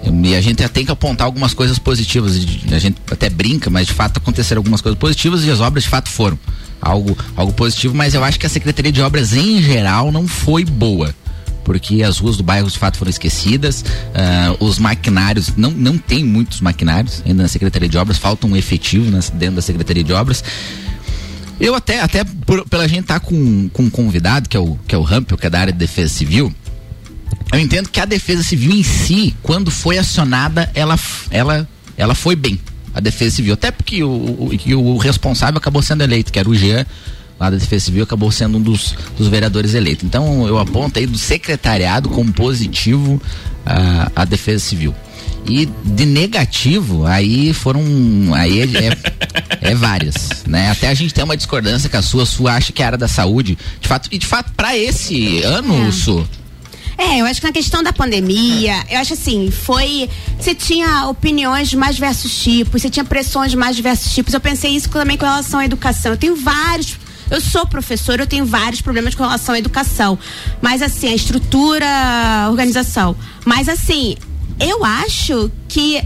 E 0.07 0.35
a 0.35 0.41
gente 0.41 0.67
tem 0.69 0.85
que 0.85 0.93
apontar 0.93 1.27
algumas 1.27 1.55
coisas 1.55 1.79
positivas. 1.79 2.37
A 2.73 2.79
gente 2.79 2.97
até 3.11 3.31
brinca, 3.31 3.71
mas 3.71 3.87
de 3.87 3.93
fato 3.93 4.19
aconteceram 4.19 4.61
algumas 4.61 4.81
coisas 4.81 4.99
positivas 4.99 5.45
e 5.45 5.51
as 5.51 5.61
obras 5.61 5.85
de 5.85 5.91
fato 5.91 6.09
foram 6.09 6.39
algo, 6.81 7.17
algo 7.37 7.53
positivo. 7.53 7.95
Mas 7.95 8.15
eu 8.15 8.23
acho 8.23 8.39
que 8.39 8.47
a 8.47 8.49
Secretaria 8.49 8.93
de 8.93 9.01
Obras 9.01 9.33
em 9.33 9.63
geral 9.63 10.13
não 10.13 10.29
foi 10.29 10.65
boa 10.65 11.15
porque 11.65 12.03
as 12.03 12.19
ruas 12.19 12.37
do 12.37 12.43
bairro 12.43 12.69
de 12.69 12.79
fato 12.79 12.99
foram 12.99 13.09
esquecidas, 13.09 13.83
uh, 13.83 14.65
os 14.65 14.79
maquinários, 14.79 15.57
não, 15.57 15.71
não 15.71 15.97
tem 15.97 16.23
muitos 16.23 16.61
maquinários 16.61 17.23
ainda 17.25 17.43
na 17.43 17.49
Secretaria 17.49 17.89
de 17.89 17.97
Obras, 17.97 18.19
falta 18.19 18.47
um 18.47 18.55
efetivo 18.55 19.11
nas, 19.11 19.31
dentro 19.31 19.57
da 19.57 19.63
Secretaria 19.63 20.05
de 20.05 20.13
Obras. 20.13 20.45
Eu 21.59 21.75
até, 21.75 22.01
até 22.01 22.23
por, 22.25 22.69
pela 22.69 22.87
gente 22.87 23.03
estar 23.03 23.21
tá 23.21 23.27
com, 23.27 23.69
com 23.71 23.85
um 23.85 23.91
convidado, 23.91 24.49
que 24.49 24.57
é 24.57 24.61
o, 24.61 24.77
que 24.87 24.95
é 24.95 24.99
o 24.99 25.03
Rampel, 25.03 25.39
que 25.39 25.47
é 25.47 25.51
da 25.51 25.61
área 25.61 25.73
de 25.73 25.79
defesa 25.79 26.13
civil, 26.13 26.53
eu 27.55 27.61
entendo 27.61 27.89
que 27.89 28.01
a 28.01 28.05
defesa 28.05 28.43
civil 28.43 28.73
em 28.73 28.83
si, 28.83 29.35
quando 29.43 29.71
foi 29.71 29.99
acionada, 29.99 30.71
ela, 30.75 30.99
ela, 31.31 31.69
ela 31.97 32.15
foi 32.15 32.35
bem. 32.35 32.59
A 32.93 33.01
defesa 33.01 33.37
civil. 33.37 33.55
Até 33.55 33.71
porque 33.71 34.05
o, 34.05 34.09
o, 34.09 34.77
o 34.77 34.99
responsável 34.99 35.59
acabou 35.59 35.83
sendo 35.83 36.03
eleito, 36.03 36.33
que 36.33 36.39
era 36.39 36.49
o 36.49 36.55
Jean, 36.55 36.87
lá 37.39 37.51
da 37.51 37.57
Defesa 37.57 37.87
Civil, 37.87 38.05
acabou 38.05 38.31
sendo 38.31 38.59
um 38.59 38.61
dos, 38.61 38.95
dos 39.17 39.29
vereadores 39.29 39.75
eleitos. 39.75 40.05
Então 40.05 40.47
eu 40.47 40.59
aponto 40.59 40.99
aí 40.99 41.07
do 41.07 41.19
secretariado 41.19 42.09
como 42.09 42.33
positivo 42.33 43.21
a, 43.67 44.11
a 44.15 44.25
Defesa 44.25 44.65
Civil. 44.65 44.95
E 45.47 45.67
de 45.85 46.07
negativo, 46.07 47.05
aí 47.05 47.53
foram. 47.53 47.83
Aí 48.35 48.61
é, 48.61 48.65
é, 48.65 49.73
é, 49.73 49.75
várias, 49.75 50.43
né? 50.47 50.71
Até 50.71 50.89
a 50.89 50.95
gente 50.95 51.13
tem 51.13 51.23
uma 51.23 51.37
discordância 51.37 51.89
que 51.89 51.97
a 51.97 52.03
sua, 52.03 52.23
a 52.23 52.27
sua 52.27 52.55
acha 52.55 52.73
que 52.73 52.81
é 52.81 52.85
a 52.85 52.89
área 52.89 52.99
da 52.99 53.09
saúde. 53.09 53.59
De 53.79 53.87
fato, 53.87 54.09
e 54.11 54.17
de 54.17 54.27
fato, 54.27 54.53
para 54.57 54.75
esse 54.77 55.43
ano, 55.43 55.89
é. 55.89 55.93
Su, 55.93 56.27
É, 56.97 57.21
eu 57.21 57.27
acho 57.27 57.41
que 57.41 57.47
na 57.47 57.53
questão 57.53 57.83
da 57.83 57.93
pandemia, 57.93 58.85
eu 58.89 58.99
acho 59.01 59.15
assim, 59.15 59.51
foi. 59.51 60.09
Você 60.39 60.55
tinha 60.55 61.09
opiniões 61.09 61.69
de 61.69 61.77
mais 61.77 61.97
diversos 61.97 62.43
tipos, 62.43 62.83
você 62.83 62.91
tinha 62.91 63.05
pressões 63.05 63.51
de 63.51 63.57
mais 63.57 63.77
diversos 63.77 64.13
tipos. 64.13 64.33
Eu 64.33 64.41
pensei 64.41 64.71
isso 64.73 64.89
também 64.89 65.17
com 65.17 65.25
relação 65.25 65.61
à 65.61 65.65
educação. 65.65 66.13
Eu 66.13 66.19
tenho 66.19 66.37
vários. 66.37 66.99
Eu 67.31 67.41
sou 67.41 67.67
professora, 67.67 68.23
eu 68.23 68.27
tenho 68.27 68.45
vários 68.45 68.81
problemas 68.81 69.15
com 69.15 69.23
relação 69.23 69.55
à 69.55 69.59
educação. 69.59 70.19
Mas 70.61 70.83
assim, 70.83 71.09
a 71.09 71.15
estrutura, 71.15 71.87
a 71.87 72.49
organização. 72.51 73.17
Mas 73.45 73.69
assim, 73.69 74.17
eu 74.61 74.85
acho 74.85 75.51
que 75.67 76.01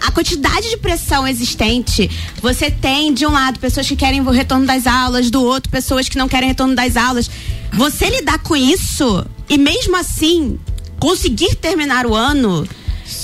a 0.00 0.10
quantidade 0.10 0.68
de 0.68 0.76
pressão 0.78 1.26
existente, 1.28 2.10
você 2.42 2.70
tem 2.70 3.12
de 3.12 3.26
um 3.26 3.30
lado 3.30 3.58
pessoas 3.60 3.86
que 3.86 3.94
querem 3.94 4.20
o 4.20 4.30
retorno 4.30 4.66
das 4.66 4.86
aulas, 4.86 5.30
do 5.30 5.42
outro 5.42 5.70
pessoas 5.70 6.08
que 6.08 6.18
não 6.18 6.28
querem 6.28 6.48
retorno 6.48 6.74
das 6.74 6.96
aulas. 6.96 7.30
Você 7.72 8.08
lidar 8.10 8.38
com 8.40 8.56
isso 8.56 9.24
e 9.50 9.58
mesmo 9.58 9.96
assim 9.96 10.58
conseguir 10.98 11.56
terminar 11.56 12.06
o 12.06 12.14
ano. 12.14 12.66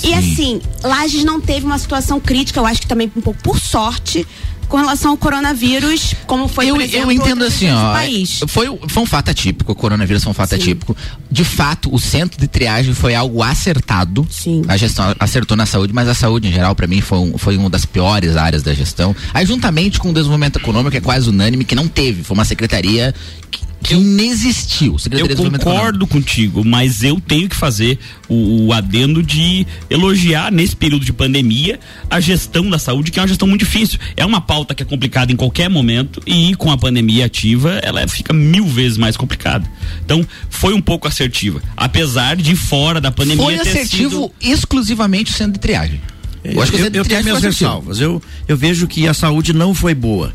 E 0.02 0.12
assim, 0.12 0.60
Lages 0.82 1.24
não 1.24 1.40
teve 1.40 1.64
uma 1.64 1.78
situação 1.78 2.18
crítica, 2.18 2.58
eu 2.58 2.66
acho 2.66 2.80
que 2.80 2.86
também 2.88 3.10
um 3.16 3.20
pouco 3.20 3.40
por 3.40 3.60
sorte, 3.60 4.26
com 4.68 4.76
relação 4.76 5.12
ao 5.12 5.16
coronavírus, 5.16 6.14
como 6.26 6.48
foi 6.48 6.68
eu, 6.68 6.80
exemplo, 6.80 7.10
eu 7.10 7.12
entendo 7.12 7.44
assim, 7.44 7.70
ó. 7.70 7.92
país. 7.92 8.40
Foi, 8.48 8.66
foi 8.88 9.02
um 9.02 9.06
fato 9.06 9.30
atípico, 9.30 9.72
o 9.72 9.74
coronavírus 9.74 10.24
foi 10.24 10.30
um 10.30 10.34
fato 10.34 10.54
atípico. 10.54 10.96
De 11.30 11.44
fato, 11.44 11.92
o 11.94 11.98
centro 11.98 12.40
de 12.40 12.48
triagem 12.48 12.92
foi 12.92 13.14
algo 13.14 13.42
acertado. 13.42 14.26
Sim. 14.28 14.62
A 14.66 14.76
gestão 14.76 15.14
acertou 15.18 15.56
na 15.56 15.66
saúde, 15.66 15.92
mas 15.92 16.08
a 16.08 16.14
saúde 16.14 16.48
em 16.48 16.52
geral, 16.52 16.74
para 16.74 16.86
mim, 16.86 17.00
foi, 17.00 17.18
um, 17.18 17.38
foi 17.38 17.56
uma 17.56 17.70
das 17.70 17.84
piores 17.84 18.36
áreas 18.36 18.62
da 18.62 18.74
gestão. 18.74 19.14
Aí, 19.32 19.46
juntamente 19.46 19.98
com 19.98 20.10
o 20.10 20.12
desenvolvimento 20.12 20.58
econômico, 20.58 20.96
é 20.96 21.00
quase 21.00 21.28
unânime, 21.28 21.64
que 21.64 21.74
não 21.74 21.86
teve. 21.86 22.24
Foi 22.24 22.34
uma 22.34 22.44
secretaria 22.44 23.14
que, 23.50 23.65
que 23.82 23.94
inexistiu. 23.94 24.98
Secretaria 24.98 25.32
Eu 25.32 25.50
concordo 25.50 26.06
contigo, 26.06 26.64
mas 26.64 27.02
eu 27.02 27.20
tenho 27.20 27.48
que 27.48 27.56
fazer 27.56 27.98
o, 28.28 28.66
o 28.66 28.72
adendo 28.72 29.22
de 29.22 29.66
elogiar 29.88 30.50
nesse 30.50 30.74
período 30.74 31.04
de 31.04 31.12
pandemia 31.12 31.78
a 32.10 32.20
gestão 32.20 32.68
da 32.68 32.78
saúde, 32.78 33.10
que 33.10 33.18
é 33.18 33.22
uma 33.22 33.28
gestão 33.28 33.46
muito 33.46 33.60
difícil. 33.60 33.98
É 34.16 34.24
uma 34.24 34.40
pauta 34.40 34.74
que 34.74 34.82
é 34.82 34.86
complicada 34.86 35.32
em 35.32 35.36
qualquer 35.36 35.68
momento 35.68 36.20
e 36.26 36.54
com 36.56 36.70
a 36.70 36.76
pandemia 36.76 37.26
ativa 37.26 37.80
ela 37.82 38.06
fica 38.08 38.32
mil 38.32 38.66
vezes 38.66 38.98
mais 38.98 39.16
complicada. 39.16 39.70
Então 40.04 40.26
foi 40.50 40.74
um 40.74 40.80
pouco 40.80 41.06
assertiva, 41.06 41.62
apesar 41.76 42.36
de 42.36 42.56
fora 42.56 43.00
da 43.00 43.10
pandemia 43.10 43.44
Foi 43.44 43.58
ter 43.58 43.68
assertivo 43.68 44.32
exclusivamente 44.40 45.30
o 45.30 45.34
centro 45.34 45.54
de 45.54 45.60
triagem. 45.60 46.00
Eu 46.44 46.62
acho 46.62 46.72
que 46.72 46.78
eu, 46.78 46.90
eu 46.92 47.04
tenho 47.04 47.24
minhas 47.24 47.42
ressalvas. 47.42 48.00
Eu, 48.00 48.22
eu 48.46 48.56
vejo 48.56 48.86
que 48.86 49.08
a 49.08 49.14
saúde 49.14 49.52
não 49.52 49.74
foi 49.74 49.94
boa. 49.94 50.32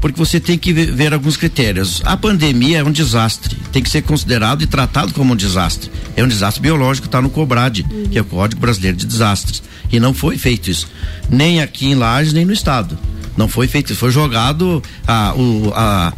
Porque 0.00 0.18
você 0.18 0.38
tem 0.38 0.56
que 0.56 0.72
ver, 0.72 1.12
alguns 1.12 1.36
critérios. 1.36 2.02
A 2.04 2.16
pandemia 2.16 2.78
é 2.78 2.84
um 2.84 2.92
desastre. 2.92 3.56
Tem 3.72 3.82
que 3.82 3.90
ser 3.90 4.02
considerado 4.02 4.62
e 4.62 4.66
tratado 4.66 5.12
como 5.12 5.32
um 5.32 5.36
desastre. 5.36 5.90
É 6.16 6.22
um 6.22 6.28
desastre 6.28 6.62
biológico, 6.62 7.06
está 7.06 7.20
no 7.20 7.30
COBRAD, 7.30 7.84
que 8.10 8.18
é 8.18 8.20
o 8.20 8.24
Código 8.24 8.60
Brasileiro 8.60 8.96
de 8.96 9.06
Desastres. 9.06 9.62
E 9.90 9.98
não 9.98 10.14
foi 10.14 10.38
feito 10.38 10.70
isso. 10.70 10.88
Nem 11.28 11.60
aqui 11.60 11.86
em 11.86 11.94
Lages, 11.94 12.32
nem 12.32 12.44
no 12.44 12.52
Estado. 12.52 12.98
Não 13.36 13.48
foi 13.48 13.66
feito. 13.68 13.94
Foi 13.94 14.10
jogado 14.10 14.82
a, 15.06 15.34
o, 15.34 15.72
a, 15.74 16.12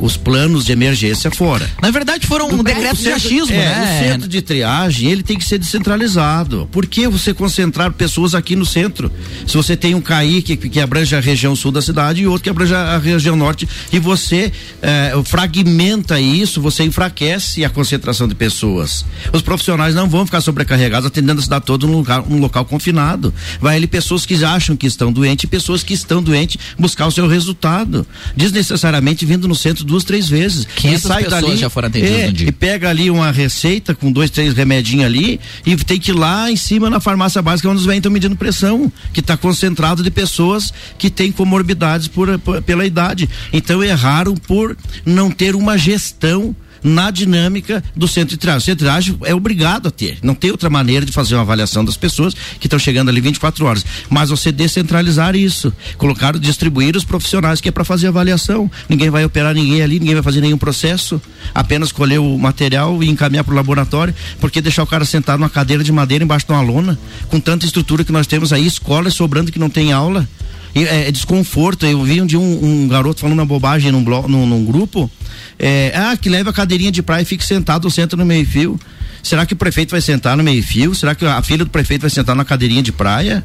os 0.00 0.16
planos 0.16 0.64
de 0.64 0.72
emergência 0.72 1.30
fora. 1.30 1.70
Na 1.80 1.90
verdade, 1.90 2.26
foram 2.26 2.48
um 2.48 2.62
decreto 2.62 2.96
de 2.96 3.10
achismo, 3.10 3.54
é, 3.54 3.58
né? 3.58 4.00
O 4.00 4.08
centro 4.08 4.28
de 4.28 4.42
triagem, 4.42 5.10
ele 5.10 5.22
tem 5.22 5.38
que 5.38 5.44
ser 5.44 5.58
descentralizado. 5.58 6.68
Por 6.72 6.86
que 6.86 7.06
você 7.06 7.34
concentrar 7.34 7.92
pessoas 7.92 8.34
aqui 8.34 8.56
no 8.56 8.64
centro? 8.64 9.12
Se 9.46 9.56
você 9.56 9.76
tem 9.76 9.94
um 9.94 10.00
CAI 10.00 10.42
que, 10.42 10.56
que 10.56 10.80
abrange 10.80 11.14
a 11.14 11.20
região 11.20 11.54
sul 11.54 11.70
da 11.70 11.82
cidade 11.82 12.22
e 12.22 12.26
outro 12.26 12.44
que 12.44 12.50
abrange 12.50 12.74
a, 12.74 12.98
região 12.98 13.36
norte, 13.36 13.68
e 13.92 13.98
você 13.98 14.52
eh, 14.82 15.12
fragmenta 15.24 16.20
isso, 16.20 16.60
você 16.60 16.84
enfraquece 16.84 17.64
a 17.64 17.70
concentração 17.70 18.28
de 18.28 18.34
pessoas. 18.34 19.04
Os 19.32 19.42
profissionais 19.42 19.94
não 19.94 20.08
vão 20.08 20.24
ficar 20.24 20.40
sobrecarregados 20.40 21.06
atendendo 21.06 21.40
a 21.40 21.42
cidade 21.42 21.64
toda 21.64 21.86
num 21.86 21.96
lugar, 21.96 22.24
num 22.26 22.38
local 22.38 22.64
confinado. 22.64 23.32
Vai 23.60 23.76
ali 23.76 23.86
pessoas 23.86 24.24
que 24.24 24.42
acham 24.44 24.76
que 24.76 24.86
estão 24.86 25.12
doentes 25.12 25.44
e 25.44 25.46
pessoas 25.46 25.82
que 25.82 25.92
estão 25.92 26.22
doentes 26.22 26.58
buscar 26.78 27.06
o 27.06 27.10
seu 27.10 27.26
resultado. 27.26 28.06
Desnecessariamente 28.36 29.26
vindo 29.26 29.48
no 29.48 29.54
centro 29.54 29.84
duas, 29.90 30.04
três 30.04 30.28
vezes. 30.28 30.66
500 30.76 31.04
e 31.04 31.06
sai 31.06 31.24
pessoas 31.24 31.42
dali, 31.42 31.56
já 31.58 31.68
foram 31.68 31.88
atendidas 31.88 32.18
é, 32.18 32.26
no 32.28 32.32
dia. 32.32 32.48
E 32.48 32.52
pega 32.52 32.88
ali 32.88 33.10
uma 33.10 33.30
receita 33.30 33.94
com 33.94 34.10
dois, 34.10 34.30
três 34.30 34.54
remedinhos 34.54 35.04
ali 35.04 35.38
e 35.66 35.76
tem 35.76 35.98
que 36.00 36.10
ir 36.12 36.14
lá 36.14 36.50
em 36.50 36.56
cima 36.56 36.88
na 36.88 37.00
farmácia 37.00 37.42
básica 37.42 37.68
onde 37.68 37.80
os 37.80 37.84
velhos 37.84 37.98
estão 37.98 38.10
medindo 38.12 38.34
pressão, 38.36 38.90
que 39.12 39.20
está 39.20 39.36
concentrado 39.36 40.02
de 40.02 40.10
pessoas 40.10 40.72
que 40.96 41.10
têm 41.10 41.30
comorbidades 41.30 42.08
por, 42.08 42.38
por- 42.38 42.62
pela 42.62 42.86
idade. 42.86 43.28
Então 43.52 43.82
erraram 43.84 44.34
por 44.34 44.76
não 45.04 45.30
ter 45.30 45.54
uma 45.54 45.76
gestão 45.76 46.54
na 46.82 47.10
dinâmica 47.10 47.82
do 47.94 48.08
centro 48.08 48.30
de 48.30 48.38
triagem. 48.38 48.58
O 48.58 48.64
centro 48.64 48.84
de 48.84 48.84
triagem 48.84 49.18
é 49.24 49.34
obrigado 49.34 49.88
a 49.88 49.90
ter. 49.90 50.18
Não 50.22 50.34
tem 50.34 50.50
outra 50.50 50.70
maneira 50.70 51.04
de 51.04 51.12
fazer 51.12 51.34
uma 51.34 51.42
avaliação 51.42 51.84
das 51.84 51.96
pessoas 51.96 52.34
que 52.58 52.66
estão 52.66 52.78
chegando 52.78 53.08
ali 53.08 53.20
24 53.20 53.64
horas. 53.64 53.84
Mas 54.08 54.30
você 54.30 54.50
descentralizar 54.52 55.36
isso, 55.36 55.72
colocar, 55.96 56.38
distribuir 56.38 56.96
os 56.96 57.04
profissionais 57.04 57.60
que 57.60 57.68
é 57.68 57.72
para 57.72 57.84
fazer 57.84 58.08
avaliação. 58.08 58.70
Ninguém 58.88 59.10
vai 59.10 59.24
operar 59.24 59.54
ninguém 59.54 59.82
ali, 59.82 59.98
ninguém 59.98 60.14
vai 60.14 60.22
fazer 60.22 60.40
nenhum 60.40 60.58
processo. 60.58 61.20
Apenas 61.54 61.92
colher 61.92 62.18
o 62.18 62.38
material 62.38 63.02
e 63.02 63.08
encaminhar 63.08 63.44
para 63.44 63.52
o 63.52 63.56
laboratório. 63.56 64.14
Porque 64.40 64.60
deixar 64.60 64.82
o 64.82 64.86
cara 64.86 65.04
sentado 65.04 65.38
numa 65.38 65.50
cadeira 65.50 65.84
de 65.84 65.92
madeira 65.92 66.24
embaixo 66.24 66.46
de 66.46 66.52
uma 66.52 66.62
lona, 66.62 66.98
com 67.28 67.40
tanta 67.40 67.66
estrutura 67.66 68.04
que 68.04 68.12
nós 68.12 68.26
temos 68.26 68.52
aí, 68.52 68.66
escolas 68.66 69.14
sobrando 69.14 69.52
que 69.52 69.58
não 69.58 69.70
tem 69.70 69.92
aula. 69.92 70.28
É, 70.74 71.08
é 71.08 71.10
desconforto. 71.10 71.84
Eu 71.86 72.02
vi 72.02 72.20
um 72.20 72.26
dia 72.26 72.38
um, 72.38 72.82
um 72.84 72.88
garoto 72.88 73.20
falando 73.20 73.38
uma 73.38 73.46
bobagem 73.46 73.90
num, 73.90 74.02
blo- 74.04 74.28
num, 74.28 74.46
num 74.46 74.64
grupo. 74.64 75.10
É, 75.58 75.92
ah, 75.94 76.16
que 76.16 76.28
leva 76.28 76.50
a 76.50 76.52
cadeirinha 76.52 76.90
de 76.92 77.02
praia 77.02 77.22
e 77.22 77.24
fique 77.24 77.44
sentado 77.44 77.84
ou 77.84 77.90
senta 77.90 78.16
no 78.16 78.24
meio-fio. 78.24 78.78
Será 79.22 79.44
que 79.44 79.52
o 79.52 79.56
prefeito 79.56 79.90
vai 79.90 80.00
sentar 80.00 80.36
no 80.36 80.42
meio-fio? 80.42 80.94
Será 80.94 81.14
que 81.14 81.26
a 81.26 81.42
filha 81.42 81.64
do 81.64 81.70
prefeito 81.70 82.02
vai 82.02 82.10
sentar 82.10 82.34
na 82.34 82.44
cadeirinha 82.44 82.82
de 82.82 82.92
praia? 82.92 83.44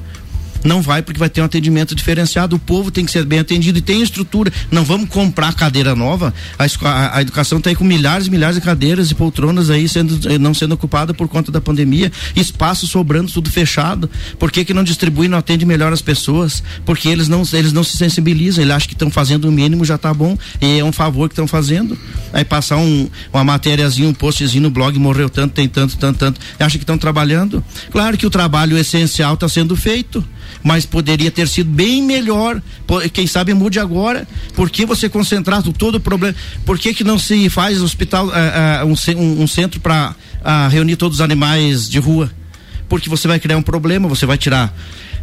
Não 0.65 0.82
vai 0.82 1.01
porque 1.01 1.19
vai 1.19 1.30
ter 1.30 1.41
um 1.41 1.45
atendimento 1.45 1.93
diferenciado. 1.95 2.56
O 2.56 2.60
povo 2.60 2.89
tem 2.91 3.06
que 3.06 3.12
ser 3.12 3.23
bem 3.23 3.39
atendido 3.39 3.78
e 3.78 3.82
tem 3.82 4.01
estrutura. 4.01 4.51
Não 4.71 4.84
vamos 4.84 5.08
comprar 5.10 5.54
cadeira 5.54 5.95
nova. 5.95 6.34
A, 6.60 6.65
a- 6.65 7.17
a 7.17 7.21
educação 7.21 7.60
está 7.60 7.69
aí 7.69 7.75
com 7.75 7.84
milhares 7.86 8.28
e 8.28 8.32
milhares 8.32 8.56
de 8.56 8.62
cadeiras 8.62 9.12
e 9.12 9.15
poltronas 9.15 9.69
aí 9.69 9.88
sendo, 9.88 10.28
eh, 10.30 10.38
não 10.39 10.54
sendo 10.54 10.73
ocupada 10.73 11.13
por 11.13 11.28
conta 11.28 11.51
da 11.51 11.62
pandemia. 11.62 12.12
Espaço 12.36 12.88
sobrando, 12.88 13.32
tudo 13.32 13.49
fechado. 13.49 14.10
Por 14.39 14.51
que, 14.51 14.65
que 14.65 14.73
não 14.73 14.84
distribui, 14.84 15.28
não 15.28 15.38
atende 15.38 15.65
melhor 15.65 15.93
as 15.93 16.01
pessoas? 16.01 16.63
Porque 16.84 17.08
eles 17.08 17.28
não, 17.28 17.43
eles 17.54 17.71
não 17.71 17.84
se 17.84 17.95
sensibilizam. 17.95 18.63
Eles 18.63 18.75
acham 18.75 18.88
que 18.88 18.95
estão 18.95 19.12
fazendo 19.12 19.45
o 19.47 19.51
mínimo, 19.51 19.86
já 19.86 19.97
tá 19.99 20.12
bom. 20.13 20.36
E 20.60 20.80
é 20.80 20.84
um 20.84 20.91
favor 20.91 21.30
que 21.30 21.34
estão 21.34 21.47
fazendo. 21.47 21.95
Aí 22.34 22.43
passar 22.43 22.78
um, 22.78 23.08
uma 23.32 23.43
matériazinha, 23.43 24.10
um 24.10 24.13
postzinho 24.13 24.63
no 24.63 24.71
blog, 24.71 24.97
morreu 24.97 25.30
tanto, 25.30 25.54
tem 25.54 25.67
tanto, 25.69 25.95
tanto, 25.97 26.17
tanto. 26.17 26.41
Acha 26.60 26.78
que 26.80 26.84
estão 26.84 26.97
trabalhando? 26.97 27.63
Claro 27.91 28.17
que 28.17 28.25
o 28.25 28.30
trabalho 28.32 28.78
essencial 28.78 29.36
está 29.36 29.47
sendo 29.47 29.75
feito 29.75 30.25
mas 30.63 30.86
poderia 30.86 31.30
ter 31.32 31.48
sido 31.48 31.70
bem 31.70 32.02
melhor. 32.02 32.62
Quem 33.13 33.28
sabe 33.28 33.54
mude 33.54 33.80
agora. 33.80 34.28
Por 34.56 34.70
que 34.70 34.86
você 34.86 35.08
concentrar 35.10 35.62
todo 35.63 35.96
o 35.96 36.00
problema? 36.00 36.36
Por 36.65 36.78
que, 36.80 36.94
que 36.94 37.04
não 37.04 37.18
se 37.20 37.50
faz 37.50 37.82
hospital, 37.82 38.30
ah, 38.34 38.82
ah, 38.82 38.86
um, 38.86 38.94
um- 39.18 39.44
um 39.44 39.48
centro 39.48 39.80
para 39.80 40.15
reunir 40.72 40.96
todos 40.96 41.18
os 41.18 41.22
animais 41.22 41.89
de 41.89 42.00
rua? 42.00 42.32
Porque 42.88 43.10
você 43.10 43.28
vai 43.28 43.39
criar 43.39 43.58
um 43.58 43.63
problema, 43.63 44.08
você 44.08 44.26
vai 44.26 44.38
tirar 44.38 44.72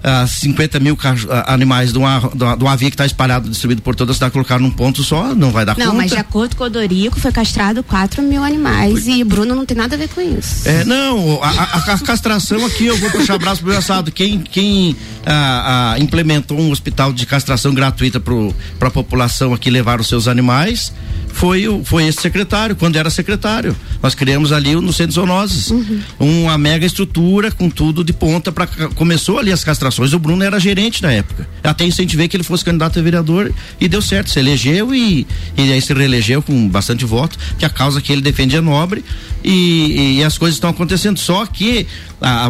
ah, 0.02 0.26
50 0.26 0.80
mil 0.80 0.96
ah, 1.30 1.52
animais 1.52 1.92
de 1.92 1.98
uma, 1.98 2.20
de 2.34 2.64
uma, 2.64 2.76
via 2.76 2.90
que 2.90 2.94
está 2.94 3.06
espalhado, 3.06 3.48
distribuído 3.48 3.82
por 3.82 3.94
toda 3.94 4.12
a 4.12 4.14
cidade, 4.14 4.32
colocar 4.32 4.58
num 4.58 4.70
ponto 4.70 5.02
só, 5.02 5.34
não 5.34 5.50
vai 5.50 5.64
dar 5.64 5.76
Não, 5.76 5.86
conta. 5.86 5.96
mas 5.98 6.10
de 6.10 6.16
acordo 6.16 6.56
com 6.56 6.64
o 6.64 6.66
Odorico, 6.66 7.20
foi 7.20 7.32
castrado 7.32 7.82
4 7.82 8.22
mil 8.22 8.42
animais. 8.42 9.06
E 9.06 9.22
Bruno 9.24 9.54
não 9.54 9.66
tem 9.66 9.76
nada 9.76 9.94
a 9.94 9.98
ver 9.98 10.08
com 10.08 10.20
isso. 10.20 10.68
É, 10.68 10.84
não, 10.84 11.42
a, 11.42 11.48
a- 11.48 11.94
a 11.94 11.98
castração 11.98 12.64
aqui, 12.66 12.86
eu 12.86 12.96
vou 12.96 13.10
puxar 13.10 13.34
abraço 13.34 13.62
pro 13.62 13.76
assado. 13.76 14.10
Quem, 14.12 14.38
quem 14.40 14.96
ah, 15.26 15.94
ah, 15.94 15.98
implementou 15.98 16.58
um 16.58 16.70
hospital 16.70 17.12
de 17.12 17.26
castração 17.26 17.74
gratuita 17.74 18.20
para 18.20 18.88
a 18.88 18.90
população 18.90 19.52
aqui 19.52 19.70
levar 19.70 20.00
os 20.00 20.08
seus 20.08 20.28
animais 20.28 20.92
foi, 21.32 21.66
o, 21.66 21.82
foi 21.84 22.06
esse 22.06 22.20
secretário, 22.20 22.76
quando 22.76 22.96
era 22.96 23.10
secretário. 23.10 23.74
Nós 24.02 24.14
criamos 24.14 24.52
ali 24.52 24.74
no 24.74 24.92
Centro 24.92 25.14
Zoonoses 25.14 25.70
uma 26.18 26.56
mega 26.58 26.84
estrutura 26.86 27.50
com 27.50 27.68
tudo 27.70 28.04
de 28.04 28.12
ponta 28.12 28.52
para 28.52 28.66
começou 28.94 29.38
ali 29.38 29.50
as 29.52 29.64
castrações. 29.64 30.12
O 30.12 30.18
Bruno 30.18 30.42
era 30.44 30.58
gerente 30.60 31.02
na 31.02 31.10
época. 31.12 31.48
Até 31.62 31.84
incentivei 31.84 32.28
que 32.28 32.36
ele 32.36 32.44
fosse 32.44 32.64
candidato 32.64 32.98
a 32.98 33.02
vereador 33.02 33.52
e 33.80 33.88
deu 33.88 34.02
certo, 34.02 34.30
se 34.30 34.38
elegeu 34.38 34.94
e, 34.94 35.26
e 35.56 35.72
aí 35.72 35.80
se 35.80 35.92
reelegeu 35.92 36.42
com 36.42 36.68
bastante 36.68 37.04
voto, 37.04 37.38
que 37.58 37.64
a 37.64 37.70
causa 37.70 38.00
que 38.00 38.12
ele 38.12 38.20
defende 38.22 38.56
é 38.56 38.60
nobre 38.60 39.04
e, 39.44 40.18
e 40.18 40.24
as 40.24 40.36
coisas 40.38 40.56
estão 40.56 40.70
acontecendo. 40.70 41.18
Só 41.18 41.46
que, 41.46 41.86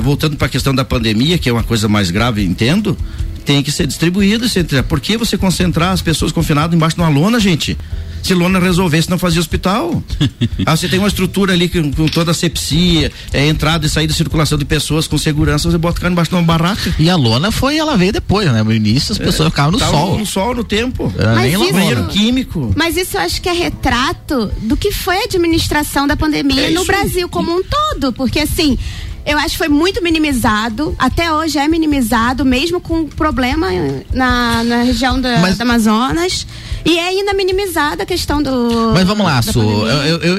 voltando 0.02 0.36
para 0.36 0.46
a 0.46 0.50
questão 0.50 0.74
da 0.74 0.84
pandemia, 0.84 1.38
que 1.38 1.48
é 1.48 1.52
uma 1.52 1.62
coisa 1.62 1.88
mais 1.88 2.10
grave, 2.10 2.42
entendo, 2.44 2.96
tem 3.44 3.62
que 3.62 3.70
ser 3.72 3.86
distribuído. 3.86 4.44
esse- 4.46 4.64
Por 4.88 5.00
que 5.00 5.16
você 5.16 5.36
concentrar 5.38 5.92
as 5.92 6.02
pessoas 6.02 6.32
confinadas 6.32 6.74
embaixo 6.74 6.96
de 6.96 7.02
uma 7.02 7.08
lona, 7.08 7.38
gente? 7.40 7.76
Se 8.22 8.34
lona 8.34 8.58
resolvesse, 8.60 9.10
não 9.10 9.18
fazia 9.18 9.40
hospital. 9.40 10.02
ah, 10.64 10.76
você 10.76 10.88
tem 10.88 10.98
uma 10.98 11.08
estrutura 11.08 11.52
ali 11.52 11.68
com, 11.68 11.92
com 11.92 12.06
toda 12.06 12.30
a 12.30 12.34
sepsia, 12.34 13.10
é, 13.32 13.46
entrada 13.48 13.84
e 13.84 13.88
saída, 13.88 14.12
circulação 14.14 14.56
de 14.56 14.64
pessoas 14.64 15.06
com 15.08 15.18
segurança, 15.18 15.70
você 15.70 15.76
bota 15.78 15.98
o 15.98 16.00
cara 16.00 16.12
embaixo 16.12 16.30
de 16.30 16.36
uma 16.36 16.42
barraca. 16.42 16.94
E 16.98 17.10
a 17.10 17.16
lona 17.16 17.50
foi, 17.50 17.76
ela 17.76 17.96
veio 17.96 18.12
depois, 18.12 18.50
né? 18.52 18.62
No 18.62 18.72
início 18.72 19.12
as 19.12 19.18
pessoas 19.18 19.48
ficavam 19.48 19.72
no 19.72 19.78
sol. 19.78 20.18
No 20.18 20.26
sol, 20.26 20.54
no 20.54 20.62
tempo. 20.64 21.12
Era 21.18 21.34
Mas 21.34 21.52
nem 21.52 21.62
isso- 21.64 21.72
Banheiro 21.72 22.06
químico. 22.08 22.72
Mas 22.76 22.96
isso 22.96 23.16
eu 23.16 23.20
acho 23.22 23.40
que 23.42 23.48
é 23.48 23.52
retrato 23.52 24.50
do 24.62 24.76
que 24.76 24.92
foi 24.92 25.16
a 25.16 25.24
administração 25.24 26.06
da 26.06 26.16
pandemia 26.16 26.68
É 26.68 26.70
no. 26.70 26.84
Brasil 26.84 27.28
como 27.28 27.50
um 27.52 27.62
todo. 27.62 28.12
Porque 28.12 28.38
assim, 28.40 28.78
eu 29.24 29.38
acho 29.38 29.50
que 29.50 29.58
foi 29.58 29.68
muito 29.68 30.02
minimizado, 30.02 30.94
até 30.98 31.32
hoje 31.32 31.58
é 31.58 31.66
minimizado, 31.68 32.44
mesmo 32.44 32.80
com 32.80 33.06
problema 33.06 33.68
na, 34.12 34.62
na 34.64 34.82
região 34.82 35.20
da, 35.20 35.38
Mas- 35.38 35.56
do 35.56 35.62
Amazonas. 35.62 36.46
E 36.84 36.98
é 36.98 37.08
ainda 37.08 37.32
minimizada 37.34 38.02
a 38.02 38.06
questão 38.06 38.42
do. 38.42 38.92
Mas 38.92 39.06
vamos 39.06 39.24
lá, 39.24 39.40
Su. 39.42 39.60
Eu, 39.60 39.86
eu, 39.86 40.38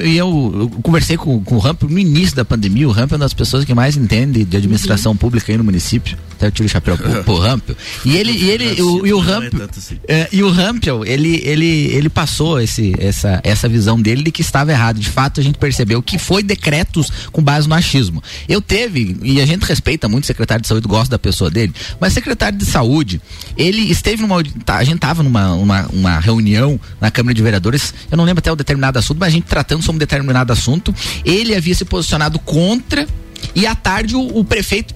eu 0.60 0.70
conversei 0.82 1.16
com, 1.16 1.42
com 1.42 1.54
o 1.56 1.58
Ramp 1.58 1.82
no 1.84 1.98
início 1.98 2.36
da 2.36 2.44
pandemia. 2.44 2.86
O 2.88 2.92
Ramp 2.92 3.12
é 3.12 3.14
uma 3.14 3.20
das 3.20 3.32
pessoas 3.34 3.64
que 3.64 3.74
mais 3.74 3.96
entende 3.96 4.44
de 4.44 4.56
administração 4.56 5.12
Uhum. 5.12 5.16
pública 5.18 5.50
aí 5.52 5.56
no 5.58 5.64
município. 5.64 6.16
Até 6.36 6.46
eu 6.46 6.52
tiro 6.52 6.66
o 6.66 6.68
chapéu 6.68 6.96
pro, 6.98 7.24
pro 7.24 7.38
Rampel. 7.38 7.76
E 8.04 8.16
ele, 8.16 8.32
e 8.32 8.50
ele, 8.50 8.82
o, 8.82 9.06
e 9.06 9.12
o 9.12 9.20
é 9.20 9.22
Rampel, 9.22 9.68
assim. 9.76 9.98
é, 10.06 10.28
e 10.32 10.42
o 10.42 10.50
Rampel, 10.50 11.04
ele, 11.04 11.40
ele, 11.44 11.66
ele 11.66 12.08
passou 12.08 12.60
esse, 12.60 12.92
essa, 12.98 13.40
essa 13.42 13.68
visão 13.68 14.00
dele 14.00 14.22
de 14.22 14.32
que 14.32 14.42
estava 14.42 14.72
errado. 14.72 14.98
De 14.98 15.08
fato, 15.08 15.40
a 15.40 15.42
gente 15.42 15.58
percebeu 15.58 16.02
que 16.02 16.18
foi 16.18 16.42
decretos 16.42 17.10
com 17.32 17.42
base 17.42 17.68
no 17.68 17.74
achismo. 17.74 18.22
Eu 18.48 18.60
teve, 18.60 19.16
e 19.22 19.40
a 19.40 19.46
gente 19.46 19.62
respeita 19.62 20.08
muito 20.08 20.24
o 20.24 20.26
secretário 20.26 20.62
de 20.62 20.68
saúde, 20.68 20.86
gosta 20.86 21.10
da 21.10 21.18
pessoa 21.18 21.50
dele, 21.50 21.72
mas 22.00 22.12
o 22.12 22.14
secretário 22.14 22.58
de 22.58 22.66
saúde, 22.66 23.20
ele 23.56 23.90
esteve 23.90 24.22
numa. 24.22 24.42
tá, 24.64 24.76
a 24.76 24.84
gente 24.84 24.96
estava 24.96 25.22
numa 25.22 25.54
uma, 25.54 25.86
uma 25.92 26.18
reunião 26.18 26.78
na 27.00 27.10
Câmara 27.10 27.34
de 27.34 27.42
Vereadores, 27.42 27.94
eu 28.10 28.16
não 28.16 28.24
lembro 28.24 28.40
até 28.40 28.50
o 28.50 28.56
determinado 28.56 28.98
assunto, 28.98 29.18
mas 29.18 29.28
a 29.28 29.32
gente 29.32 29.44
tratando 29.44 29.82
sobre 29.82 29.96
um 29.96 29.98
determinado 29.98 30.52
assunto, 30.52 30.94
ele 31.24 31.54
havia 31.54 31.74
se 31.74 31.84
posicionado 31.84 32.38
contra, 32.38 33.06
e 33.54 33.66
à 33.66 33.74
tarde 33.74 34.16
o, 34.16 34.38
o 34.38 34.44
prefeito 34.44 34.94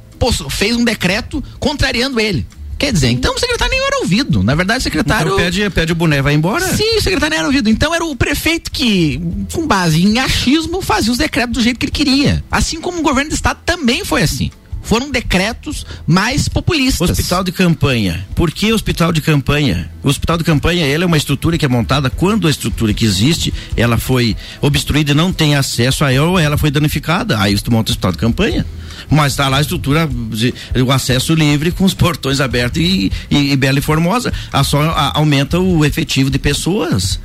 fez 0.51 0.77
um 0.77 0.85
decreto 0.85 1.43
contrariando 1.59 2.21
ele. 2.21 2.47
Quer 2.79 2.93
dizer, 2.93 3.09
então 3.09 3.35
o 3.35 3.39
secretário 3.39 3.73
nem 3.73 3.85
era 3.85 3.99
ouvido. 3.99 4.43
Na 4.45 4.55
verdade, 4.55 4.79
o 4.79 4.83
secretário. 4.85 5.33
Então 5.33 5.39
pede, 5.39 5.71
pede 5.71 5.93
o 5.93 5.97
boné, 5.97 6.23
vai 6.23 6.35
embora. 6.35 6.65
Sim, 6.77 6.97
o 6.97 7.03
secretário 7.03 7.31
nem 7.31 7.39
era 7.41 7.49
ouvido. 7.49 7.69
Então 7.69 7.93
era 7.93 8.05
o 8.05 8.15
prefeito 8.15 8.71
que, 8.71 9.21
com 9.53 9.67
base 9.67 10.01
em 10.01 10.21
achismo, 10.21 10.81
fazia 10.81 11.11
os 11.11 11.19
decretos 11.19 11.55
do 11.55 11.61
jeito 11.61 11.77
que 11.77 11.87
ele 11.87 11.93
queria. 11.93 12.45
Assim 12.49 12.81
como 12.81 13.01
o 13.01 13.03
governo 13.03 13.31
do 13.31 13.35
estado 13.35 13.59
também 13.67 14.05
foi 14.05 14.23
assim. 14.23 14.53
Foram 14.89 15.11
decretos 15.11 15.85
mais 16.07 16.49
populistas. 16.49 17.11
Hospital 17.11 17.45
de 17.45 17.53
campanha. 17.53 18.27
Por 18.35 18.51
que 18.51 18.73
hospital 18.73 19.13
de 19.13 19.21
campanha? 19.21 19.91
O 20.03 20.09
hospital 20.09 20.39
de 20.39 20.45
campanha, 20.45 20.87
ele 20.87 21.05
é 21.05 21.07
uma 21.07 21.19
estrutura 21.19 21.59
que 21.59 21.65
é 21.67 21.69
montada 21.69 22.09
quando 22.09 22.49
a 22.49 22.51
estrutura 22.51 22.95
que 22.95 23.05
existe, 23.05 23.53
ela 23.77 23.99
foi 23.99 24.35
obstruída 24.63 25.11
e 25.11 25.15
não 25.15 25.31
tem 25.31 25.55
acesso 25.55 26.07
a 26.07 26.13
ela 26.13 26.27
ou 26.29 26.39
ela 26.39 26.57
foi 26.57 26.71
danificada. 26.71 27.39
Aí 27.39 27.55
tu 27.61 27.71
monta 27.71 27.91
o 27.91 27.93
hospital 27.93 28.13
de 28.13 28.19
campanha. 28.19 28.65
Mas 29.11 29.33
está 29.35 29.47
lá 29.49 29.59
a 29.59 29.61
estrutura, 29.61 30.09
de- 30.33 30.55
o 30.83 30.91
acesso 30.91 31.35
livre 31.35 31.71
com 31.71 31.85
os 31.85 31.93
portões 31.95 32.41
abertos 32.41 32.81
e, 32.81 33.13
e, 33.31 33.53
e 33.53 33.57
bela 33.57 33.79
e 33.79 33.83
formosa. 33.83 34.33
A 34.51 34.65
só 34.65 34.81
a- 34.81 35.13
aumenta 35.19 35.59
o 35.61 35.85
efetivo 35.85 36.31
de 36.31 36.39
pessoas. 36.39 37.21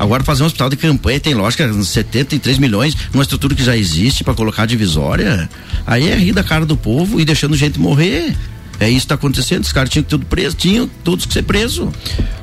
Agora 0.00 0.24
fazer 0.24 0.42
um 0.42 0.46
hospital 0.46 0.70
de 0.70 0.76
campanha 0.76 1.20
tem 1.20 1.34
lógica, 1.34 1.70
73 1.70 2.56
milhões, 2.56 2.96
numa 3.12 3.22
estrutura 3.22 3.54
que 3.54 3.62
já 3.62 3.76
existe 3.76 4.24
para 4.24 4.32
colocar 4.32 4.64
divisória. 4.64 5.46
Aí 5.86 6.08
é 6.08 6.16
rir 6.16 6.32
da 6.32 6.42
cara 6.42 6.64
do 6.64 6.74
povo 6.74 7.20
e 7.20 7.24
deixando 7.26 7.54
gente 7.54 7.78
morrer. 7.78 8.34
É 8.80 8.88
isso 8.88 9.02
que 9.02 9.08
tá 9.08 9.16
acontecendo, 9.16 9.62
os 9.62 9.72
caras 9.72 9.90
tinham 9.90 10.02
que 10.02 10.08
tudo 10.08 10.24
preso, 10.24 10.56
tinham 10.56 10.88
todos 11.04 11.26
que 11.26 11.34
ser 11.34 11.42
preso. 11.42 11.92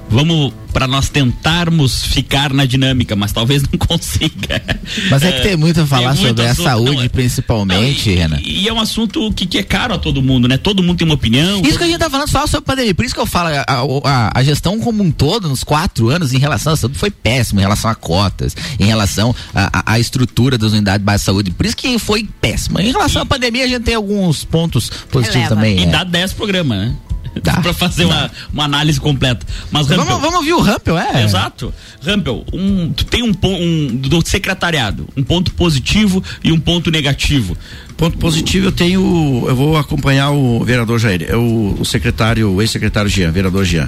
Vamos 0.10 0.54
para 0.72 0.88
nós 0.88 1.10
tentarmos 1.10 2.04
ficar 2.06 2.54
na 2.54 2.65
dinâmica, 2.65 3.15
mas 3.15 3.32
talvez 3.32 3.63
não 3.63 3.78
consiga. 3.86 4.62
Mas 5.10 5.24
é 5.24 5.32
que 5.32 5.41
tem 5.41 5.58
muito 5.58 5.82
a 5.82 5.86
falar 5.88 6.13
tem 6.13 6.22
muito 6.22 6.28
sobre 6.28 6.46
a 6.46 6.52
assunto, 6.52 6.63
saúde, 6.65 6.96
não, 6.96 7.02
é- 7.04 7.10
principalmente, 7.10 8.06
Não, 8.10 8.13
e, 8.13 8.15
Renan. 8.17 8.39
E, 8.43 8.62
e 8.63 8.67
é 8.67 8.74
um 8.74 8.80
assunto 8.80 9.32
que, 9.34 9.46
que 9.46 9.58
é 9.58 9.63
caro 9.63 9.96
a 9.96 9.98
todo 9.98 10.22
mundo, 10.22 10.48
né? 10.48 10.56
Todo 10.58 10.84
mundo 10.84 10.98
tem 10.98 11.06
uma 11.06 11.15
opinião. 11.15 11.62
Isso 11.62 11.78
que 11.78 11.84
a 11.84 11.88
gente 11.88 11.98
tá 12.00 12.10
falando 12.10 12.30
só 12.30 12.46
sobre 12.48 12.65
pandemia. 12.65 12.93
Por 12.96 13.04
isso 13.06 13.13
que 13.15 13.20
eu 13.20 13.26
falo, 13.26 13.50
a, 13.50 13.65
a- 14.06 14.32
a 14.36 14.43
gestão 14.43 14.80
como 14.80 15.04
um 15.04 15.12
todo, 15.12 15.50
nos 15.50 15.63
quatro 15.63 16.10
anos, 16.10 16.32
em 16.32 16.38
relação 16.38 16.74
à 16.74 16.78
saúde, 16.78 16.98
foi 16.98 17.10
péssima, 17.12 17.60
em 17.62 17.63
relação 17.63 17.89
a 17.89 17.96
cotas, 17.96 18.56
em 18.80 18.86
relação 18.86 19.36
à- 19.54 20.00
estrutura 20.00 20.58
das 20.58 20.72
unidades 20.74 21.04
básicas 21.04 21.22
de 21.22 21.26
saúde. 21.26 21.52
Por 21.52 21.65
isso 21.65 21.76
que 21.76 21.98
foi 22.00 22.28
péssima. 22.39 22.82
Em 22.82 22.91
relação 22.91 23.22
à 23.24 23.26
pandemia, 23.26 23.65
a 23.65 23.67
gente 23.67 23.84
tem 23.84 23.96
alguns 23.96 24.43
pontos 24.46 24.89
positivos 25.12 25.50
Releva. 25.50 25.56
também. 25.56 25.80
E 25.80 25.84
é. 25.84 25.86
dá 25.88 26.04
10 26.04 26.34
programas, 26.34 26.78
né? 26.78 26.96
Dá. 27.43 27.62
pra 27.62 27.73
fazer 27.73 28.06
uma, 28.06 28.32
uma 28.52 28.63
análise 28.65 29.00
completa. 29.00 29.45
Mas 29.71 29.88
Rampel, 29.88 30.06
Vamos, 30.06 30.21
vamos 30.21 30.36
ouvir 30.38 30.54
o 30.54 30.60
Rampel, 30.60 30.97
é? 30.97 31.23
Exato. 31.23 31.73
Rampel, 32.02 32.45
um, 32.54 32.91
tu 32.91 33.06
tem 33.06 33.23
um 33.23 33.34
ponto 33.34 33.62
um, 33.62 33.88
do 33.95 34.26
secretariado, 34.28 35.08
um 35.15 35.23
ponto 35.23 35.54
positivo 35.54 36.23
e 36.43 36.52
um 36.52 36.60
ponto 36.60 36.91
negativo. 36.91 37.58
Ponto 37.95 38.17
positivo, 38.17 38.67
eu 38.67 38.71
tenho. 38.71 39.45
Eu 39.47 39.56
vou 39.56 39.78
acompanhar 39.78 40.32
o 40.32 40.63
vereador 40.63 41.00
Jair, 41.00 41.26
é 41.28 41.36
o, 41.36 41.78
o 41.80 41.86
secretário, 41.86 42.52
o 42.52 42.62
ex-secretário 42.62 43.10
Jean, 43.10 43.32
vereador 43.32 43.65
Jean. 43.65 43.88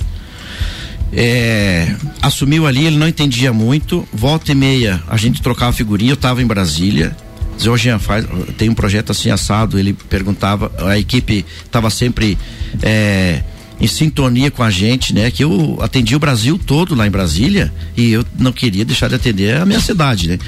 É, 1.11 1.95
assumiu 2.21 2.67
ali, 2.67 2.85
ele 2.85 2.97
não 2.97 3.07
entendia 3.07 3.51
muito. 3.51 4.07
Volta 4.13 4.51
e 4.51 4.55
meia, 4.55 5.01
a 5.07 5.17
gente 5.17 5.41
trocava 5.41 5.73
figurinha, 5.73 6.11
eu 6.11 6.15
estava 6.15 6.41
em 6.41 6.45
Brasília. 6.47 7.15
Jean, 7.77 7.99
faz, 7.99 8.25
tem 8.57 8.69
um 8.69 8.73
projeto 8.73 9.11
assim 9.11 9.29
assado. 9.29 9.77
Ele 9.77 9.93
perguntava, 9.93 10.71
a 10.79 10.97
equipe 10.97 11.45
estava 11.65 11.89
sempre 11.89 12.37
é, 12.81 13.43
em 13.79 13.87
sintonia 13.87 14.51
com 14.51 14.61
a 14.61 14.69
gente, 14.69 15.13
né? 15.13 15.31
Que 15.31 15.43
eu 15.43 15.77
atendi 15.81 16.15
o 16.15 16.19
Brasil 16.19 16.59
todo 16.63 16.93
lá 16.95 17.07
em 17.07 17.11
Brasília 17.11 17.71
e 17.95 18.11
eu 18.11 18.25
não 18.37 18.51
queria 18.51 18.83
deixar 18.83 19.07
de 19.07 19.15
atender 19.15 19.55
a 19.55 19.65
minha 19.65 19.79
cidade, 19.79 20.27
né? 20.27 20.39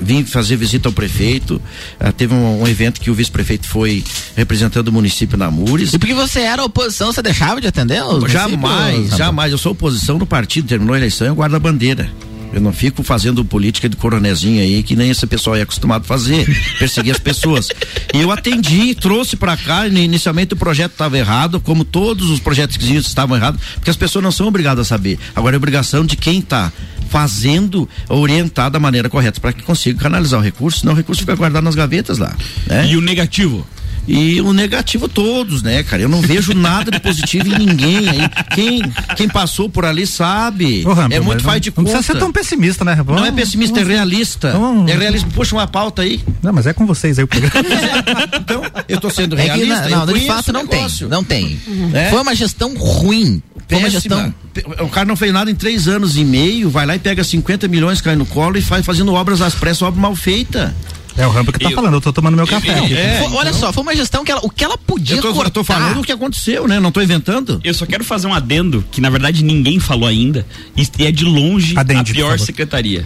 Vim 0.00 0.24
fazer 0.24 0.56
visita 0.56 0.88
ao 0.88 0.92
prefeito. 0.92 1.60
ah, 1.98 2.12
teve 2.12 2.34
um, 2.34 2.62
um 2.62 2.68
evento 2.68 3.00
que 3.00 3.10
o 3.10 3.14
vice-prefeito 3.14 3.66
foi 3.66 4.04
representando 4.36 4.88
o 4.88 4.92
município 4.92 5.38
na 5.38 5.50
Mures. 5.50 5.92
E 5.94 5.98
porque 5.98 6.14
você 6.14 6.40
era 6.40 6.62
oposição, 6.64 7.12
você 7.12 7.22
deixava 7.22 7.60
de 7.60 7.66
atender? 7.66 8.02
os 8.02 8.30
Jamais, 8.30 8.92
municípios, 8.92 9.18
jamais. 9.18 9.52
Eu 9.52 9.58
sou 9.58 9.72
oposição 9.72 10.18
no 10.18 10.26
partido, 10.26 10.68
terminou 10.68 10.94
a 10.94 10.98
eleição, 10.98 11.26
eu 11.26 11.34
guardo 11.34 11.54
a 11.54 11.58
bandeira. 11.58 12.10
Eu 12.52 12.60
não 12.60 12.72
fico 12.72 13.02
fazendo 13.04 13.44
política 13.44 13.88
de 13.88 13.96
coronezinho 13.96 14.60
aí, 14.60 14.82
que 14.82 14.96
nem 14.96 15.08
esse 15.10 15.24
pessoal 15.26 15.54
é 15.56 15.62
acostumado 15.62 16.02
a 16.02 16.04
fazer, 16.04 16.44
perseguir 16.78 17.12
as 17.12 17.18
pessoas. 17.20 17.68
E 18.12 18.20
eu 18.20 18.32
atendi, 18.32 18.94
trouxe 18.94 19.36
pra 19.36 19.56
cá, 19.56 19.86
ini- 19.86 20.02
inicialmente 20.04 20.54
o 20.54 20.56
projeto 20.56 20.92
estava 20.92 21.16
errado, 21.16 21.60
como 21.60 21.84
todos 21.84 22.28
os 22.28 22.40
projetos 22.40 22.76
que 22.76 22.96
estavam 22.96 23.36
errados, 23.36 23.60
porque 23.74 23.90
as 23.90 23.96
pessoas 23.96 24.22
não 24.24 24.32
são 24.32 24.48
obrigadas 24.48 24.86
a 24.86 24.88
saber. 24.88 25.18
Agora 25.34 25.54
é 25.54 25.58
obrigação 25.58 26.04
de 26.04 26.16
quem 26.16 26.40
está 26.40 26.72
fazendo 27.08 27.88
orientar 28.08 28.70
da 28.70 28.78
maneira 28.78 29.08
correta 29.08 29.40
para 29.40 29.52
que 29.52 29.62
consiga 29.62 30.00
canalizar 30.00 30.38
o 30.40 30.42
recurso, 30.42 30.80
senão 30.80 30.92
o 30.92 30.96
recurso 30.96 31.20
fica 31.20 31.34
guardado 31.34 31.64
nas 31.64 31.74
gavetas 31.74 32.18
lá. 32.18 32.36
né? 32.66 32.88
E 32.90 32.96
o 32.96 33.00
negativo? 33.00 33.66
E 34.08 34.40
o 34.40 34.52
negativo 34.52 35.08
todos, 35.08 35.62
né, 35.62 35.82
cara? 35.82 36.02
Eu 36.02 36.08
não 36.08 36.20
vejo 36.20 36.52
nada 36.54 36.90
de 36.90 36.98
positivo 37.00 37.46
em 37.54 37.58
ninguém 37.58 38.08
aí. 38.08 38.28
Quem, 38.54 38.82
quem 39.16 39.28
passou 39.28 39.68
por 39.68 39.84
ali 39.84 40.06
sabe. 40.06 40.84
Ô, 40.86 40.92
é 41.12 41.20
muito 41.20 41.42
faz 41.44 41.56
não- 41.56 41.60
de 41.60 41.68
Não 41.70 41.74
conta. 41.76 41.90
precisa 41.92 42.12
ser 42.14 42.18
tão 42.18 42.32
pessimista, 42.32 42.84
né? 42.84 42.96
Não 43.06 43.24
é 43.24 43.30
pessimista, 43.30 43.80
é 43.80 43.84
realista. 43.84 44.52
Vamos- 44.52 44.90
É 44.90 44.96
realista. 44.96 45.28
Puxa 45.32 45.54
uma 45.54 45.66
pauta 45.66 46.02
aí. 46.02 46.20
Não, 46.42 46.52
mas 46.52 46.66
é 46.66 46.72
com 46.72 46.86
vocês 46.86 47.18
aí 47.18 47.24
o 47.24 47.28
programa. 47.28 47.50
Então, 48.40 48.62
eu 48.88 49.00
tô 49.00 49.10
sendo 49.10 49.38
É 49.38 49.42
que 49.42 49.48
realista. 49.64 49.88
não, 49.88 50.00
eu 50.06 50.14
de 50.18 50.26
fato 50.26 50.52
não 50.52 50.66
tem, 50.66 50.86
não 51.08 51.22
tem. 51.22 51.60
É? 51.94 52.10
Foi 52.10 52.20
uma 52.20 52.34
gestão 52.34 52.74
ruim. 52.76 53.40
Foi 53.68 53.78
uma 53.78 53.90
gestão. 53.90 54.34
O 54.80 54.88
cara 54.88 55.06
não 55.06 55.14
fez 55.14 55.32
nada 55.32 55.48
em 55.50 55.54
três 55.54 55.86
anos 55.86 56.16
e 56.16 56.24
meio, 56.24 56.68
vai 56.68 56.84
lá 56.84 56.96
e 56.96 56.98
pega 56.98 57.22
50 57.22 57.68
milhões, 57.68 58.00
cai 58.00 58.16
no 58.16 58.26
colo 58.26 58.56
e 58.58 58.62
faz 58.62 58.84
fazendo 58.84 59.12
obras 59.14 59.40
às 59.40 59.54
pressas, 59.54 59.82
obra 59.82 60.00
mal 60.00 60.16
feita. 60.16 60.74
É 61.16 61.26
o 61.26 61.30
Rampo 61.30 61.52
que 61.52 61.58
tá 61.58 61.70
Eu- 61.70 61.74
falando, 61.74 61.94
eu 61.94 62.00
tô 62.00 62.12
tomando 62.12 62.36
meu 62.36 62.46
café. 62.46 62.78
eu- 62.78 62.84
aqui. 62.84 62.94
É, 62.96 63.18
Foi- 63.22 63.36
olha 63.36 63.52
só, 63.52 63.72
foi 63.72 63.82
uma 63.82 63.94
gestão 63.96 64.24
que 64.24 64.30
ela, 64.32 64.40
o 64.44 64.50
que 64.50 64.64
ela 64.64 64.78
podia 64.78 65.16
Eu 65.16 65.22
tô, 65.22 65.28
eu 65.28 65.34
cortar. 65.34 65.50
tô 65.50 65.64
falando 65.64 66.00
o 66.00 66.04
que 66.04 66.12
aconteceu, 66.12 66.66
né? 66.68 66.78
Não 66.80 66.92
tô 66.92 67.00
inventando. 67.02 67.60
Eu 67.64 67.74
só 67.74 67.84
quero 67.86 68.04
fazer 68.04 68.26
um 68.26 68.34
adendo 68.34 68.84
que 68.90 69.00
na 69.00 69.10
verdade 69.10 69.42
ninguém 69.44 69.78
falou 69.80 70.08
ainda 70.08 70.46
e 70.76 71.04
é 71.04 71.10
de 71.12 71.24
longe 71.24 71.76
Adende, 71.76 72.12
a 72.12 72.14
pior 72.14 72.38
secretaria. 72.38 73.04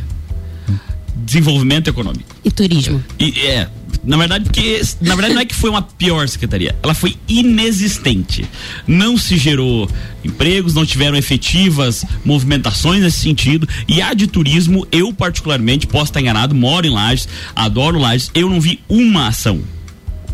Desenvolvimento 1.16 1.88
econômico. 1.88 2.34
E 2.44 2.50
turismo. 2.50 3.02
E 3.18 3.30
é, 3.46 3.68
na 4.06 4.16
verdade, 4.16 4.44
porque 4.44 4.82
na 5.00 5.14
verdade 5.14 5.34
não 5.34 5.40
é 5.40 5.44
que 5.44 5.54
foi 5.54 5.70
uma 5.70 5.82
pior 5.82 6.28
secretaria, 6.28 6.76
ela 6.82 6.94
foi 6.94 7.16
inexistente. 7.26 8.44
Não 8.86 9.16
se 9.16 9.36
gerou 9.36 9.88
empregos, 10.24 10.74
não 10.74 10.84
tiveram 10.84 11.16
efetivas 11.16 12.04
movimentações 12.24 13.02
nesse 13.02 13.20
sentido. 13.20 13.68
E 13.88 14.02
a 14.02 14.12
de 14.12 14.26
turismo, 14.26 14.86
eu 14.92 15.12
particularmente 15.12 15.86
posso 15.86 16.06
estar 16.06 16.20
enganado, 16.20 16.54
moro 16.54 16.86
em 16.86 16.90
Lages, 16.90 17.28
adoro 17.54 17.98
Lages, 17.98 18.30
eu 18.34 18.48
não 18.50 18.60
vi 18.60 18.80
uma 18.88 19.28
ação. 19.28 19.62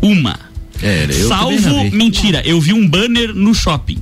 Uma. 0.01 0.39
É, 0.81 1.07
Salvo 1.27 1.91
mentira, 1.91 2.41
eu 2.45 2.59
vi 2.59 2.73
um 2.73 2.87
banner 2.87 3.33
no 3.33 3.53
shopping. 3.53 3.99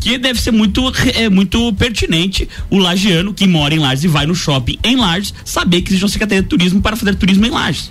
Que 0.00 0.18
deve 0.18 0.40
ser 0.40 0.50
muito, 0.50 0.92
é, 1.14 1.30
muito 1.30 1.72
pertinente 1.74 2.48
o 2.68 2.78
lagiano 2.78 3.32
que 3.32 3.46
mora 3.46 3.74
em 3.74 3.78
Lages 3.78 4.04
e 4.04 4.08
vai 4.08 4.26
no 4.26 4.34
shopping 4.34 4.78
em 4.84 4.96
Lages 4.96 5.32
saber 5.44 5.80
que 5.82 5.90
existe 5.90 6.04
uma 6.04 6.10
secretaria 6.10 6.42
de 6.42 6.48
turismo 6.48 6.82
para 6.82 6.96
fazer 6.96 7.14
turismo 7.14 7.46
em 7.46 7.50
Lages. 7.50 7.90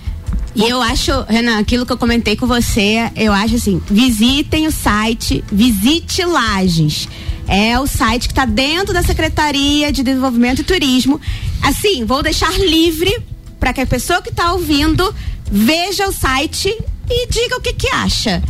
E 0.55 0.69
eu 0.69 0.81
acho, 0.81 1.11
Renan, 1.27 1.57
aquilo 1.59 1.85
que 1.85 1.91
eu 1.91 1.97
comentei 1.97 2.35
com 2.35 2.45
você, 2.45 3.11
eu 3.15 3.33
acho 3.33 3.55
assim, 3.55 3.81
visitem 3.89 4.67
o 4.67 4.71
site, 4.71 5.43
visite 5.51 6.23
Lages. 6.23 7.07
É 7.47 7.77
o 7.79 7.87
site 7.87 8.27
que 8.27 8.31
está 8.31 8.45
dentro 8.45 8.93
da 8.93 9.03
Secretaria 9.03 9.91
de 9.91 10.03
Desenvolvimento 10.03 10.59
e 10.59 10.63
Turismo. 10.63 11.19
Assim, 11.61 12.05
vou 12.05 12.21
deixar 12.21 12.51
livre 12.59 13.17
para 13.59 13.73
que 13.73 13.81
a 13.81 13.85
pessoa 13.85 14.21
que 14.21 14.29
está 14.29 14.53
ouvindo 14.53 15.13
veja 15.51 16.07
o 16.07 16.11
site 16.13 16.69
e 17.09 17.27
diga 17.27 17.57
o 17.57 17.61
que 17.61 17.73
que 17.73 17.87
acha. 17.89 18.41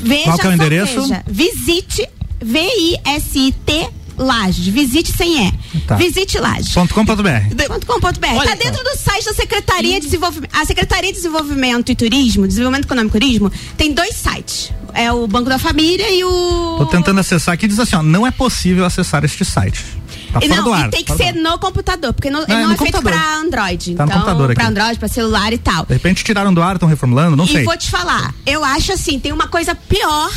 Veja, 0.00 0.24
Qual 0.24 0.38
que 0.38 0.46
é 0.46 0.50
o 0.50 0.52
endereço? 0.52 1.02
veja. 1.02 1.24
Visite 1.26 2.08
V-I-S-I-T 2.40 3.88
Lages. 4.16 4.66
Visite 4.68 5.12
sem 5.16 5.46
E. 5.48 5.52
Tá. 5.86 5.96
Visite 5.96 6.38
Lages. 6.38 6.72
.com.br. 6.74 8.26
Olha 8.36 8.48
Tá 8.50 8.54
dentro 8.54 8.82
do 8.82 8.96
site 8.96 9.24
da 9.24 9.34
Secretaria 9.34 10.00
de 10.00 10.06
Desenvolvimento. 10.06 10.50
A 10.54 10.64
Secretaria 10.64 11.10
de 11.10 11.16
Desenvolvimento 11.16 11.92
e 11.92 11.94
Turismo, 11.96 12.46
Desenvolvimento 12.46 12.86
Econômico 12.86 13.16
e 13.16 13.20
Turismo, 13.20 13.52
tem 13.76 13.92
dois 13.92 14.14
sites. 14.14 14.72
É 14.94 15.12
o 15.12 15.26
Banco 15.26 15.48
da 15.50 15.58
Família 15.58 16.08
e 16.10 16.24
o. 16.24 16.76
Tô 16.78 16.86
tentando 16.86 17.20
acessar 17.20 17.52
aqui 17.54 17.66
e 17.66 17.68
diz 17.68 17.78
assim, 17.78 17.96
ó, 17.96 18.02
não 18.02 18.26
é 18.26 18.30
possível 18.30 18.84
acessar 18.86 19.24
este 19.24 19.44
site. 19.44 19.84
Tá 20.32 20.40
E 20.42 20.48
fora 20.48 20.56
não, 20.56 20.64
do 20.64 20.72
ar. 20.72 20.88
e 20.88 20.90
tem 20.90 21.04
que 21.04 21.14
ser 21.14 21.32
no 21.34 21.58
computador, 21.58 22.12
porque 22.14 22.30
não, 22.30 22.40
Não, 22.48 22.56
é 22.56 22.60
não 22.62 22.68
no 22.68 22.74
é 22.74 22.78
feito 22.78 22.92
computador. 22.94 23.20
pra 23.20 23.36
Android. 23.36 23.94
Tá 23.94 24.04
no 24.06 24.10
então, 24.10 24.22
computador 24.22 24.54
pra. 24.54 24.66
Android, 24.68 24.98
pra 24.98 25.08
celular 25.08 25.52
e 25.52 25.58
tal. 25.58 25.84
De 25.84 25.92
repente 25.92 26.24
tiraram 26.24 26.52
do 26.54 26.62
ar, 26.62 26.76
estão 26.76 26.88
reformulando, 26.88 27.36
não 27.36 27.44
e 27.44 27.48
sei. 27.48 27.64
vou 27.64 27.76
te 27.76 27.90
falar, 27.90 28.34
eu 28.46 28.64
acho 28.64 28.92
assim, 28.92 29.18
tem 29.20 29.32
uma 29.32 29.48
coisa 29.48 29.74
pior 29.74 30.30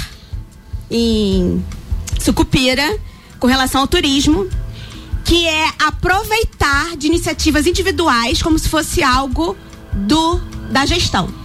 em 0.92 1.64
Sucupira 2.20 2.98
com 3.40 3.48
relação 3.48 3.82
ao 3.82 3.88
turismo, 3.88 4.50
que 5.24 5.48
é 5.48 5.70
aproveitar 5.80 6.98
de 6.98 7.08
iniciativas 7.08 7.66
individuais 7.66 8.42
como 8.42 8.58
se 8.60 8.68
fosse 8.68 9.04
algo 9.04 9.56
do 9.94 10.38
da 10.72 10.86
gestão. 10.86 11.39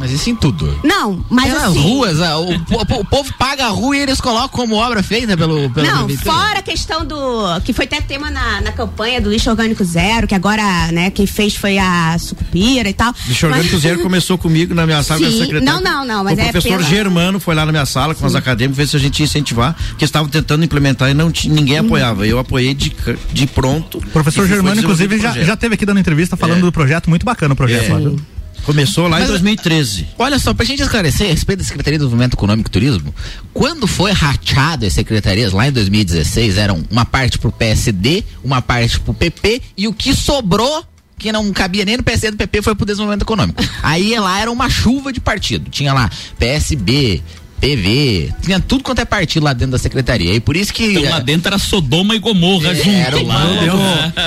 Mas 0.00 0.10
isso 0.12 0.30
em 0.30 0.34
tudo. 0.34 0.74
Não, 0.82 1.22
mas 1.30 1.44
Tem 1.44 1.52
nas 1.54 1.62
assim, 1.64 1.78
ruas, 1.78 2.20
ah, 2.22 2.38
o, 2.38 2.52
o- 2.54 3.00
o 3.00 3.04
povo 3.04 3.32
paga 3.38 3.66
a 3.66 3.68
rua 3.68 3.96
e 3.96 4.00
eles 4.00 4.20
colocam 4.20 4.48
como 4.48 4.74
obra 4.76 5.02
feita 5.02 5.36
pelo, 5.36 5.68
pelo 5.70 5.86
Não, 5.86 6.06
prefeitura. 6.06 6.34
fora 6.36 6.58
a 6.58 6.62
questão 6.62 7.04
do. 7.04 7.60
que 7.64 7.72
foi 7.74 7.84
até 7.84 8.00
tema 8.00 8.30
na, 8.30 8.60
na 8.62 8.72
campanha 8.72 9.20
do 9.20 9.30
lixo 9.30 9.50
orgânico 9.50 9.84
zero, 9.84 10.26
que 10.26 10.34
agora, 10.34 10.90
né, 10.90 11.10
quem 11.10 11.26
fez 11.26 11.54
foi 11.54 11.76
a 11.78 12.16
Sucupira 12.18 12.88
e 12.88 12.94
tal. 12.94 13.14
Lixo 13.28 13.46
Orgânico 13.46 13.72
Mas- 13.74 13.82
Zero 13.82 14.02
começou 14.02 14.38
comigo 14.38 14.74
na 14.74 14.86
minha 14.86 15.02
sala, 15.02 15.20
Sim, 15.20 15.26
minha 15.26 15.38
secretária. 15.44 15.80
não, 15.80 15.82
não, 15.82 16.04
não, 16.06 16.24
mas 16.24 16.38
o 16.38 16.40
é 16.40 16.44
professor 16.50 16.78
pela- 16.78 16.88
Germano 16.88 17.38
foi 17.38 17.54
lá 17.54 17.66
na 17.66 17.72
minha 17.72 17.86
sala 17.86 18.14
com 18.14 18.24
os 18.26 18.34
acadêmicos, 18.34 18.76
ver 18.78 18.86
se 18.88 18.96
a 18.96 18.98
gente 18.98 19.20
ia 19.20 19.24
incentivar, 19.24 19.76
que 19.98 20.04
estavam 20.04 20.28
tentando 20.28 20.64
implementar 20.64 21.10
e 21.10 21.14
não 21.14 21.30
ninguém 21.44 21.78
Uhum. 21.80 21.86
apoiava. 21.86 22.26
Eu 22.26 22.38
apoiei 22.38 22.72
de, 22.74 22.92
de 23.32 23.46
pronto. 23.46 23.98
O 23.98 24.10
professor 24.10 24.46
Germano, 24.48 24.80
inclusive, 24.80 25.18
já, 25.18 25.32
já 25.42 25.56
teve 25.56 25.74
aqui 25.74 25.84
dando 25.84 26.00
entrevista 26.00 26.36
falando 26.36 26.58
É. 26.58 26.62
do 26.62 26.72
projeto, 26.72 27.10
muito 27.10 27.26
bacana 27.26 27.52
o 27.52 27.56
projeto. 27.56 27.90
É. 27.92 28.29
Começou 28.64 29.04
lá 29.04 29.18
Mas- 29.18 29.24
em 29.24 29.28
2013. 29.28 30.06
Olha 30.18 30.38
só, 30.38 30.52
pra 30.54 30.64
gente 30.64 30.82
esclarecer 30.82 31.26
a 31.26 31.30
respeito 31.30 31.60
da 31.60 31.64
Secretaria 31.64 31.98
de 31.98 32.04
Desenvolvimento 32.04 32.34
Econômico 32.34 32.68
e 32.68 32.72
Turismo, 32.72 33.14
quando 33.52 33.86
foi 33.86 34.12
rachado 34.12 34.86
as 34.86 34.92
secretarias 34.92 35.52
lá 35.52 35.66
em 35.68 35.72
2016, 35.72 36.56
eram 36.58 36.84
uma 36.90 37.04
parte 37.04 37.38
pro 37.38 37.50
PSD, 37.50 38.24
uma 38.44 38.60
parte 38.62 39.00
pro 39.00 39.14
PP 39.14 39.60
e 39.76 39.88
o 39.88 39.92
que 39.92 40.14
sobrou 40.14 40.84
que 41.18 41.30
não 41.30 41.52
cabia 41.52 41.84
nem 41.84 41.98
no 41.98 42.02
PSD 42.02 42.30
do 42.30 42.36
PP 42.38 42.62
foi 42.62 42.74
pro 42.74 42.86
desenvolvimento 42.86 43.22
econômico. 43.22 43.62
Aí 43.82 44.18
lá 44.18 44.40
era 44.40 44.50
uma 44.50 44.70
chuva 44.70 45.12
de 45.12 45.20
partido. 45.20 45.68
Tinha 45.70 45.92
lá 45.92 46.10
PSB, 46.38 47.22
PV, 47.60 48.32
tinha 48.42 48.58
tudo 48.60 48.82
quanto 48.82 49.00
é 49.00 49.04
partido 49.04 49.44
lá 49.44 49.52
dentro 49.52 49.72
da 49.72 49.78
secretaria. 49.78 50.32
E 50.34 50.40
por 50.40 50.56
isso 50.56 50.72
que. 50.72 50.84
Então 50.84 51.10
lá 51.10 51.20
dentro 51.20 51.48
era 51.48 51.58
Sodoma 51.58 52.14
e 52.14 52.18
Gomorra 52.18 52.74
junto 52.74 52.88
era 52.90 53.22
lá. 53.22 53.44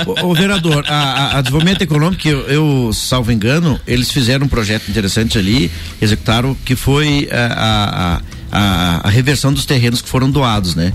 Eu, 0.06 0.24
o, 0.24 0.30
o 0.30 0.34
vereador, 0.34 0.84
a, 0.88 0.94
a- 0.94 1.38
a 1.38 1.40
desenvolvimento 1.40 1.82
econômico, 1.82 2.22
que 2.22 2.28
eu, 2.28 2.40
eu, 2.46 2.90
salvo 2.92 3.32
engano, 3.32 3.80
eles 3.86 4.10
fizeram 4.10 4.46
um 4.46 4.48
projeto 4.48 4.88
interessante 4.88 5.36
ali, 5.38 5.70
executaram, 6.00 6.56
que 6.64 6.76
foi 6.76 7.28
a, 7.32 8.20
a, 8.52 8.58
a, 9.02 9.08
a 9.08 9.10
reversão 9.10 9.52
dos 9.52 9.66
terrenos 9.66 10.00
que 10.00 10.08
foram 10.08 10.30
doados, 10.30 10.74
né? 10.74 10.92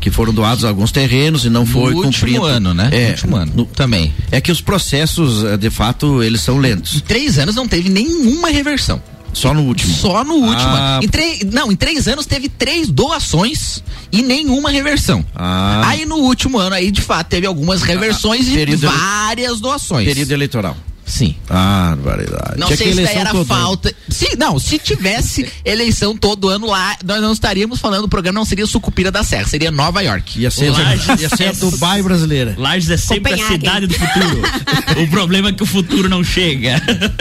Que 0.00 0.10
foram 0.10 0.32
doados 0.32 0.64
alguns 0.64 0.90
terrenos 0.90 1.44
e 1.44 1.50
não 1.50 1.66
foi 1.66 1.92
no 1.92 1.98
último 2.04 2.12
cumprido. 2.12 2.44
ano, 2.46 2.72
né? 2.74 2.88
É, 2.90 3.04
no 3.04 3.10
último 3.10 3.36
ano. 3.36 3.52
no- 3.54 3.64
também. 3.66 4.12
é 4.30 4.40
que 4.40 4.50
os 4.50 4.60
processos, 4.60 5.44
eh, 5.44 5.56
de 5.58 5.68
fato, 5.68 6.22
eles 6.22 6.40
são 6.40 6.56
lentos. 6.58 6.96
Em 6.96 7.00
três 7.00 7.38
anos 7.38 7.54
não 7.54 7.68
teve 7.68 7.88
nenhuma 7.90 8.48
reversão. 8.48 9.00
Só 9.32 9.54
no 9.54 9.62
último. 9.62 9.94
Só 9.94 10.24
no 10.24 10.34
último. 10.34 10.70
Ah. 10.70 11.00
Em 11.02 11.08
três, 11.08 11.40
não, 11.44 11.70
em 11.70 11.76
três 11.76 12.08
anos 12.08 12.26
teve 12.26 12.48
três 12.48 12.88
doações 12.88 13.82
e 14.12 14.22
nenhuma 14.22 14.70
reversão. 14.70 15.24
Ah. 15.34 15.82
Aí 15.86 16.04
no 16.04 16.16
último 16.16 16.58
ano 16.58 16.74
aí 16.74 16.90
de 16.90 17.00
fato 17.00 17.28
teve 17.28 17.46
algumas 17.46 17.82
reversões 17.82 18.48
e 18.48 18.52
período 18.52 18.88
várias 18.88 19.60
doações. 19.60 20.06
Período 20.06 20.32
eleitoral. 20.32 20.76
Sim. 21.10 21.34
Ah, 21.48 21.96
variedade. 22.00 22.58
Não 22.58 22.68
Tinha 22.68 22.76
sei 22.76 22.86
que 22.88 22.94
se 22.94 23.02
daí 23.02 23.16
era 23.16 23.30
ano. 23.30 23.44
falta. 23.44 23.92
Se, 24.08 24.36
não, 24.36 24.58
se 24.58 24.78
tivesse 24.78 25.46
eleição 25.64 26.16
todo 26.16 26.48
ano 26.48 26.66
lá, 26.66 26.96
nós 27.04 27.20
não 27.20 27.32
estaríamos 27.32 27.80
falando, 27.80 28.04
o 28.04 28.08
programa 28.08 28.38
não 28.38 28.44
seria 28.44 28.66
Sucupira 28.66 29.10
da 29.10 29.24
Serra, 29.24 29.46
seria 29.46 29.70
Nova 29.70 30.00
York. 30.02 30.40
Ia 30.40 30.50
ser, 30.50 30.70
Lages 30.70 31.20
ia 31.20 31.28
ser 31.28 31.44
a 31.44 31.48
é- 31.48 31.52
Dubai 31.52 32.02
brasileira. 32.02 32.54
Lages 32.56 32.90
é 32.90 32.96
sempre 32.96 33.34
a 33.34 33.46
cidade 33.48 33.86
do 33.88 33.94
futuro. 33.94 34.42
o 35.02 35.08
problema 35.10 35.48
é 35.48 35.52
que 35.52 35.62
o 35.62 35.66
futuro 35.66 36.08
não 36.08 36.22
chega. 36.22 36.80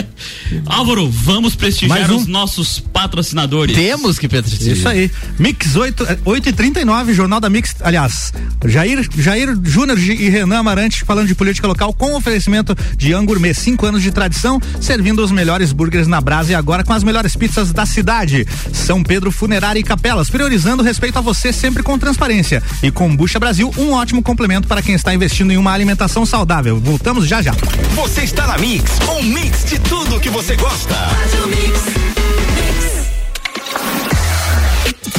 Álvaro, 0.66 1.10
vamos 1.10 1.56
prestigiar 1.56 2.12
um. 2.12 2.18
os 2.18 2.28
nossos 2.28 2.80
patrocinadores. 2.80 3.76
Temos 3.76 4.20
que 4.20 4.28
prestigiar. 4.28 4.76
Isso 4.76 4.88
aí. 4.88 5.12
Mix 5.38 5.76
8, 5.76 6.04
é, 6.04 6.20
8 6.26 6.50
e 6.50 6.54
39 6.54 7.14
Jornal 7.14 7.40
da 7.40 7.50
Mix. 7.50 7.76
Aliás, 7.82 8.34
Jair, 8.66 9.08
Jair 9.18 9.58
Júnior 9.64 9.98
e 9.98 10.30
Renan 10.30 10.60
Amarante 10.60 11.04
falando 11.06 11.28
de 11.28 11.36
política 11.36 11.68
local 11.68 11.94
com 11.94 12.16
oferecimento 12.16 12.76
de 12.98 13.14
Angourmet. 13.14 13.54
Cinco 13.80 13.88
anos 13.88 14.04
de 14.04 14.12
tradição, 14.12 14.62
servindo 14.82 15.24
os 15.24 15.32
melhores 15.32 15.72
burgers 15.72 16.06
na 16.06 16.20
brasa 16.20 16.52
e 16.52 16.56
agora 16.56 16.84
com 16.84 16.92
as 16.92 17.02
melhores 17.02 17.34
pizzas 17.34 17.72
da 17.72 17.86
cidade. 17.86 18.46
São 18.74 19.02
Pedro 19.02 19.32
Funerária 19.32 19.80
e 19.80 19.84
Capelas, 19.84 20.30
priorizando 20.30 20.84
o 20.84 20.86
respeito 20.86 21.18
a 21.18 21.22
você 21.22 21.54
sempre 21.54 21.82
com 21.82 21.98
transparência. 21.98 22.62
E 22.84 22.92
Combucha 22.92 23.40
Brasil, 23.40 23.74
um 23.78 23.94
ótimo 23.94 24.22
complemento 24.22 24.68
para 24.68 24.82
quem 24.82 24.96
está 24.96 25.14
investindo 25.14 25.54
em 25.54 25.58
uma 25.58 25.72
alimentação 25.72 26.26
saudável. 26.26 26.78
Voltamos 26.78 27.26
já 27.26 27.42
já. 27.42 27.54
Você 27.96 28.24
está 28.24 28.46
na 28.48 28.58
Mix, 28.58 29.00
um 29.18 29.24
mix 29.24 29.64
de 29.64 29.80
tudo 29.80 30.20
que 30.20 30.30
você 30.30 30.58
gosta. 30.58 30.96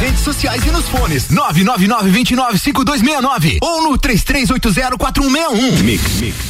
redes 0.00 0.20
sociais 0.20 0.64
e 0.64 0.70
nos 0.70 0.88
fones. 0.88 1.28
999-295269 1.28 3.58
ou 3.60 3.82
no 3.82 3.98
33804161. 3.98 5.82
Mix, 5.82 5.82
mix, 5.82 6.20
mix. 6.20 6.49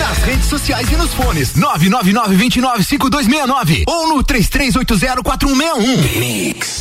Nas 0.00 0.18
redes 0.22 0.46
sociais 0.46 0.90
e 0.90 0.96
nos 0.96 1.12
fones 1.12 1.52
999-295269 1.52 3.84
ou 3.86 4.08
no 4.08 4.24
33804161. 4.24 6.18
Mix. 6.18 6.80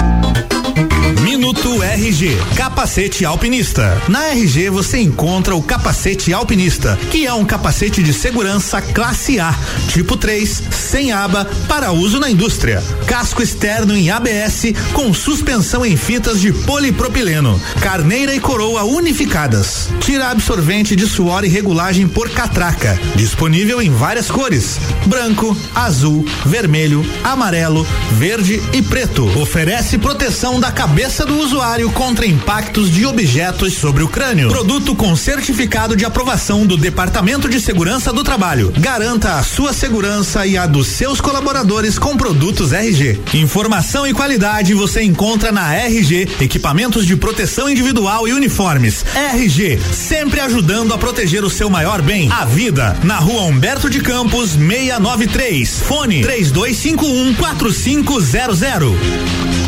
Minuto 1.39 1.81
RG, 1.81 2.37
capacete 2.57 3.23
alpinista. 3.23 4.01
Na 4.09 4.27
RG 4.27 4.69
você 4.69 4.99
encontra 4.99 5.55
o 5.55 5.63
capacete 5.63 6.33
alpinista, 6.33 6.99
que 7.09 7.25
é 7.25 7.33
um 7.33 7.45
capacete 7.45 8.03
de 8.03 8.11
segurança 8.11 8.81
classe 8.81 9.39
A, 9.39 9.55
tipo 9.87 10.17
3, 10.17 10.63
sem 10.69 11.13
aba, 11.13 11.45
para 11.65 11.93
uso 11.93 12.19
na 12.19 12.29
indústria. 12.29 12.83
Casco 13.07 13.41
externo 13.41 13.95
em 13.95 14.09
ABS 14.09 14.73
com 14.91 15.13
suspensão 15.13 15.85
em 15.85 15.95
fitas 15.95 16.41
de 16.41 16.51
polipropileno, 16.51 17.57
carneira 17.79 18.35
e 18.35 18.39
coroa 18.41 18.83
unificadas. 18.83 19.87
Tira 20.01 20.31
absorvente 20.31 20.93
de 20.93 21.07
suor 21.07 21.45
e 21.45 21.47
regulagem 21.47 22.05
por 22.05 22.29
catraca. 22.29 22.99
Disponível 23.15 23.81
em 23.81 23.89
várias 23.89 24.29
cores: 24.29 24.77
branco, 25.05 25.55
azul, 25.73 26.25
vermelho, 26.45 27.01
amarelo, 27.23 27.87
verde 28.11 28.61
e 28.73 28.81
preto. 28.81 29.25
Oferece 29.39 29.97
proteção 29.97 30.59
da 30.59 30.69
cabeça 30.69 31.28
do 31.29 31.37
usuário 31.37 31.91
contra 31.91 32.25
impactos 32.25 32.89
de 32.89 33.05
objetos 33.05 33.75
sobre 33.75 34.01
o 34.01 34.07
crânio. 34.07 34.49
Produto 34.49 34.95
com 34.95 35.15
certificado 35.15 35.95
de 35.95 36.03
aprovação 36.03 36.65
do 36.65 36.75
Departamento 36.75 37.47
de 37.47 37.61
Segurança 37.61 38.11
do 38.11 38.23
Trabalho. 38.23 38.73
Garanta 38.79 39.35
a 39.35 39.43
sua 39.43 39.71
segurança 39.71 40.47
e 40.47 40.57
a 40.57 40.65
dos 40.65 40.87
seus 40.87 41.21
colaboradores 41.21 41.99
com 41.99 42.17
produtos 42.17 42.73
RG. 42.73 43.19
Informação 43.35 44.07
e 44.07 44.13
qualidade 44.13 44.73
você 44.73 45.03
encontra 45.03 45.51
na 45.51 45.71
RG, 45.71 46.27
equipamentos 46.41 47.05
de 47.05 47.15
proteção 47.15 47.69
individual 47.69 48.27
e 48.27 48.33
uniformes. 48.33 49.05
RG, 49.13 49.79
sempre 49.93 50.39
ajudando 50.39 50.95
a 50.95 50.97
proteger 50.97 51.43
o 51.43 51.49
seu 51.49 51.69
maior 51.69 52.01
bem, 52.01 52.31
a 52.31 52.43
vida. 52.43 52.97
Na 53.03 53.17
rua 53.17 53.43
Humberto 53.43 53.87
de 53.87 54.01
Campos, 54.01 54.53
693. 54.53 55.79
Fone 55.81 56.23
3251 56.23 57.35
4500. 57.35 59.58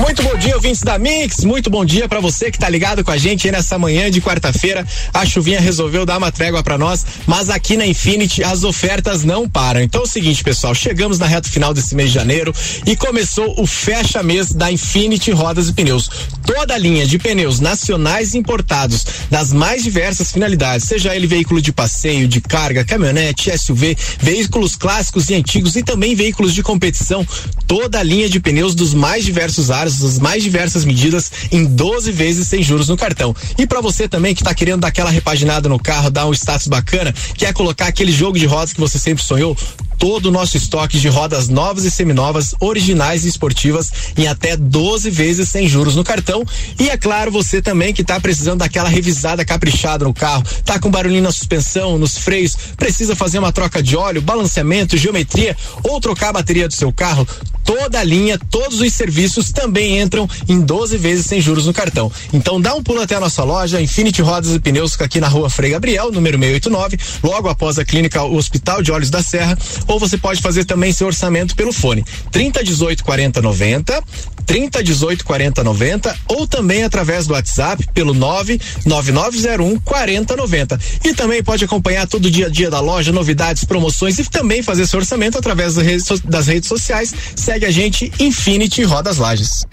Muito 0.00 0.22
bom 0.22 0.34
dia, 0.34 0.54
ouvintes 0.54 0.80
da 0.80 0.98
Mix. 0.98 1.44
Muito 1.44 1.68
bom 1.68 1.84
dia 1.84 2.08
para 2.08 2.20
você 2.20 2.50
que 2.50 2.58
tá 2.58 2.70
ligado 2.70 3.04
com 3.04 3.10
a 3.10 3.18
gente 3.18 3.46
aí 3.46 3.52
nessa 3.52 3.78
manhã 3.78 4.10
de 4.10 4.18
quarta-feira. 4.22 4.84
A 5.12 5.26
chuvinha 5.26 5.60
resolveu 5.60 6.06
dar 6.06 6.16
uma 6.16 6.32
trégua 6.32 6.62
para 6.62 6.78
nós, 6.78 7.04
mas 7.26 7.50
aqui 7.50 7.76
na 7.76 7.86
Infinity 7.86 8.42
as 8.42 8.64
ofertas 8.64 9.24
não 9.24 9.46
param. 9.46 9.82
Então 9.82 10.00
é 10.00 10.04
o 10.04 10.06
seguinte, 10.06 10.42
pessoal, 10.42 10.74
chegamos 10.74 11.18
na 11.18 11.26
reta 11.26 11.50
final 11.50 11.74
desse 11.74 11.94
mês 11.94 12.08
de 12.08 12.14
janeiro 12.14 12.50
e 12.86 12.96
começou 12.96 13.60
o 13.60 13.66
fecha 13.66 14.22
mês 14.22 14.54
da 14.54 14.72
Infinity 14.72 15.32
Rodas 15.32 15.68
e 15.68 15.74
Pneus. 15.74 16.10
Toda 16.46 16.74
a 16.74 16.78
linha 16.78 17.06
de 17.06 17.18
pneus 17.18 17.60
nacionais 17.60 18.34
importados 18.34 19.04
das 19.30 19.52
mais 19.52 19.84
diversas 19.84 20.32
finalidades, 20.32 20.88
seja 20.88 21.14
ele 21.14 21.26
veículo 21.26 21.60
de 21.60 21.72
passeio, 21.72 22.26
de 22.26 22.40
carga, 22.40 22.84
caminhonete, 22.84 23.56
SUV, 23.56 23.96
veículos 24.18 24.74
clássicos 24.74 25.28
e 25.28 25.34
antigos 25.34 25.76
e 25.76 25.82
também 25.82 26.14
veículos 26.14 26.54
de 26.54 26.62
competição. 26.62 27.24
Toda 27.66 28.00
a 28.00 28.02
linha 28.02 28.28
de 28.28 28.40
pneus 28.40 28.74
dos 28.74 28.94
mais 28.94 29.24
diversos 29.24 29.70
aros 29.70 29.89
as 29.90 30.18
mais 30.18 30.42
diversas 30.42 30.84
medidas 30.84 31.30
em 31.50 31.64
12 31.64 32.12
vezes 32.12 32.48
sem 32.48 32.62
juros 32.62 32.88
no 32.88 32.96
cartão. 32.96 33.34
E 33.58 33.66
para 33.66 33.80
você 33.80 34.08
também 34.08 34.34
que 34.34 34.42
está 34.42 34.54
querendo 34.54 34.80
dar 34.80 34.88
aquela 34.88 35.10
repaginada 35.10 35.68
no 35.68 35.78
carro, 35.78 36.10
dar 36.10 36.26
um 36.26 36.32
status 36.32 36.68
bacana, 36.68 37.14
quer 37.36 37.52
colocar 37.52 37.86
aquele 37.86 38.12
jogo 38.12 38.38
de 38.38 38.46
rodas 38.46 38.72
que 38.72 38.80
você 38.80 38.98
sempre 38.98 39.22
sonhou, 39.22 39.56
todo 40.00 40.26
o 40.26 40.30
nosso 40.32 40.56
estoque 40.56 40.98
de 40.98 41.08
rodas 41.08 41.48
novas 41.48 41.84
e 41.84 41.90
seminovas, 41.90 42.54
originais 42.58 43.26
e 43.26 43.28
esportivas 43.28 43.92
em 44.16 44.26
até 44.26 44.56
12 44.56 45.10
vezes 45.10 45.50
sem 45.50 45.68
juros 45.68 45.94
no 45.94 46.02
cartão. 46.02 46.42
E 46.78 46.88
é 46.88 46.96
claro, 46.96 47.30
você 47.30 47.60
também 47.60 47.92
que 47.92 48.00
está 48.00 48.18
precisando 48.18 48.60
daquela 48.60 48.88
revisada 48.88 49.44
caprichada 49.44 50.06
no 50.06 50.14
carro, 50.14 50.42
tá 50.64 50.78
com 50.78 50.90
barulhinho 50.90 51.22
na 51.22 51.30
suspensão, 51.30 51.98
nos 51.98 52.16
freios, 52.16 52.56
precisa 52.78 53.14
fazer 53.14 53.38
uma 53.38 53.52
troca 53.52 53.82
de 53.82 53.94
óleo, 53.94 54.22
balanceamento, 54.22 54.96
geometria 54.96 55.54
ou 55.84 56.00
trocar 56.00 56.30
a 56.30 56.34
bateria 56.34 56.66
do 56.66 56.74
seu 56.74 56.90
carro, 56.90 57.28
toda 57.64 58.00
a 58.00 58.04
linha, 58.04 58.38
todos 58.50 58.80
os 58.80 58.92
serviços 58.92 59.52
também 59.52 60.00
entram 60.00 60.28
em 60.48 60.60
12 60.60 60.96
vezes 60.96 61.26
sem 61.26 61.40
juros 61.40 61.66
no 61.66 61.72
cartão. 61.72 62.10
Então 62.32 62.60
dá 62.60 62.74
um 62.74 62.82
pulo 62.82 63.02
até 63.02 63.16
a 63.16 63.20
nossa 63.20 63.44
loja, 63.44 63.80
Infinity 63.80 64.22
Rodas 64.22 64.54
e 64.54 64.58
Pneus, 64.58 64.98
aqui 65.00 65.20
na 65.20 65.28
rua 65.28 65.50
Frei 65.50 65.70
Gabriel, 65.70 66.10
número 66.10 66.38
689, 66.38 66.98
logo 67.22 67.48
após 67.48 67.78
a 67.78 67.84
clínica 67.84 68.22
Hospital 68.22 68.82
de 68.82 68.90
Olhos 68.90 69.10
da 69.10 69.22
Serra, 69.22 69.56
ou 69.90 69.98
você 69.98 70.16
pode 70.16 70.40
fazer 70.40 70.64
também 70.64 70.92
seu 70.92 71.06
orçamento 71.06 71.56
pelo 71.56 71.72
fone 71.72 72.04
3018 72.30 73.02
40 73.02 73.42
90, 73.42 74.02
3018 74.46 75.24
40 75.24 75.64
90 75.64 76.16
ou 76.28 76.46
também 76.46 76.84
através 76.84 77.26
do 77.26 77.34
WhatsApp 77.34 77.86
pelo 77.92 78.14
99901 78.14 79.80
4090. 79.80 80.78
E 81.04 81.14
também 81.14 81.42
pode 81.42 81.64
acompanhar 81.64 82.06
todo 82.06 82.26
o 82.26 82.30
dia 82.30 82.46
a 82.46 82.50
dia 82.50 82.70
da 82.70 82.80
loja, 82.80 83.12
novidades, 83.12 83.64
promoções 83.64 84.18
e 84.18 84.24
também 84.24 84.62
fazer 84.62 84.86
seu 84.86 85.00
orçamento 85.00 85.36
através 85.36 85.74
das 85.74 85.84
redes, 85.84 86.20
das 86.24 86.46
redes 86.46 86.68
sociais. 86.68 87.12
Segue 87.34 87.66
a 87.66 87.70
gente 87.70 88.12
Infinity 88.20 88.84
Rodas 88.84 89.18
Lages. 89.18 89.66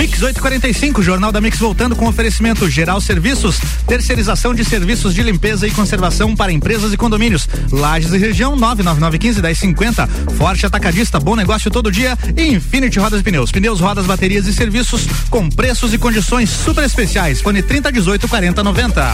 Mix 0.00 0.22
845, 0.22 1.02
Jornal 1.02 1.30
da 1.30 1.42
Mix 1.42 1.58
voltando 1.58 1.94
com 1.94 2.08
oferecimento 2.08 2.70
geral 2.70 2.98
serviços, 3.02 3.60
terceirização 3.86 4.54
de 4.54 4.64
serviços 4.64 5.14
de 5.14 5.22
limpeza 5.22 5.66
e 5.66 5.70
conservação 5.70 6.34
para 6.34 6.50
empresas 6.50 6.94
e 6.94 6.96
condomínios. 6.96 7.46
Lages 7.70 8.10
e 8.14 8.16
região 8.16 8.56
99915 8.56 9.42
1050. 9.42 10.06
Forte 10.38 10.64
atacadista, 10.64 11.20
bom 11.20 11.36
negócio 11.36 11.70
todo 11.70 11.92
dia 11.92 12.16
e 12.34 12.46
Infinity 12.46 12.98
Rodas 12.98 13.20
e 13.20 13.22
Pneus. 13.22 13.52
Pneus, 13.52 13.78
rodas, 13.78 14.06
baterias 14.06 14.46
e 14.46 14.54
serviços 14.54 15.06
com 15.28 15.50
preços 15.50 15.92
e 15.92 15.98
condições 15.98 16.48
super 16.48 16.82
especiais. 16.82 17.42
Fone 17.42 17.62
3018 17.62 18.26
4090. 18.26 19.12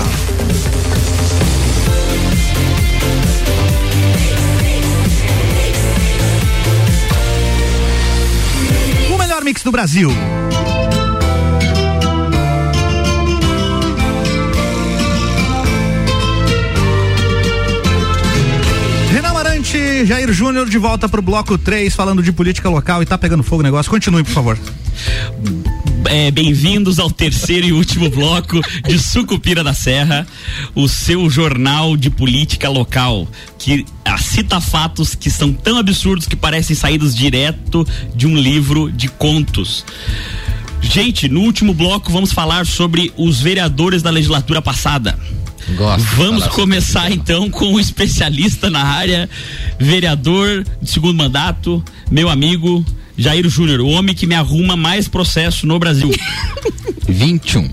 O 9.12 9.18
melhor 9.18 9.42
mix 9.42 9.64
do 9.64 9.72
Brasil. 9.72 10.12
Jair 20.04 20.32
Júnior 20.32 20.68
de 20.68 20.76
volta 20.76 21.08
pro 21.08 21.22
bloco 21.22 21.56
3, 21.56 21.94
falando 21.94 22.22
de 22.22 22.32
política 22.32 22.68
local 22.68 23.02
e 23.02 23.06
tá 23.06 23.16
pegando 23.16 23.42
fogo 23.42 23.60
o 23.60 23.62
negócio. 23.62 23.90
Continue, 23.90 24.24
por 24.24 24.32
favor. 24.32 24.58
É, 26.06 26.30
Bem-vindos 26.30 26.98
ao 26.98 27.10
terceiro 27.10 27.66
e 27.66 27.72
último 27.72 28.10
bloco 28.10 28.60
de 28.86 28.98
Sucupira 28.98 29.64
da 29.64 29.72
Serra, 29.72 30.26
o 30.74 30.88
seu 30.88 31.30
jornal 31.30 31.96
de 31.96 32.10
política 32.10 32.68
local, 32.68 33.26
que 33.58 33.86
cita 34.18 34.60
fatos 34.60 35.14
que 35.14 35.30
são 35.30 35.52
tão 35.52 35.78
absurdos 35.78 36.26
que 36.26 36.36
parecem 36.36 36.76
saídos 36.76 37.14
direto 37.14 37.86
de 38.14 38.26
um 38.26 38.36
livro 38.36 38.90
de 38.90 39.08
contos. 39.08 39.84
Gente, 40.80 41.28
no 41.28 41.40
último 41.40 41.72
bloco 41.72 42.12
vamos 42.12 42.32
falar 42.32 42.66
sobre 42.66 43.12
os 43.16 43.40
vereadores 43.40 44.02
da 44.02 44.10
legislatura 44.10 44.60
passada. 44.60 45.18
Gosto. 45.74 46.06
Vamos 46.16 46.46
começar 46.48 47.10
então 47.10 47.50
com 47.50 47.74
o 47.74 47.80
especialista 47.80 48.70
na 48.70 48.84
área, 48.84 49.28
vereador 49.78 50.64
de 50.80 50.90
segundo 50.90 51.16
mandato, 51.16 51.82
meu 52.10 52.28
amigo 52.28 52.84
Jair 53.18 53.48
Júnior, 53.48 53.80
o 53.80 53.88
homem 53.88 54.14
que 54.14 54.26
me 54.26 54.34
arruma 54.34 54.76
mais 54.76 55.08
processo 55.08 55.66
no 55.66 55.78
Brasil. 55.78 56.10
21. 57.08 57.68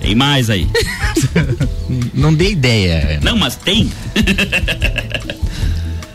Tem 0.00 0.14
mais 0.14 0.50
aí. 0.50 0.66
Não 2.14 2.34
dei 2.34 2.52
ideia. 2.52 3.20
Não, 3.22 3.36
mas 3.36 3.56
tem. 3.56 3.90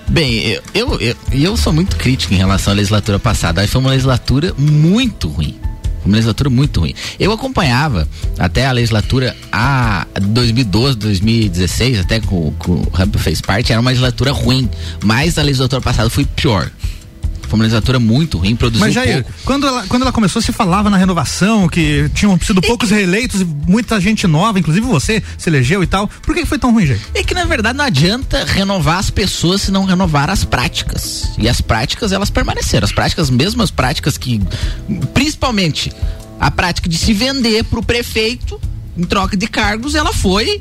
Bem, 0.09 0.39
eu, 0.39 0.61
eu, 0.73 0.99
eu, 0.99 1.15
eu 1.31 1.57
sou 1.57 1.71
muito 1.71 1.95
crítico 1.95 2.33
em 2.33 2.37
relação 2.37 2.73
à 2.73 2.75
legislatura 2.75 3.17
passada. 3.17 3.61
Que 3.61 3.67
foi 3.67 3.79
uma 3.79 3.91
legislatura 3.91 4.53
muito 4.57 5.29
ruim. 5.29 5.57
Uma 6.05 6.15
legislatura 6.15 6.49
muito 6.49 6.79
ruim. 6.79 6.93
Eu 7.19 7.31
acompanhava 7.31 8.07
até 8.37 8.65
a 8.65 8.71
legislatura 8.71 9.35
a 9.51 10.07
2012, 10.19 10.97
2016, 10.97 11.99
até 11.99 12.19
com 12.19 12.53
o 12.67 12.89
Ramp 12.93 13.15
fez 13.17 13.41
parte, 13.41 13.71
era 13.71 13.81
uma 13.81 13.91
legislatura 13.91 14.31
ruim. 14.31 14.69
Mas 15.03 15.37
a 15.37 15.43
legislatura 15.43 15.81
passada 15.81 16.09
foi 16.09 16.25
pior. 16.25 16.71
Foi 17.51 17.57
uma 17.57 17.63
legislatura 17.63 17.99
muito 17.99 18.37
ruim, 18.37 18.55
produziu 18.55 18.85
Mas 18.85 18.93
Jair, 18.93 19.25
pouco. 19.25 19.39
quando 19.43 19.67
ela, 19.67 19.85
quando 19.85 20.03
ela 20.03 20.11
começou, 20.13 20.41
se 20.41 20.53
falava 20.53 20.89
na 20.89 20.95
renovação 20.95 21.67
que 21.67 22.09
tinham 22.13 22.39
sido 22.39 22.61
poucos 22.61 22.91
reeleitos 22.91 23.41
e 23.41 23.43
muita 23.45 23.99
gente 23.99 24.25
nova, 24.25 24.57
inclusive 24.57 24.87
você 24.87 25.21
se 25.37 25.49
elegeu 25.49 25.83
e 25.83 25.87
tal. 25.87 26.07
Por 26.07 26.33
que 26.33 26.43
que 26.43 26.47
foi 26.47 26.57
tão 26.57 26.71
ruim, 26.71 26.85
Jair? 26.85 27.01
É 27.13 27.21
que 27.21 27.33
na 27.33 27.43
verdade 27.43 27.77
não 27.77 27.83
adianta 27.83 28.45
renovar 28.45 28.99
as 28.99 29.09
pessoas 29.09 29.63
se 29.63 29.71
não 29.71 29.83
renovar 29.83 30.29
as 30.29 30.45
práticas. 30.45 31.33
E 31.37 31.49
as 31.49 31.59
práticas 31.59 32.13
elas 32.13 32.29
permaneceram. 32.29 32.85
As 32.85 32.93
práticas, 32.93 33.29
mesmo 33.29 33.61
as 33.61 33.69
práticas 33.69 34.17
que, 34.17 34.41
principalmente 35.13 35.91
a 36.39 36.49
prática 36.49 36.87
de 36.87 36.97
se 36.97 37.11
vender 37.11 37.65
pro 37.65 37.83
prefeito 37.83 38.61
em 38.97 39.03
troca 39.03 39.35
de 39.35 39.47
cargos, 39.47 39.93
ela 39.93 40.13
foi. 40.13 40.57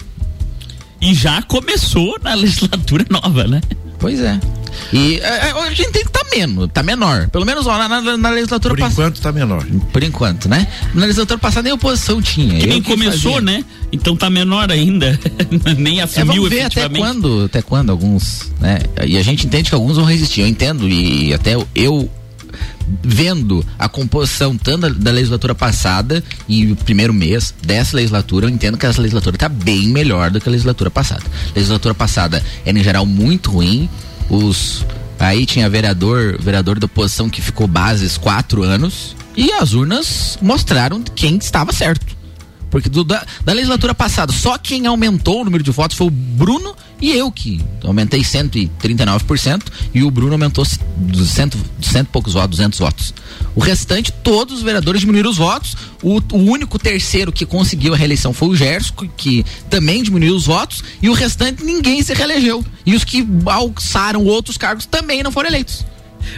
E 1.01 1.15
já 1.15 1.41
começou 1.43 2.19
na 2.21 2.35
legislatura 2.35 3.07
nova, 3.09 3.45
né? 3.45 3.61
Pois 4.01 4.21
é. 4.21 4.41
E 4.93 5.17
é, 5.19 5.49
é, 5.49 5.51
a 5.51 5.69
gente 5.69 5.91
tem 5.91 6.03
que 6.03 6.09
estar 6.09 6.25
tá 6.25 6.31
menos, 6.35 6.69
tá 6.73 6.83
menor. 6.83 7.29
Pelo 7.29 7.45
menos 7.45 7.67
ó, 7.67 7.77
na, 7.77 7.89
na, 8.01 8.17
na 8.17 8.31
legislatura 8.31 8.75
Por 8.75 8.81
passada. 8.81 9.03
enquanto 9.03 9.21
tá 9.21 9.31
menor. 9.31 9.65
Por 9.93 10.03
enquanto, 10.03 10.49
né? 10.49 10.67
Na 10.95 11.03
legislatura 11.03 11.39
passada 11.39 11.65
nem 11.65 11.73
oposição 11.73 12.21
tinha. 12.21 12.59
Que 12.59 12.67
nem 12.67 12.83
começou, 12.83 13.35
fazia. 13.35 13.59
né? 13.59 13.65
Então 13.93 14.17
tá 14.17 14.31
menor 14.31 14.71
ainda. 14.71 15.19
nem 15.77 16.01
É, 16.01 16.05
assumiu 16.05 16.35
vamos 16.35 16.49
ver 16.51 16.63
até 16.63 16.89
quando, 16.89 17.45
até 17.45 17.63
quando 17.63 17.91
alguns, 17.91 18.51
né? 18.59 18.79
E 19.07 19.19
a 19.19 19.23
gente 19.23 19.47
entende 19.47 19.69
que 19.69 19.75
alguns 19.75 19.97
vão 19.97 20.05
resistir. 20.07 20.41
Eu 20.41 20.49
entendo 20.49 20.89
e 20.89 21.35
até 21.35 21.57
eu 21.75 22.11
vendo 23.03 23.65
a 23.79 23.89
composição 23.89 24.57
tanto 24.57 24.83
da, 24.83 24.89
da 24.89 25.11
legislatura 25.11 25.55
passada 25.55 26.23
e 26.49 26.73
o 26.73 26.77
primeiro 26.77 27.13
mês 27.13 27.55
dessa 27.63 27.97
legislatura, 27.97 28.47
eu 28.47 28.51
entendo 28.51 28.77
que 28.77 28.87
essa 28.87 29.01
legislatura 29.01 29.37
está 29.37 29.49
bem 29.49 29.89
melhor 29.89 30.31
do 30.31 30.41
que 30.41 30.49
a 30.49 30.53
legislatura 30.53 30.91
passada. 30.91 31.23
A 31.25 31.55
legislatura 31.55 31.95
passada 31.95 32.43
era 32.65 32.79
em 32.79 32.83
geral 32.83 33.07
muito 33.07 33.51
ruim. 33.51 33.89
Os 34.29 34.85
aí 35.19 35.45
tinha 35.45 35.69
vereador, 35.69 36.39
vereador 36.41 36.79
da 36.79 36.87
oposição 36.87 37.29
que 37.29 37.43
ficou 37.43 37.67
bases 37.67 38.17
quatro 38.17 38.63
anos 38.63 39.15
e 39.37 39.53
as 39.53 39.75
urnas 39.75 40.39
mostraram 40.41 41.03
quem 41.15 41.37
estava 41.37 41.73
certo. 41.73 42.20
Porque 42.71 42.89
do- 42.89 43.05
da, 43.05 43.27
da 43.45 43.53
legislatura 43.53 43.95
passada, 43.95 44.33
só 44.33 44.57
quem 44.57 44.87
aumentou 44.87 45.41
o 45.41 45.45
número 45.45 45.63
de 45.65 45.71
votos 45.71 45.97
foi 45.97 46.07
o 46.07 46.11
Bruno 46.11 46.75
e 47.01 47.11
eu, 47.13 47.33
que 47.33 47.61
aumentei 47.83 48.21
139%, 48.21 49.63
e 49.95 50.03
o 50.03 50.11
Bruno 50.11 50.33
aumentou 50.33 50.65
dos 50.97 51.29
cento, 51.31 51.59
cento 51.81 52.07
e 52.09 52.11
poucos 52.13 52.35
votos, 52.35 52.59
200 52.59 52.79
votos. 52.79 53.15
O 53.57 53.61
restante, 53.61 54.13
todos 54.13 54.59
os 54.59 54.63
vereadores 54.63 55.01
diminuíram 55.01 55.31
os 55.31 55.37
votos. 55.39 55.77
O, 56.03 56.21
o 56.33 56.37
único 56.37 56.79
terceiro 56.79 57.33
que 57.33 57.45
conseguiu 57.47 57.95
a 57.95 57.97
reeleição 57.97 58.33
foi 58.33 58.49
o 58.49 58.55
Gerson, 58.57 58.95
que 59.17 59.45
também 59.69 60.03
diminuiu 60.03 60.37
os 60.37 60.47
votos, 60.47 60.85
e 61.03 61.09
o 61.09 61.13
restante 61.15 61.65
ninguém 61.65 62.03
se 62.03 62.13
reelegeu. 62.15 62.65
E 62.87 62.95
os 62.95 63.03
que 63.03 63.27
alçaram 63.47 64.25
outros 64.25 64.57
cargos 64.57 64.87
também 64.87 65.23
não 65.23 65.33
foram 65.33 65.49
eleitos. 65.49 65.85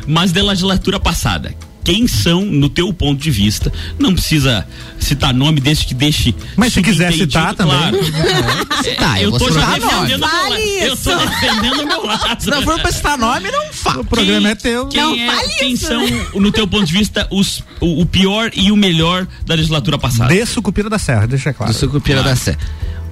Mas 0.06 0.30
da 0.32 0.42
legislatura 0.42 0.98
passada, 1.00 1.54
quem 1.84 2.06
são, 2.06 2.44
no 2.44 2.68
teu 2.68 2.92
ponto 2.92 3.20
de 3.20 3.30
vista, 3.30 3.72
não 3.98 4.12
precisa 4.12 4.66
citar 5.00 5.34
nome 5.34 5.60
desde 5.60 5.84
que 5.86 5.94
deixe. 5.94 6.34
Mas 6.56 6.72
se 6.72 6.80
quiser 6.82 7.12
citar 7.12 7.54
também. 7.54 7.76
Claro. 7.76 7.98
Citar, 8.82 9.18
eu 9.18 9.24
eu 9.24 9.30
vou 9.30 9.38
tô 9.38 9.52
já 9.52 9.78
defendendo 9.78 10.14
o 10.14 10.18
meu 10.18 10.58
Eu 10.86 10.96
tô 10.96 11.14
defendendo 11.16 11.80
o 11.82 11.86
meu 11.86 12.06
lado. 12.06 12.42
Se 12.42 12.50
não 12.50 12.62
for 12.62 12.80
pra 12.80 12.90
citar 12.92 13.16
nome, 13.18 13.50
não 13.50 13.72
fala. 13.72 14.00
O 14.00 14.04
programa 14.04 14.48
é 14.50 14.54
teu. 14.54 14.86
Quem, 14.88 15.00
Não 15.00 15.14
é- 15.14 15.26
fale 15.26 15.54
quem 15.54 15.72
isso, 15.72 15.86
são, 15.86 16.04
no 16.40 16.50
teu 16.50 16.66
ponto 16.66 16.84
de 16.84 16.92
vista, 16.92 17.26
os, 17.30 17.62
o, 17.80 18.00
o 18.02 18.06
pior 18.06 18.50
e 18.54 18.72
o 18.72 18.76
melhor 18.76 19.26
da 19.46 19.54
legislatura 19.54 19.98
passada? 19.98 20.34
De 20.34 20.44
Sucupira 20.46 20.88
da 20.90 20.98
Serra, 20.98 21.26
deixa 21.26 21.52
claro. 21.52 21.72
do 21.72 21.78
Sucupira 21.78 22.22
da 22.22 22.34
Sé. 22.34 22.56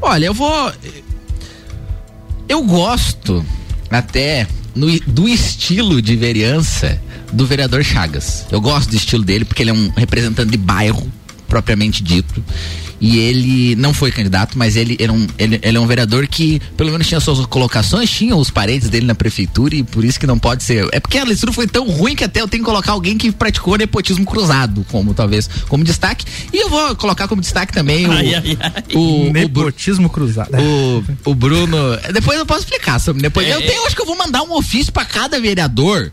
Olha, 0.02 0.26
eu 0.26 0.34
vou. 0.34 0.72
Eu 2.48 2.62
gosto 2.64 3.44
até 3.90 4.46
no- 4.74 4.98
do 5.06 5.28
estilo 5.28 6.00
de 6.02 6.16
vereança 6.16 7.00
do 7.32 7.46
vereador 7.46 7.82
Chagas. 7.84 8.46
Eu 8.50 8.60
gosto 8.60 8.90
do 8.90 8.96
estilo 8.96 9.24
dele 9.24 9.44
porque 9.44 9.62
ele 9.62 9.70
é 9.70 9.74
um 9.74 9.90
representante 9.96 10.50
de 10.50 10.58
bairro, 10.58 11.10
propriamente 11.48 12.02
dito. 12.02 12.42
E 13.00 13.18
ele 13.18 13.74
não 13.76 13.94
foi 13.94 14.12
candidato, 14.12 14.58
mas 14.58 14.76
ele, 14.76 14.94
era 15.00 15.10
um, 15.10 15.26
ele, 15.38 15.58
ele 15.62 15.76
é 15.78 15.80
um 15.80 15.86
vereador 15.86 16.26
que, 16.26 16.60
pelo 16.76 16.90
menos, 16.90 17.08
tinha 17.08 17.18
suas 17.18 17.46
colocações, 17.46 18.10
tinha 18.10 18.36
os 18.36 18.50
parentes 18.50 18.90
dele 18.90 19.06
na 19.06 19.14
prefeitura 19.14 19.74
e 19.74 19.82
por 19.82 20.04
isso 20.04 20.20
que 20.20 20.26
não 20.26 20.38
pode 20.38 20.62
ser. 20.62 20.86
É 20.92 21.00
porque 21.00 21.16
a 21.16 21.24
leitura 21.24 21.50
foi 21.50 21.66
tão 21.66 21.88
ruim 21.88 22.14
que 22.14 22.24
até 22.24 22.42
eu 22.42 22.48
tenho 22.48 22.62
que 22.62 22.68
colocar 22.68 22.92
alguém 22.92 23.16
que 23.16 23.32
praticou 23.32 23.78
nepotismo 23.78 24.26
cruzado, 24.26 24.84
como 24.90 25.14
talvez, 25.14 25.48
como 25.66 25.82
destaque. 25.82 26.26
E 26.52 26.58
eu 26.58 26.68
vou 26.68 26.94
colocar 26.94 27.26
como 27.26 27.40
destaque 27.40 27.72
também 27.72 28.06
o, 28.06 28.12
Ai, 28.12 28.34
ai, 28.34 28.58
ai. 28.60 28.84
o, 28.94 29.28
o, 29.28 29.32
Nepotismo 29.32 30.10
cruzado. 30.10 30.50
o, 30.58 31.30
o 31.30 31.34
Bruno. 31.34 31.78
Depois 32.12 32.38
eu 32.38 32.44
posso 32.44 32.60
explicar 32.60 32.98
sobre 32.98 33.22
depois. 33.22 33.46
É, 33.46 33.54
eu 33.54 33.62
tenho, 33.62 33.86
acho 33.86 33.96
que 33.96 34.02
eu 34.02 34.06
vou 34.06 34.16
mandar 34.16 34.42
um 34.42 34.52
ofício 34.52 34.92
pra 34.92 35.06
cada 35.06 35.40
vereador 35.40 36.12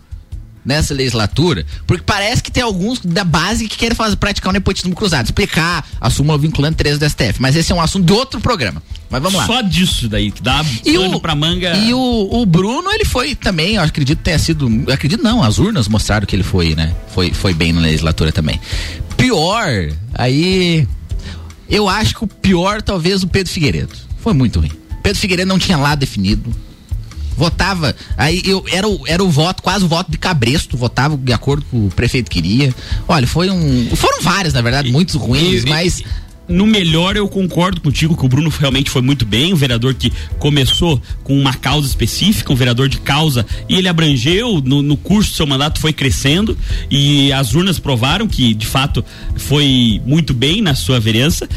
nessa 0.68 0.94
legislatura, 0.94 1.66
porque 1.88 2.04
parece 2.06 2.44
que 2.44 2.52
tem 2.52 2.62
alguns 2.62 3.00
da 3.00 3.24
base 3.24 3.70
que 3.70 3.78
querem 3.78 3.96
fazer, 3.96 4.18
praticar 4.18 4.50
o 4.50 4.54
nepotismo 4.54 4.94
cruzado, 4.94 5.26
explicar 5.26 5.88
a 6.00 6.10
súmula 6.10 6.38
vinculante 6.38 6.76
13 6.76 7.00
do 7.00 7.10
STF, 7.10 7.36
mas 7.42 7.56
esse 7.56 7.72
é 7.72 7.76
um 7.76 7.80
assunto 7.80 8.06
de 8.06 8.12
outro 8.12 8.42
programa. 8.42 8.84
Mas 9.10 9.22
vamos 9.24 9.40
lá. 9.40 9.46
Só 9.46 9.62
disso 9.62 10.10
daí, 10.10 10.30
que 10.30 10.42
dá 10.42 10.66
E 10.86 10.94
pano 10.98 11.16
o, 11.16 11.22
pra 11.22 11.34
manga. 11.34 11.74
e 11.78 11.94
o, 11.94 12.30
o 12.42 12.46
Bruno, 12.46 12.92
ele 12.92 13.06
foi 13.06 13.34
também, 13.34 13.76
eu 13.76 13.82
acredito 13.82 14.18
que 14.18 14.26
tenha 14.26 14.38
sido. 14.38 14.70
Eu 14.86 14.94
acredito 14.94 15.24
não, 15.24 15.42
as 15.42 15.58
urnas 15.58 15.88
mostraram 15.88 16.28
que 16.28 16.36
ele 16.36 16.44
foi, 16.44 16.76
né? 16.76 16.94
Foi, 17.16 17.32
foi 17.32 17.54
bem 17.54 17.72
na 17.72 17.80
legislatura 17.80 18.34
também. 18.34 18.60
Pior, 19.16 19.68
aí. 20.14 20.86
Eu 21.70 21.88
acho 21.88 22.16
que 22.16 22.24
o 22.24 22.28
pior, 22.28 22.82
talvez, 22.82 23.24
o 23.24 23.28
Pedro 23.28 23.52
Figueiredo. 23.52 23.94
Foi 24.20 24.34
muito 24.34 24.60
ruim. 24.60 24.72
Pedro 25.02 25.20
Figueiredo 25.20 25.48
não 25.48 25.60
tinha 25.60 25.78
lado 25.78 26.00
definido. 26.00 26.54
Votava, 27.38 27.96
aí 28.18 28.42
eu 28.44 28.66
era 28.72 28.88
o, 28.88 29.00
era 29.06 29.24
o 29.24 29.30
voto, 29.30 29.62
quase 29.62 29.86
o 29.86 29.88
voto 29.88 30.10
de 30.10 30.18
cabresto, 30.18 30.76
votava 30.76 31.16
de 31.16 31.32
acordo 31.32 31.64
com 31.70 31.86
o 31.86 31.90
prefeito 31.92 32.32
queria. 32.32 32.74
Olha, 33.08 33.28
foi 33.28 33.48
um. 33.52 33.96
Foram 33.96 34.24
vários, 34.24 34.56
na 34.56 34.62
verdade, 34.62 34.92
muitos 34.92 35.14
ruins, 35.14 35.64
mas. 35.64 36.04
No 36.50 36.66
melhor, 36.66 37.18
eu 37.18 37.28
concordo 37.28 37.82
contigo 37.82 38.16
que 38.16 38.26
o 38.26 38.30
Bruno 38.30 38.50
realmente 38.50 38.90
foi 38.90 39.02
muito 39.02 39.26
bem, 39.26 39.54
um 39.54 39.58
vereador 39.58 39.94
que 39.94 40.14
começou 40.40 41.02
com 41.22 41.38
uma 41.38 41.54
causa 41.54 41.86
específica, 41.86 42.54
um 42.54 42.56
vereador 42.56 42.88
de 42.88 43.00
causa, 43.00 43.46
e 43.68 43.76
ele 43.76 43.90
abrangeu, 43.90 44.62
no, 44.64 44.82
no 44.82 44.96
curso 44.96 45.32
do 45.32 45.36
seu 45.36 45.46
mandato 45.46 45.78
foi 45.82 45.92
crescendo, 45.92 46.58
e 46.90 47.34
as 47.34 47.54
urnas 47.54 47.80
provaram 47.80 48.30
que, 48.30 48.54
de 48.54 48.66
fato, 48.66 49.04
foi 49.36 50.02
muito 50.06 50.34
bem 50.34 50.62
na 50.62 50.74
sua 50.74 51.02
vereança. 51.02 51.50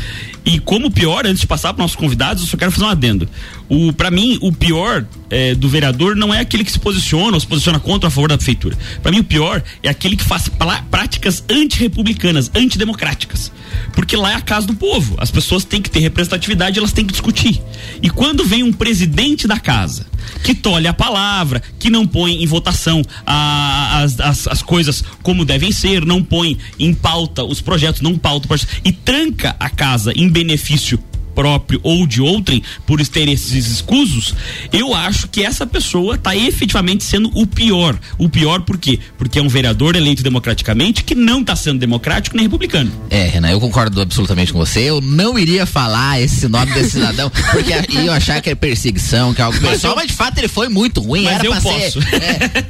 E 0.44 0.58
como 0.58 0.90
pior, 0.90 1.24
antes 1.24 1.42
de 1.42 1.46
passar 1.46 1.72
para 1.72 1.84
nossos 1.84 1.96
convidados, 1.96 2.42
eu 2.42 2.48
só 2.48 2.56
quero 2.56 2.72
fazer 2.72 2.84
um 2.84 2.88
adendo. 2.88 3.28
O, 3.70 3.92
para 3.92 4.10
mim, 4.10 4.36
o 4.42 4.52
pior 4.52 5.06
eh, 5.30 5.54
do 5.54 5.68
vereador 5.68 6.16
não 6.16 6.34
é 6.34 6.40
aquele 6.40 6.64
que 6.64 6.72
se 6.72 6.78
posiciona 6.80 7.34
ou 7.36 7.40
se 7.40 7.46
posiciona 7.46 7.78
contra 7.78 8.06
ou 8.06 8.08
a 8.08 8.10
favor 8.10 8.28
da 8.28 8.36
prefeitura. 8.36 8.76
Para 9.00 9.12
mim, 9.12 9.20
o 9.20 9.24
pior 9.24 9.62
é 9.80 9.88
aquele 9.88 10.16
que 10.16 10.24
faz 10.24 10.50
práticas 10.90 11.44
antirrepublicanas, 11.48 12.50
antidemocráticas. 12.54 13.52
Porque 13.94 14.16
lá 14.16 14.32
é 14.32 14.34
a 14.34 14.40
casa 14.40 14.66
do 14.66 14.74
povo. 14.74 15.14
As 15.18 15.30
pessoas 15.30 15.64
têm 15.64 15.80
que 15.80 15.88
ter 15.88 16.00
representatividade, 16.00 16.78
elas 16.80 16.92
têm 16.92 17.06
que 17.06 17.12
discutir. 17.12 17.62
E 18.02 18.10
quando 18.10 18.44
vem 18.44 18.64
um 18.64 18.72
presidente 18.72 19.46
da 19.46 19.60
casa 19.60 20.04
que 20.42 20.52
tolhe 20.54 20.88
a 20.88 20.92
palavra, 20.92 21.62
que 21.78 21.88
não 21.88 22.04
põe 22.06 22.42
em 22.42 22.46
votação 22.46 23.02
a- 23.24 24.00
as, 24.02 24.18
as, 24.20 24.48
as 24.48 24.62
coisas 24.62 25.04
como 25.22 25.44
devem 25.44 25.70
ser, 25.70 26.04
não 26.04 26.22
põe 26.24 26.58
em 26.78 26.92
pauta 26.92 27.44
os 27.44 27.60
projetos, 27.60 28.00
não 28.00 28.18
pauta 28.18 28.46
o 28.46 28.48
projeto, 28.48 28.68
e 28.84 28.90
tranca 28.90 29.54
a 29.60 29.70
casa 29.70 30.12
em 30.16 30.28
benefício 30.28 30.98
próprio 31.40 31.80
ou 31.82 32.06
de 32.06 32.20
outrem, 32.20 32.62
por 32.86 33.00
ter 33.06 33.26
esses 33.26 33.66
escusos, 33.66 34.34
eu 34.70 34.94
acho 34.94 35.26
que 35.26 35.42
essa 35.42 35.66
pessoa 35.66 36.16
está 36.16 36.36
efetivamente 36.36 37.02
sendo 37.02 37.30
o 37.34 37.46
pior. 37.46 37.98
O 38.18 38.28
pior 38.28 38.60
por 38.60 38.76
quê? 38.76 38.98
Porque 39.16 39.38
é 39.38 39.42
um 39.42 39.48
vereador 39.48 39.96
eleito 39.96 40.22
democraticamente 40.22 41.02
que 41.02 41.14
não 41.14 41.40
está 41.40 41.56
sendo 41.56 41.78
democrático 41.78 42.36
nem 42.36 42.44
republicano. 42.44 42.92
É, 43.08 43.26
Renan, 43.26 43.50
eu 43.50 43.58
concordo 43.58 44.02
absolutamente 44.02 44.52
com 44.52 44.58
você. 44.58 44.80
Eu 44.80 45.00
não 45.00 45.38
iria 45.38 45.64
falar 45.64 46.20
esse 46.20 46.46
nome 46.46 46.74
desse 46.74 46.90
cidadão, 46.90 47.30
porque 47.52 47.72
iam 47.94 48.12
achar 48.12 48.42
que 48.42 48.50
é 48.50 48.54
perseguição, 48.54 49.32
que 49.32 49.40
é 49.40 49.44
algo 49.44 49.58
pessoal, 49.58 49.96
mas 49.96 50.08
de 50.08 50.12
fato 50.12 50.36
ele 50.36 50.48
foi 50.48 50.68
muito 50.68 51.00
ruim. 51.00 51.24
Mas 51.24 51.36
era 51.36 51.46
eu 51.46 51.52
posso. 51.52 52.02
ser. 52.02 52.14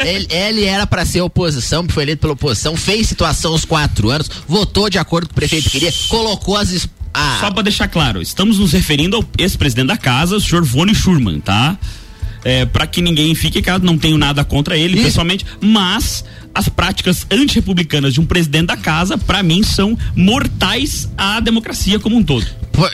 é, 0.00 0.14
ele, 0.14 0.28
ele 0.30 0.64
era 0.64 0.86
para 0.86 1.04
ser 1.04 1.22
oposição, 1.22 1.84
foi 1.88 2.04
eleito 2.04 2.20
pela 2.20 2.34
oposição, 2.34 2.76
fez 2.76 3.08
situação 3.08 3.50
aos 3.50 3.64
quatro 3.64 4.10
anos, 4.10 4.30
votou 4.46 4.88
de 4.88 4.98
acordo 4.98 5.28
com 5.28 5.32
o 5.32 5.34
que 5.34 5.44
o 5.44 5.48
prefeito 5.48 5.70
queria, 5.70 5.92
colocou 6.08 6.56
as. 6.56 6.88
Es- 7.14 7.20
a- 7.20 7.38
Só 7.40 7.50
para 7.50 7.62
deixar 7.64 7.88
claro, 7.88 8.20
estamos 8.22 8.58
nos 8.58 8.72
referindo 8.72 9.16
ao 9.16 9.24
ex-presidente 9.38 9.88
da 9.88 9.96
casa, 9.96 10.36
o 10.36 10.40
senhor 10.40 10.64
Vone 10.64 10.94
Schurman, 10.94 11.40
tá? 11.40 11.76
É, 12.44 12.64
para 12.64 12.86
que 12.86 13.02
ninguém 13.02 13.34
fique 13.34 13.60
caso, 13.60 13.84
não 13.84 13.98
tenho 13.98 14.16
nada 14.16 14.42
contra 14.44 14.76
ele 14.76 15.02
pessoalmente, 15.02 15.44
mas 15.60 16.24
as 16.54 16.68
práticas 16.68 17.26
antirrepublicanas 17.30 18.14
de 18.14 18.20
um 18.20 18.26
presidente 18.26 18.66
da 18.66 18.76
casa, 18.76 19.16
para 19.16 19.42
mim, 19.42 19.62
são 19.62 19.96
mortais 20.14 21.08
à 21.16 21.40
democracia 21.40 21.98
como 21.98 22.16
um 22.16 22.22
todo. 22.22 22.46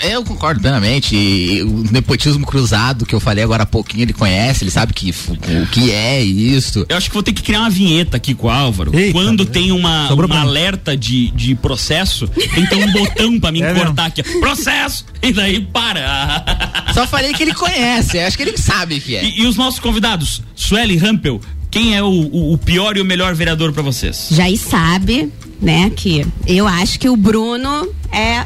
Eu 0.03 0.25
concordo 0.25 0.61
plenamente. 0.61 1.15
E 1.15 1.63
o 1.63 1.85
nepotismo 1.93 2.45
cruzado 2.45 3.07
que 3.07 3.15
eu 3.15 3.21
falei 3.21 3.45
agora 3.45 3.63
há 3.63 3.67
pouquinho, 3.67 4.03
ele 4.03 4.13
conhece, 4.13 4.65
ele 4.65 4.71
sabe 4.71 4.93
que, 4.93 5.11
o 5.11 5.67
que 5.67 5.93
é 5.93 6.23
isso. 6.23 6.85
Eu 6.89 6.97
acho 6.97 7.09
que 7.09 7.15
vou 7.15 7.23
ter 7.23 7.33
que 7.33 7.43
criar 7.43 7.61
uma 7.61 7.71
vinheta 7.71 8.17
aqui 8.17 8.35
com 8.35 8.49
o 8.49 8.51
Álvaro. 8.51 8.91
Quando 9.13 9.45
tem 9.45 9.71
uma, 9.73 10.13
uma 10.13 10.41
alerta 10.41 10.97
de, 10.97 11.31
de 11.31 11.55
processo, 11.55 12.27
tem 12.27 12.65
que 12.65 12.71
ter 12.71 12.77
um 12.77 12.93
botão 12.93 13.39
pra 13.39 13.53
mim 13.53 13.61
cortar 13.75 14.07
aqui. 14.07 14.23
ó. 14.27 14.41
Processo! 14.41 15.05
E 15.23 15.33
daí 15.33 15.61
para. 15.61 16.45
Só 16.93 17.07
falei 17.07 17.33
que 17.33 17.43
ele 17.43 17.55
conhece, 17.55 18.19
acho 18.19 18.37
que 18.37 18.43
ele 18.43 18.57
sabe 18.57 19.01
que 19.01 19.15
é. 19.15 19.25
E, 19.25 19.43
e 19.43 19.47
os 19.47 19.57
nossos 19.57 19.79
convidados, 19.79 20.43
Sueli 20.55 20.97
Rampel, 20.97 21.41
quem 21.71 21.95
é 21.97 22.03
o, 22.03 22.07
o- 22.07 22.53
o 22.55 22.59
pior 22.59 22.97
e 22.97 23.01
o 23.01 23.05
melhor 23.05 23.35
vereador 23.35 23.73
pra 23.73 23.83
vocês? 23.83 24.29
Jair 24.31 24.59
sabe, 24.59 25.33
né, 25.61 25.91
que 25.95 26.27
eu 26.47 26.67
acho 26.67 26.99
que 26.99 27.09
o 27.09 27.17
Bruno 27.17 27.89
é. 28.13 28.45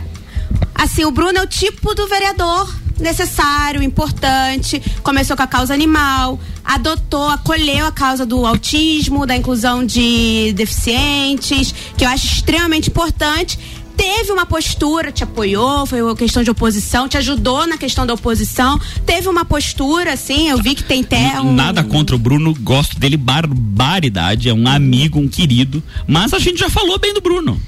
Assim, 0.74 1.04
o 1.04 1.10
Bruno 1.10 1.38
é 1.38 1.42
o 1.42 1.46
tipo 1.46 1.94
do 1.94 2.08
vereador 2.08 2.74
necessário, 2.98 3.82
importante. 3.82 4.80
Começou 5.02 5.36
com 5.36 5.42
a 5.42 5.46
causa 5.46 5.72
animal, 5.74 6.38
adotou, 6.64 7.28
acolheu 7.28 7.86
a 7.86 7.92
causa 7.92 8.26
do 8.26 8.44
autismo, 8.46 9.26
da 9.26 9.36
inclusão 9.36 9.84
de 9.84 10.52
deficientes, 10.54 11.74
que 11.96 12.04
eu 12.04 12.08
acho 12.08 12.26
extremamente 12.26 12.88
importante. 12.90 13.58
Teve 14.00 14.32
uma 14.32 14.46
postura, 14.46 15.12
te 15.12 15.22
apoiou, 15.22 15.84
foi 15.84 16.00
uma 16.00 16.16
questão 16.16 16.42
de 16.42 16.50
oposição, 16.50 17.06
te 17.06 17.18
ajudou 17.18 17.66
na 17.66 17.76
questão 17.76 18.06
da 18.06 18.14
oposição. 18.14 18.80
Teve 19.04 19.28
uma 19.28 19.44
postura, 19.44 20.14
assim, 20.14 20.48
eu 20.48 20.56
vi 20.56 20.74
que 20.74 20.82
tem 20.82 21.02
até 21.02 21.38
um. 21.38 21.52
Nada 21.52 21.84
contra 21.84 22.16
o 22.16 22.18
Bruno, 22.18 22.54
gosto 22.60 22.98
dele 22.98 23.18
barbaridade, 23.18 24.48
é 24.48 24.54
um 24.54 24.66
amigo, 24.66 25.18
um 25.18 25.28
querido, 25.28 25.82
mas 26.06 26.32
a 26.32 26.38
gente 26.38 26.58
já 26.58 26.70
falou 26.70 26.98
bem 26.98 27.12
do 27.12 27.20
Bruno. 27.20 27.60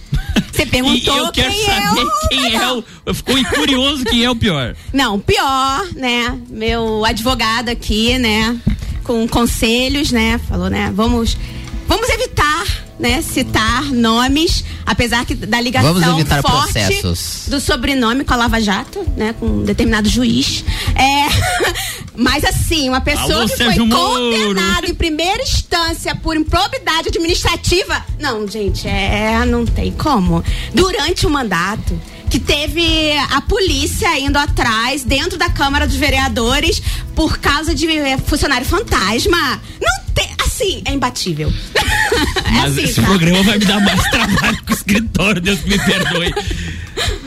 Você 0.51 0.65
perguntou 0.65 1.15
E 1.15 1.19
eu 1.19 1.31
quero 1.33 1.53
quem 1.53 1.65
saber 1.67 2.01
é 2.01 2.03
o 2.03 2.29
quem 2.31 2.55
é 2.55 2.73
o. 2.73 2.85
Eu 3.05 3.15
fico 3.15 3.33
curioso 3.55 4.03
quem 4.07 4.25
é 4.25 4.31
o 4.31 4.37
pior. 4.37 4.75
Não, 4.91 5.21
pior, 5.21 5.87
né? 5.95 6.35
Meu 6.49 7.05
advogado 7.05 7.69
aqui, 7.69 8.17
né? 8.17 8.59
Com 9.05 9.29
conselhos, 9.29 10.11
né? 10.11 10.41
Falou, 10.49 10.71
né? 10.71 10.91
Vamos, 10.95 11.37
vamos 11.87 12.09
evitar, 12.09 12.65
né? 13.03 13.21
Citar 13.21 13.85
nomes, 13.87 14.65
apesar 14.87 15.27
que 15.27 15.35
da 15.35 15.61
ligação 15.61 15.93
Vamos 15.93 16.21
evitar 16.21 16.41
forte 16.41 16.73
processos. 16.73 17.49
do 17.49 17.61
sobrenome 17.61 18.25
com 18.25 18.33
a 18.33 18.37
Lava 18.37 18.61
Jato, 18.61 19.05
né? 19.17 19.35
Com 19.39 19.47
um 19.47 19.65
determinado 19.65 20.09
juiz. 20.09 20.65
É, 20.95 21.27
mas 22.15 22.45
assim, 22.45 22.89
uma 22.89 23.01
pessoa 23.01 23.41
Alô, 23.41 23.49
que 23.49 23.57
foi 23.57 23.67
Sérgio 23.67 23.87
Moro. 23.87 24.37
condenada 24.37 24.87
em 24.89 24.95
primeira 24.95 25.43
instância 25.43 26.15
por 26.15 26.37
improbidade 26.37 27.09
administrativa. 27.09 28.07
Não, 28.21 28.47
gente, 28.47 28.87
é, 28.87 29.45
não 29.45 29.67
tem 29.67 29.91
como. 29.91 30.45
Durante 30.73 31.27
o 31.27 31.31
mandato 31.31 31.99
que 32.31 32.39
teve 32.39 33.13
a 33.31 33.43
polícia 33.43 34.19
indo 34.19 34.39
atrás 34.39 35.05
dentro 35.05 35.37
da 35.37 35.51
Câmara 35.51 35.87
dos 35.87 35.97
Vereadores 35.97 36.81
por 37.15 37.39
causa 37.39 37.75
de 37.75 37.87
funcionário 38.25 38.67
fantasma. 38.67 39.61
Não 39.81 40.05
tem, 40.15 40.31
assim, 40.63 40.83
é 40.85 40.93
imbatível. 40.93 41.53
Mas 42.53 42.73
assim, 42.73 42.85
esse 42.85 43.01
tá? 43.01 43.07
programa 43.07 43.43
vai 43.43 43.59
me 43.59 43.65
dar 43.65 43.81
mais 43.81 44.03
trabalho 44.11 44.59
que 44.65 44.73
o 44.73 44.75
escritório, 44.75 45.41
Deus 45.43 45.63
me 45.65 45.79
perdoe. 45.79 46.35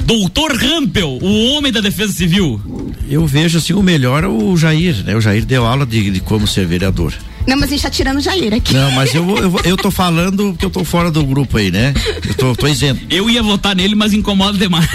Doutor 0.06 0.56
Rampel, 0.56 1.18
o 1.22 1.52
homem 1.52 1.72
da 1.72 1.82
defesa 1.82 2.14
civil. 2.14 2.62
Eu 3.10 3.26
vejo 3.26 3.58
assim, 3.58 3.74
o 3.74 3.84
melhor 3.84 4.24
é 4.24 4.28
o 4.28 4.56
Jair, 4.56 5.04
né? 5.04 5.16
O 5.16 5.22
Jair 5.22 5.46
deu 5.46 5.66
aula 5.66 5.86
de, 5.86 6.12
de 6.12 6.20
como 6.20 6.48
ser 6.48 6.66
vereador. 6.66 7.14
Não, 7.48 7.56
mas 7.56 7.66
a 7.66 7.68
gente 7.68 7.82
tá 7.84 7.90
tirando 7.90 8.18
o 8.18 8.22
Jair 8.22 8.54
aqui. 8.54 8.74
Não, 8.74 8.92
mas 8.92 9.14
eu, 9.14 9.38
eu, 9.38 9.60
eu 9.64 9.78
tô 9.78 9.92
falando 9.92 10.52
porque 10.52 10.66
eu 10.66 10.70
tô 10.70 10.84
fora 10.84 11.12
do 11.12 11.24
grupo 11.24 11.58
aí, 11.58 11.72
né? 11.72 11.94
Eu 12.28 12.34
tô, 12.34 12.56
tô 12.56 12.68
isento. 12.68 13.02
Eu 13.10 13.30
ia 13.30 13.44
votar 13.44 13.76
nele, 13.76 13.96
mas 13.96 14.14
incomoda 14.14 14.58
demais. 14.58 14.88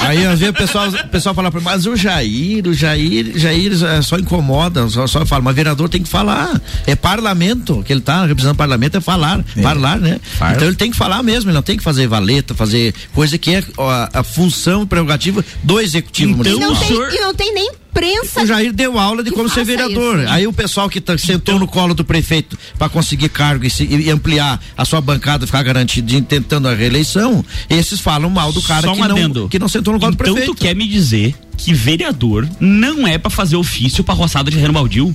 Aí 0.00 0.24
às 0.24 0.40
vezes 0.40 0.54
o 0.54 0.56
pessoal, 0.56 0.88
o 0.88 1.08
pessoal 1.08 1.34
fala 1.34 1.50
pra 1.50 1.60
mim, 1.60 1.66
mas 1.66 1.86
o 1.86 1.94
Jair, 1.94 2.66
o 2.66 2.72
Jair, 2.72 3.32
Jair 3.36 3.72
é, 3.84 4.02
só 4.02 4.16
incomoda, 4.16 4.88
só, 4.88 5.06
só 5.06 5.26
fala, 5.26 5.42
mas 5.42 5.54
vereador 5.54 5.88
tem 5.88 6.02
que 6.02 6.08
falar. 6.08 6.60
É 6.86 6.96
parlamento, 6.96 7.82
que 7.84 7.92
ele 7.92 8.00
tá 8.00 8.24
representando 8.24 8.54
o 8.54 8.58
parlamento 8.58 8.96
é 8.96 9.00
falar, 9.00 9.44
falar, 9.62 9.98
né? 9.98 10.18
Fala. 10.38 10.54
Então 10.54 10.68
ele 10.68 10.76
tem 10.76 10.90
que 10.90 10.96
falar 10.96 11.22
mesmo, 11.22 11.50
ele 11.50 11.54
não 11.54 11.62
tem 11.62 11.76
que 11.76 11.82
fazer 11.82 12.06
valeta, 12.06 12.54
fazer 12.54 12.94
coisa 13.14 13.36
que 13.36 13.54
é 13.54 13.64
a, 13.78 14.20
a 14.20 14.22
função 14.22 14.86
prerrogativa 14.86 15.44
do 15.62 15.80
executivo 15.80 16.32
e, 16.32 16.34
municipal. 16.34 16.70
não 16.70 16.76
tem, 16.76 17.16
e 17.16 17.20
não 17.20 17.34
tem 17.34 17.54
nem 17.54 17.70
prensa. 17.92 18.42
O 18.42 18.46
Jair 18.46 18.72
deu 18.72 18.98
aula 18.98 19.22
de 19.22 19.30
como 19.30 19.48
ser 19.48 19.64
vereador. 19.64 20.20
isso. 20.20 20.30
Aí 20.32 20.46
o 20.46 20.52
pessoal 20.52 20.88
que 20.88 21.00
tá- 21.00 21.16
sentou 21.18 21.58
no 21.58 21.66
colo 21.66 21.94
do 21.94 22.04
prefeito 22.04 22.58
para 22.78 22.88
conseguir 22.88 23.28
cargo 23.28 23.64
e, 23.66 23.70
se- 23.70 23.84
e 23.84 24.10
ampliar 24.10 24.60
a 24.76 24.84
sua 24.84 25.00
bancada, 25.00 25.46
ficar 25.46 25.62
garantido 25.62 26.06
de 26.06 26.20
tentando 26.22 26.68
a 26.68 26.74
reeleição, 26.74 27.44
esses 27.68 28.00
falam 28.00 28.30
mal 28.30 28.52
do 28.52 28.62
cara 28.62 28.82
que, 28.90 28.98
não, 29.40 29.48
que 29.48 29.58
não 29.58 29.68
sentou 29.68 29.92
no 29.94 30.00
colo 30.00 30.12
do 30.12 30.14
Então 30.22 30.34
prefeito. 30.34 30.54
tu 30.54 30.60
quer 30.60 30.74
me 30.74 30.86
dizer 30.88 31.34
que 31.56 31.72
vereador 31.74 32.48
não 32.58 33.06
é 33.06 33.18
pra 33.18 33.30
fazer 33.30 33.56
ofício 33.56 34.02
pra 34.04 34.14
roçada 34.14 34.50
de 34.50 34.56
Renan 34.58 34.72
Baldio? 34.72 35.14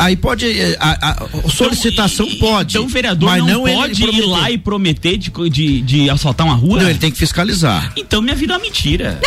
Aí 0.00 0.14
pode. 0.14 0.46
eh, 0.46 0.76
A, 0.78 1.10
a- 1.10 1.28
solicitação 1.50 2.28
pode. 2.38 2.74
Então 2.76 2.84
o 2.84 2.88
vereador 2.88 3.28
mas 3.30 3.40
não, 3.42 3.48
não 3.64 3.66
ele 3.68 3.76
pode 3.76 4.04
ir 4.04 4.20
lá 4.26 4.48
e 4.48 4.56
prometer 4.56 5.16
de, 5.18 5.32
de, 5.50 5.80
de 5.82 6.08
assaltar 6.10 6.46
uma 6.46 6.54
rua? 6.54 6.80
Não, 6.80 6.88
ele 6.88 7.00
tem 7.00 7.10
que 7.10 7.18
fiscalizar. 7.18 7.92
Então 7.96 8.22
minha 8.22 8.36
vida 8.36 8.52
é 8.54 8.56
uma 8.56 8.62
mentira. 8.62 9.20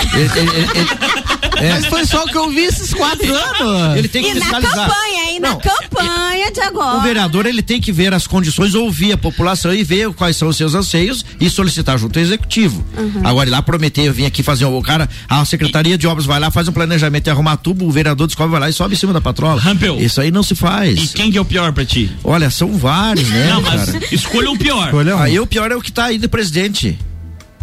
É. 1.57 1.71
Mas 1.73 1.85
foi 1.85 2.05
só 2.05 2.23
o 2.23 2.27
que 2.27 2.37
eu 2.37 2.49
vi 2.49 2.61
esses 2.65 2.93
quatro 2.93 3.33
anos. 3.33 3.97
Ele 3.97 4.07
tem 4.07 4.23
que 4.23 4.29
E 4.29 4.33
na 4.35 4.41
fiscalizar. 4.41 4.87
campanha, 4.89 5.23
hein? 5.31 5.39
Na 5.39 5.55
campanha 5.55 6.51
de 6.51 6.59
agora. 6.61 6.97
O 6.97 7.01
vereador 7.01 7.45
ele 7.45 7.61
tem 7.61 7.79
que 7.81 7.91
ver 7.91 8.13
as 8.13 8.25
condições, 8.27 8.73
ouvir 8.73 9.11
a 9.13 9.17
população 9.17 9.73
e 9.73 9.83
ver 9.83 10.11
quais 10.13 10.37
são 10.37 10.47
os 10.47 10.57
seus 10.57 10.73
anseios 10.75 11.25
e 11.39 11.49
solicitar 11.49 11.97
junto 11.97 12.17
ao 12.17 12.23
executivo. 12.23 12.83
Uhum. 12.97 13.21
Agora 13.23 13.49
ir 13.49 13.51
lá 13.51 13.61
prometer, 13.61 14.03
eu 14.05 14.13
vim 14.13 14.25
aqui 14.25 14.41
fazer 14.41 14.65
o 14.65 14.81
cara, 14.81 15.09
a 15.27 15.43
secretaria 15.45 15.97
de 15.97 16.07
obras 16.07 16.25
vai 16.25 16.39
lá, 16.39 16.49
faz 16.51 16.67
um 16.67 16.71
planejamento 16.71 17.27
e 17.27 17.29
arrumar 17.29 17.57
tubo, 17.57 17.85
o 17.85 17.91
vereador 17.91 18.27
descobre, 18.27 18.51
vai 18.51 18.61
lá 18.61 18.69
e 18.69 18.73
sobe 18.73 18.95
em 18.95 18.97
cima 18.97 19.13
da 19.13 19.21
patrola. 19.21 19.59
Rampel. 19.59 19.99
Isso 19.99 20.21
aí 20.21 20.31
não 20.31 20.43
se 20.43 20.55
faz. 20.55 20.97
E 20.99 21.07
quem 21.09 21.31
que 21.31 21.37
é 21.37 21.41
o 21.41 21.45
pior 21.45 21.71
pra 21.73 21.85
ti? 21.85 22.09
Olha, 22.23 22.49
são 22.49 22.71
vários, 22.77 23.29
né? 23.29 23.49
Não, 23.49 23.61
mas 23.61 23.85
cara? 23.91 23.99
escolha 24.11 24.49
o 24.51 24.57
pior. 24.57 24.91
Aí 25.19 25.39
o 25.39 25.45
pior 25.47 25.71
é 25.71 25.75
o 25.75 25.81
que 25.81 25.91
tá 25.91 26.05
aí 26.05 26.17
de 26.17 26.27
presidente. 26.27 26.97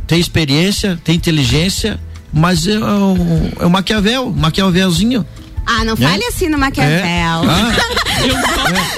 Tem 0.07 0.18
experiência, 0.18 0.99
tem 1.05 1.16
inteligência, 1.16 2.01
mas 2.33 2.66
é 2.66 2.79
o, 2.79 3.16
é 3.61 3.66
o 3.66 3.70
Maquiavel, 3.70 4.31
Maquiavelzinho. 4.31 5.26
Ah, 5.66 5.85
não 5.85 5.95
Né? 5.97 6.09
fale 6.09 6.24
assim 6.24 6.49
no 6.49 6.59
Maquiavel. 6.59 6.95
É. 6.99 7.22
Ah. 7.24 7.72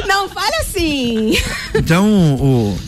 não 0.06 0.28
fale 0.28 0.56
assim. 0.56 1.36
Então, 1.74 2.06
o, 2.36 2.78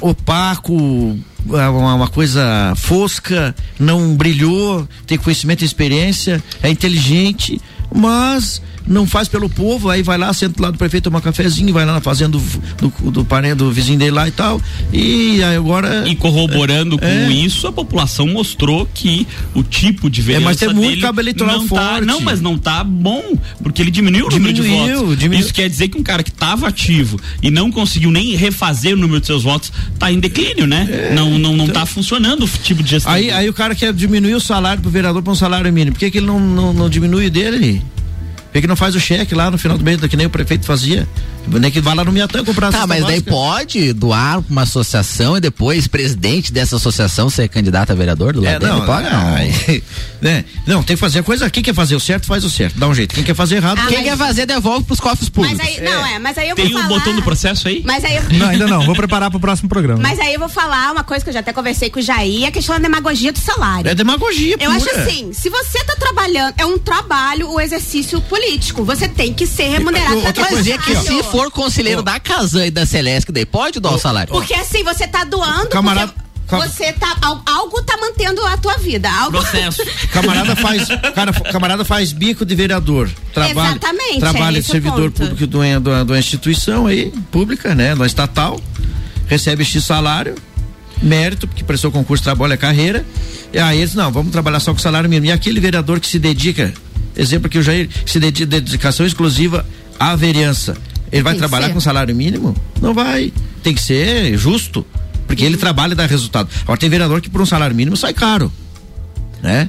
opaco, 0.00 1.18
é 1.52 1.68
uma, 1.68 1.94
uma 1.94 2.08
coisa 2.08 2.72
fosca, 2.76 3.54
não 3.78 4.14
brilhou, 4.14 4.88
tem 5.06 5.18
conhecimento 5.18 5.62
e 5.62 5.64
experiência, 5.64 6.42
é 6.62 6.68
inteligente, 6.70 7.60
mas 7.94 8.62
não 8.90 9.06
faz 9.06 9.28
pelo 9.28 9.48
povo, 9.48 9.88
aí 9.88 10.02
vai 10.02 10.18
lá, 10.18 10.32
senta 10.34 10.60
lá 10.62 10.70
do 10.70 10.76
prefeito, 10.76 11.04
toma 11.04 11.18
um 11.18 11.22
cafezinho, 11.22 11.72
vai 11.72 11.86
lá 11.86 11.94
na 11.94 12.00
fazenda 12.00 12.36
do, 12.36 12.42
do, 12.78 13.10
do 13.10 13.24
parente, 13.24 13.54
do 13.54 13.70
vizinho 13.70 13.98
dele 13.98 14.10
lá 14.10 14.26
e 14.28 14.32
tal, 14.32 14.60
e 14.92 15.42
aí 15.42 15.56
agora... 15.56 16.06
E 16.08 16.16
corroborando 16.16 16.98
com 16.98 17.04
É. 17.06 17.30
isso, 17.30 17.66
a 17.68 17.72
população 17.72 18.26
mostrou 18.26 18.86
que 18.92 19.26
o 19.54 19.62
tipo 19.62 20.10
de 20.10 20.20
vereança 20.20 20.44
mas 20.44 20.56
tem 20.58 20.74
muito 20.74 21.00
cabo 21.00 21.20
eleitoral 21.20 21.58
não 21.58 21.68
Tá, 21.68 21.92
forte. 21.92 22.04
não, 22.06 22.20
mas 22.20 22.40
não 22.40 22.58
tá 22.58 22.82
bom, 22.82 23.22
porque 23.62 23.80
ele 23.80 23.90
diminuiu 23.90 24.26
o 24.26 24.30
número 24.30 24.52
de 24.52 24.60
Diminuiu, 24.62 24.98
votos. 25.00 25.18
diminuiu. 25.18 25.44
Isso 25.44 25.54
quer 25.54 25.68
dizer 25.70 25.88
que 25.88 25.96
um 25.96 26.02
cara 26.02 26.22
que 26.24 26.30
estava 26.30 26.66
ativo 26.66 27.18
e 27.42 27.50
não 27.50 27.70
conseguiu 27.70 28.10
nem 28.10 28.34
refazer 28.34 28.94
o 28.94 28.96
número 28.96 29.20
de 29.20 29.26
seus 29.26 29.44
votos 29.44 29.72
tá 29.98 30.10
em 30.10 30.18
declínio, 30.18 30.66
né? 30.66 31.12
Não, 31.14 31.38
não, 31.38 31.56
não 31.56 31.68
tá 31.68 31.86
funcionando 31.86 32.44
o 32.44 32.48
tipo 32.48 32.82
de 32.82 32.90
gestão. 32.90 33.12
É. 33.12 33.16
Aí, 33.16 33.30
aí 33.30 33.48
o 33.48 33.54
cara 33.54 33.74
quer 33.74 33.92
diminuir 33.92 34.34
o 34.34 34.40
salário 34.40 34.82
pro 34.82 34.90
vereador 34.90 35.22
para 35.22 35.32
um 35.32 35.36
salário 35.36 35.72
mínimo. 35.72 35.92
Por 35.92 36.00
que, 36.00 36.10
que 36.10 36.18
ele 36.18 36.26
não, 36.26 36.40
não, 36.40 36.72
não 36.72 36.88
diminui 36.90 37.26
o 37.26 37.30
dele? 37.30 37.80
Por 38.52 38.60
que 38.60 38.66
não 38.66 38.76
faz 38.76 38.94
o 38.94 39.00
cheque 39.00 39.34
lá 39.34 39.50
no 39.50 39.56
final 39.58 39.78
do 39.78 39.84
mês, 39.84 40.00
que 40.00 40.16
nem 40.16 40.26
o 40.26 40.30
prefeito 40.30 40.66
fazia? 40.66 41.06
Nem 41.46 41.70
que 41.70 41.80
vá 41.80 41.94
lá 41.94 42.04
no 42.04 42.12
Miatã 42.12 42.44
comprar 42.44 42.70
Tá, 42.70 42.86
mas 42.86 43.02
daí 43.04 43.20
pode 43.22 43.92
doar 43.94 44.42
pra 44.42 44.50
uma 44.50 44.62
associação 44.62 45.36
e 45.36 45.40
depois 45.40 45.86
presidente 45.88 46.52
dessa 46.52 46.76
associação 46.76 47.30
ser 47.30 47.48
candidato 47.48 47.90
a 47.90 47.94
vereador 47.94 48.32
do 48.34 48.40
lado 48.42 48.56
É, 48.56 48.58
dele? 48.58 48.72
não, 48.72 48.84
pode 48.86 49.08
não. 49.10 49.34
aí, 49.34 49.82
né? 50.20 50.44
Não, 50.66 50.82
tem 50.82 50.96
que 50.96 51.00
fazer 51.00 51.20
a 51.20 51.22
coisa. 51.22 51.48
Quem 51.48 51.62
quer 51.62 51.74
fazer 51.74 51.94
o 51.96 52.00
certo, 52.00 52.26
faz 52.26 52.44
o 52.44 52.50
certo. 52.50 52.78
Dá 52.78 52.86
um 52.88 52.94
jeito. 52.94 53.14
Quem 53.14 53.24
quer 53.24 53.34
fazer 53.34 53.56
errado, 53.56 53.80
Quem 53.88 54.02
quer 54.04 54.16
fazer, 54.16 54.46
devolve 54.46 54.84
pros 54.84 55.00
cofres 55.00 55.28
públicos. 55.28 55.58
Mas 55.58 55.66
aí, 55.78 55.80
não, 55.82 56.06
é, 56.06 56.18
mas 56.18 56.36
aí 56.36 56.48
eu 56.50 56.56
Tem 56.56 56.68
vou 56.70 56.78
um 56.78 56.82
falar. 56.82 56.98
botão 56.98 57.14
do 57.16 57.22
processo 57.22 57.68
aí? 57.68 57.82
Mas 57.86 58.04
aí 58.04 58.16
eu, 58.16 58.22
Não, 58.38 58.48
ainda 58.48 58.66
não. 58.66 58.82
Vou 58.84 58.94
preparar 58.94 59.30
pro 59.30 59.40
próximo 59.40 59.68
programa. 59.68 60.02
Mas 60.02 60.18
aí 60.20 60.34
eu 60.34 60.40
vou 60.40 60.48
falar 60.48 60.92
uma 60.92 61.02
coisa 61.04 61.24
que 61.24 61.30
eu 61.30 61.34
já 61.34 61.40
até 61.40 61.52
conversei 61.52 61.88
com 61.88 61.98
o 62.00 62.02
Jair, 62.02 62.46
a 62.46 62.50
questão 62.50 62.74
da 62.76 62.82
demagogia 62.82 63.32
do 63.32 63.38
salário. 63.38 63.88
É 63.90 63.94
demagogia, 63.94 64.56
Eu 64.60 64.70
acho 64.72 64.86
pura. 64.86 65.02
assim, 65.04 65.32
se 65.32 65.48
você 65.48 65.82
tá 65.84 65.94
trabalhando, 65.96 66.54
é 66.58 66.66
um 66.66 66.76
trabalho 66.78 67.48
o 67.50 67.60
exercício 67.60 68.20
político. 68.22 68.39
Você 68.84 69.08
tem 69.08 69.32
que 69.34 69.46
ser 69.46 69.68
remunerado 69.68 70.20
pra 70.20 70.24
Mas 70.24 70.32
trabalhar. 70.34 70.74
é 70.74 70.78
que 70.78 70.96
se 70.96 71.22
for 71.24 71.50
conselheiro 71.50 72.02
da 72.02 72.18
Casan 72.18 72.66
e 72.66 72.70
da 72.70 72.84
Celeste, 72.86 73.30
daí 73.32 73.44
pode 73.46 73.80
doar 73.80 73.94
o 73.94 73.98
salário. 73.98 74.32
Porque 74.32 74.54
assim, 74.54 74.82
você 74.82 75.06
tá 75.06 75.24
doando 75.24 75.68
Camarada- 75.68 76.12
porque 76.46 76.68
você 76.68 76.92
tá. 76.92 77.16
al- 77.22 77.42
Algo 77.46 77.80
tá 77.82 77.96
mantendo 77.96 78.44
a 78.44 78.56
tua 78.56 78.76
vida. 78.76 79.08
Algo... 79.08 79.38
Processo. 79.38 79.82
Camarada 80.12 80.56
faz, 80.56 80.88
cara, 81.14 81.32
camarada 81.32 81.84
faz 81.84 82.10
bico 82.12 82.44
de 82.44 82.56
vereador. 82.56 83.08
Trabalha, 83.32 83.70
Exatamente, 83.70 84.16
é 84.16 84.18
Trabalha 84.18 84.52
de 84.54 84.58
esse 84.58 84.68
o 84.68 84.72
servidor 84.72 85.10
público 85.12 85.46
de 85.46 85.56
uma, 85.56 85.80
de 86.04 86.12
de 86.12 86.18
instituição 86.18 86.86
aí, 86.88 87.12
pública, 87.30 87.72
né? 87.74 87.94
Da 87.94 88.04
estatal. 88.04 88.60
Recebe 89.28 89.64
X 89.64 89.84
salário, 89.84 90.34
mérito, 91.00 91.46
porque 91.46 91.62
prestou 91.62 91.92
concurso, 91.92 92.24
trabalha 92.24 92.56
carreira. 92.56 93.06
E 93.52 93.58
aí 93.60 93.78
eles, 93.78 93.94
não, 93.94 94.10
vamos 94.10 94.32
trabalhar 94.32 94.58
só 94.58 94.72
com 94.72 94.78
salário 94.80 95.08
mínimo. 95.08 95.26
E 95.26 95.32
aquele 95.32 95.60
vereador 95.60 96.00
que 96.00 96.08
se 96.08 96.18
dedica, 96.18 96.74
exemplo 97.16 97.46
aqui 97.46 97.58
o 97.58 97.62
Jair, 97.62 97.88
que 97.88 98.10
se 98.10 98.18
dedica 98.20 98.46
dedicação 98.46 99.04
exclusiva 99.06 99.66
à 99.98 100.14
vereança. 100.16 100.76
Ele 101.12 101.22
vai 101.22 101.32
Tem 101.32 101.40
que 101.40 101.48
trabalhar 101.48 101.68
ser. 101.68 101.74
com 101.74 101.80
salário 101.80 102.14
mínimo? 102.14 102.56
Não 102.80 102.94
vai. 102.94 103.32
Tem 103.62 103.74
que 103.74 103.82
ser 103.82 104.36
justo. 104.36 104.86
Porque 105.26 105.44
ele 105.44 105.56
trabalha 105.56 105.92
e 105.92 105.96
dá 105.96 106.06
resultado. 106.06 106.48
Agora 106.62 106.78
tem 106.78 106.90
vereador 106.90 107.20
que 107.20 107.30
por 107.30 107.40
um 107.40 107.46
salário 107.46 107.74
mínimo 107.74 107.96
sai 107.96 108.12
caro. 108.12 108.52
Né? 109.42 109.68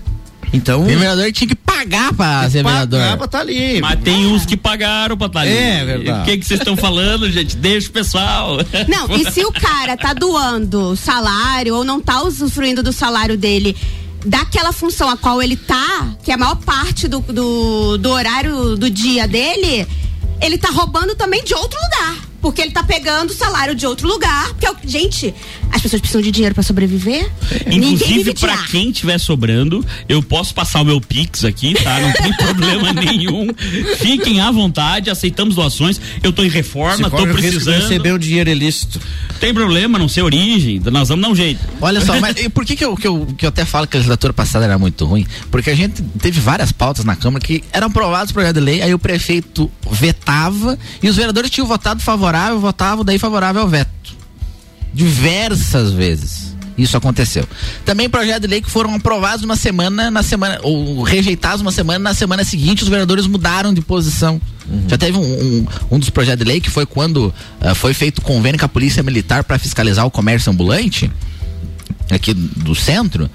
Então. 0.53 0.85
Tem 0.85 0.97
vereador 0.97 1.25
que 1.25 1.31
tinha 1.31 1.47
que 1.47 1.55
pagar 1.55 2.13
pra 2.13 2.49
ser 2.49 2.63
vereador. 2.63 2.99
Pagar 2.99 3.17
pra 3.17 3.27
tá 3.27 3.39
ali. 3.39 3.79
Mas 3.79 3.99
tem 4.01 4.25
uns 4.25 4.45
que 4.45 4.57
pagaram 4.57 5.17
pra 5.17 5.27
estar 5.27 5.41
ali. 5.41 5.51
É 5.51 5.85
verdade. 5.85 6.21
O 6.21 6.25
que 6.25 6.37
que 6.37 6.45
vocês 6.45 6.59
estão 6.59 6.75
falando, 6.75 7.29
gente? 7.31 7.55
Deixa 7.55 7.89
o 7.89 7.91
pessoal. 7.91 8.57
Não, 8.87 9.15
e 9.15 9.31
se 9.31 9.45
o 9.45 9.51
cara 9.51 9.95
tá 9.95 10.13
doando 10.13 10.95
salário 10.95 11.75
ou 11.75 11.83
não 11.83 12.01
tá 12.01 12.21
usufruindo 12.23 12.83
do 12.83 12.91
salário 12.91 13.37
dele 13.37 13.75
daquela 14.25 14.71
função 14.71 15.09
a 15.09 15.17
qual 15.17 15.41
ele 15.41 15.55
tá, 15.55 16.15
que 16.23 16.31
é 16.31 16.35
a 16.35 16.37
maior 16.37 16.55
parte 16.55 17.07
do, 17.07 17.19
do, 17.19 17.97
do 17.97 18.09
horário 18.09 18.75
do 18.75 18.89
dia 18.89 19.27
dele, 19.27 19.87
ele 20.41 20.57
tá 20.57 20.69
roubando 20.69 21.15
também 21.15 21.43
de 21.43 21.53
outro 21.53 21.79
lugar. 21.81 22.30
Porque 22.41 22.61
ele 22.61 22.71
tá 22.71 22.83
pegando 22.83 23.29
o 23.29 23.33
salário 23.33 23.75
de 23.75 23.85
outro 23.85 24.07
lugar. 24.07 24.47
Porque, 24.49 24.65
é 24.65 24.71
o- 24.71 24.75
gente, 24.85 25.33
as 25.71 25.81
pessoas 25.81 25.99
precisam 26.01 26.21
de 26.21 26.31
dinheiro 26.31 26.53
pra 26.55 26.63
sobreviver. 26.63 27.29
Ninguém 27.67 27.93
Inclusive, 27.93 28.33
tirar. 28.33 28.67
quem 28.67 28.91
tiver 28.91 29.17
sobrando, 29.19 29.85
eu 30.09 30.21
posso 30.23 30.53
passar 30.53 30.81
o 30.81 30.85
meu 30.85 30.99
Pix 30.99 31.43
aqui, 31.45 31.73
tá? 31.75 31.99
Não 31.99 32.11
tem 32.13 32.33
problema 32.37 32.93
nenhum. 32.93 33.47
Fiquem 33.97 34.41
à 34.41 34.51
vontade, 34.51 35.09
aceitamos 35.09 35.55
doações. 35.55 35.99
Eu 36.23 36.31
tô 36.33 36.43
em 36.43 36.49
reforma, 36.49 36.95
Se 36.97 37.03
tô 37.03 37.09
corre 37.11 37.23
o 37.23 37.35
risco 37.35 37.41
de 37.41 37.49
precisando. 37.51 37.81
receber 37.81 38.11
o 38.13 38.19
dinheiro 38.19 38.49
ilícito. 38.49 38.99
Tem 39.39 39.53
problema, 39.53 39.97
não 39.99 40.07
sei 40.07 40.21
a 40.21 40.25
origem, 40.25 40.79
nós 40.91 41.09
vamos 41.09 41.23
dar 41.23 41.29
um 41.31 41.35
jeito. 41.35 41.59
Olha 41.79 42.01
só, 42.01 42.19
mas 42.19 42.35
e 42.41 42.49
por 42.49 42.65
que 42.65 42.75
que 42.75 42.85
eu, 42.85 42.95
que, 42.95 43.07
eu, 43.07 43.27
que 43.37 43.45
eu 43.45 43.49
até 43.49 43.65
falo 43.65 43.87
que 43.87 43.97
a 43.97 43.99
legislatura 43.99 44.33
passada 44.33 44.65
era 44.65 44.77
muito 44.77 45.05
ruim? 45.05 45.25
Porque 45.49 45.69
a 45.69 45.75
gente 45.75 46.01
teve 46.19 46.39
várias 46.39 46.71
pautas 46.71 47.05
na 47.05 47.15
Câmara 47.15 47.43
que 47.43 47.63
eram 47.71 47.87
aprovados 47.87 48.31
projeto 48.31 48.55
de 48.55 48.59
lei, 48.61 48.81
aí 48.81 48.93
o 48.93 48.99
prefeito 48.99 49.69
vetava 49.91 50.77
e 51.01 51.09
os 51.09 51.15
vereadores 51.15 51.49
tinham 51.49 51.67
votado 51.67 52.01
favorável, 52.01 52.30
votavam 52.59 53.03
daí 53.03 53.19
favorável 53.19 53.61
ao 53.61 53.67
veto. 53.67 53.91
Diversas 54.93 55.91
vezes. 55.91 56.51
Isso 56.77 56.97
aconteceu. 56.97 57.47
Também 57.85 58.09
projetos 58.09 58.41
de 58.41 58.47
lei 58.47 58.61
que 58.61 58.69
foram 58.69 58.95
aprovados 58.95 59.43
uma 59.43 59.55
semana, 59.55 60.09
na 60.09 60.23
semana, 60.23 60.59
ou 60.63 61.03
rejeitados 61.03 61.61
uma 61.61 61.71
semana, 61.71 61.99
na 61.99 62.13
semana 62.13 62.43
seguinte 62.43 62.83
os 62.83 62.89
vereadores 62.89 63.27
mudaram 63.27 63.73
de 63.73 63.81
posição. 63.81 64.41
Já 64.87 64.97
teve 64.97 65.17
um, 65.17 65.21
um, 65.21 65.67
um 65.91 65.99
dos 65.99 66.09
projetos 66.09 66.43
de 66.43 66.49
lei 66.49 66.61
que 66.61 66.69
foi 66.69 66.85
quando 66.85 67.33
ah, 67.59 67.75
foi 67.75 67.93
feito 67.93 68.21
convênio 68.21 68.59
com 68.59 68.65
a 68.65 68.69
Polícia 68.69 69.03
Militar 69.03 69.43
para 69.43 69.59
fiscalizar 69.59 70.05
o 70.05 70.11
comércio 70.11 70.51
ambulante 70.51 71.11
aqui 72.09 72.33
do 72.33 72.75
centro, 72.75 73.29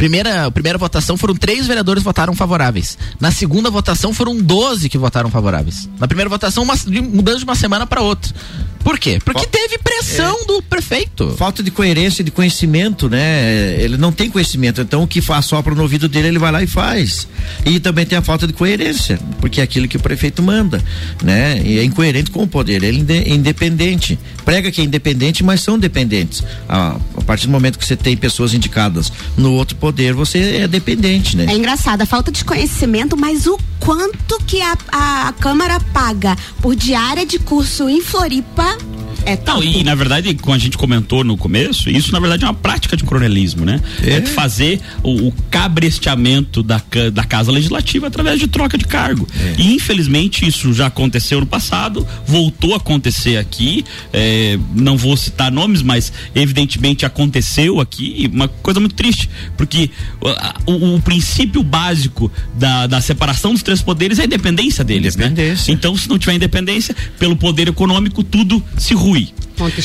primeira, 0.00 0.50
primeira 0.50 0.78
votação 0.78 1.14
foram 1.18 1.34
três 1.34 1.66
vereadores 1.66 2.02
votaram 2.02 2.34
favoráveis. 2.34 2.96
Na 3.20 3.30
segunda 3.30 3.68
votação 3.70 4.14
foram 4.14 4.34
12 4.40 4.88
que 4.88 4.96
votaram 4.96 5.30
favoráveis. 5.30 5.86
Na 5.98 6.08
primeira 6.08 6.30
votação, 6.30 6.62
uma, 6.62 6.74
de- 6.74 7.02
mudando 7.02 7.36
de 7.36 7.44
uma 7.44 7.54
semana 7.54 7.86
para 7.86 8.00
outra. 8.00 8.32
Por 8.82 8.98
quê? 8.98 9.18
Porque 9.22 9.46
teve 9.46 9.76
pressão 9.76 10.46
do 10.46 10.62
prefeito. 10.62 11.34
Falta 11.36 11.62
de 11.62 11.70
coerência, 11.70 12.24
de 12.24 12.30
conhecimento, 12.30 13.10
né? 13.10 13.74
Ele 13.78 13.98
não 13.98 14.10
tem 14.10 14.30
conhecimento, 14.30 14.80
então 14.80 15.02
o 15.02 15.06
que 15.06 15.20
faz 15.20 15.44
sopra 15.44 15.74
no 15.74 15.82
ouvido 15.82 16.08
dele, 16.08 16.28
ele 16.28 16.38
vai 16.38 16.50
lá 16.50 16.62
e 16.62 16.66
faz. 16.66 17.28
E 17.66 17.78
também 17.78 18.06
tem 18.06 18.16
a 18.16 18.22
falta 18.22 18.46
de 18.46 18.54
coerência, 18.54 19.20
porque 19.38 19.60
é 19.60 19.64
aquilo 19.64 19.86
que 19.86 19.98
o 19.98 20.00
prefeito 20.00 20.42
manda, 20.42 20.82
né? 21.22 21.60
E 21.62 21.78
é 21.78 21.84
incoerente 21.84 22.30
com 22.30 22.42
o 22.42 22.48
poder, 22.48 22.82
ele 22.82 22.96
é 22.96 23.00
inde- 23.00 23.30
é 23.30 23.34
independente. 23.34 24.18
Prega 24.46 24.70
que 24.72 24.80
é 24.80 24.84
independente, 24.84 25.44
mas 25.44 25.60
são 25.60 25.78
dependentes. 25.78 26.42
A, 26.66 26.96
a 27.18 27.20
partir 27.26 27.46
do 27.48 27.52
momento 27.52 27.78
que 27.78 27.84
você 27.86 27.94
tem 27.96 28.16
pessoas 28.16 28.54
indicadas 28.54 29.12
no 29.36 29.52
outro 29.52 29.76
poder, 29.76 29.89
você 30.14 30.56
é 30.62 30.68
dependente, 30.68 31.36
né? 31.36 31.46
É 31.48 31.54
engraçado, 31.54 32.02
a 32.02 32.06
falta 32.06 32.30
de 32.30 32.44
conhecimento, 32.44 33.16
mas 33.16 33.46
o 33.46 33.58
quanto 33.78 34.38
que 34.46 34.60
a, 34.62 34.76
a 34.92 35.32
Câmara 35.38 35.78
paga 35.92 36.36
por 36.60 36.74
diária 36.76 37.24
de 37.24 37.38
curso 37.38 37.88
em 37.88 38.00
Floripa 38.00 38.76
é 39.24 39.36
Não, 39.36 39.42
tanto. 39.42 39.64
e 39.64 39.84
na 39.84 39.94
verdade, 39.94 40.34
como 40.34 40.54
a 40.54 40.58
gente 40.58 40.78
comentou 40.78 41.22
no 41.24 41.36
começo, 41.36 41.90
isso 41.90 42.12
na 42.12 42.20
verdade 42.20 42.44
é 42.44 42.46
uma 42.46 42.54
prática 42.54 42.96
de 42.96 43.04
coronelismo, 43.04 43.64
né? 43.64 43.80
É, 44.02 44.20
fazer 44.22 44.80
o, 45.02 45.28
o 45.28 45.32
cabresteamento 45.60 46.62
da, 46.62 46.80
da 47.12 47.24
Casa 47.24 47.52
Legislativa 47.52 48.06
através 48.06 48.38
de 48.40 48.46
troca 48.48 48.78
de 48.78 48.84
cargo. 48.84 49.26
E 49.58 49.74
infelizmente 49.74 50.46
isso 50.46 50.72
já 50.72 50.86
aconteceu 50.86 51.40
no 51.40 51.46
passado, 51.46 52.06
voltou 52.26 52.72
a 52.74 52.76
acontecer 52.78 53.36
aqui. 53.36 53.84
é, 54.12 54.58
não 54.74 54.96
vou 54.96 55.16
citar 55.16 55.50
nomes, 55.52 55.82
mas 55.82 56.12
evidentemente 56.34 57.04
aconteceu 57.04 57.80
aqui. 57.80 58.28
Uma 58.32 58.48
coisa 58.48 58.80
muito 58.80 58.94
triste, 58.94 59.28
porque 59.56 59.90
o, 60.66 60.72
o- 60.72 60.94
o 60.96 61.00
princípio 61.02 61.62
básico 61.62 62.30
da, 62.54 62.86
da 62.86 63.00
separação 63.00 63.52
dos 63.52 63.62
três 63.62 63.82
poderes 63.82 64.18
é 64.18 64.22
a 64.22 64.24
independência 64.24 64.82
deles, 64.84 65.14
né? 65.16 65.26
Então, 65.72 65.96
se 65.96 66.08
não 66.08 66.18
tiver 66.18 66.34
independência, 66.34 66.94
pelo 67.18 67.36
poder 67.36 67.68
econômico, 67.68 68.22
tudo 68.24 68.62
se 68.78 68.94
rui. 68.94 69.28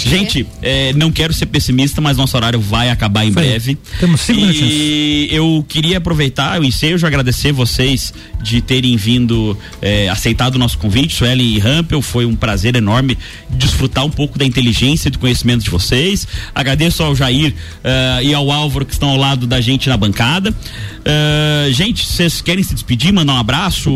Gente, 0.10 0.48
é, 0.62 0.94
não 0.94 1.12
quero 1.12 1.34
ser 1.34 1.48
pessimista, 1.48 2.00
mas 2.00 2.16
nosso 2.16 2.36
horário 2.38 2.60
vai 2.62 2.90
acabar 2.90 3.26
em 3.26 3.32
breve. 3.32 3.78
Temos 4.00 4.22
cinco 4.22 4.40
E 4.64 5.28
eu 5.32 5.65
queria 5.68 5.98
aproveitar 5.98 6.60
o 6.60 6.64
ensejo, 6.64 7.06
agradecer 7.06 7.52
vocês 7.52 8.14
de 8.42 8.62
terem 8.62 8.96
vindo, 8.96 9.58
é, 9.82 10.10
aceitado 10.10 10.56
o 10.56 10.60
nosso 10.60 10.78
convite, 10.78 11.16
Suelen 11.16 11.56
e 11.56 11.60
Rampel. 11.60 12.02
Foi 12.02 12.26
um 12.26 12.36
prazer 12.36 12.76
enorme 12.76 13.18
desfrutar 13.50 14.06
um 14.06 14.10
pouco 14.10 14.38
da 14.38 14.46
inteligência 14.46 15.08
e 15.08 15.12
do 15.12 15.20
conhecimento 15.20 15.64
de 15.64 15.70
vocês. 15.70 16.28
Agradeço 16.54 17.04
ao 17.04 17.16
Jair 17.16 17.54
eh, 17.84 18.20
e 18.24 18.34
ao 18.34 18.52
Álvaro 18.52 18.86
que 18.86 18.94
estão 18.94 19.10
ao 19.10 19.18
lado 19.18 19.48
da 19.48 19.62
gente 19.62 19.90
na 19.90 19.98
bancada. 19.98 20.54
Eh, 21.04 21.70
gente, 21.72 22.06
vocês 22.06 22.42
querem 22.42 22.64
se 22.64 22.74
despedir, 22.74 23.14
mandar 23.14 23.34
um 23.34 23.40
abraço, 23.40 23.90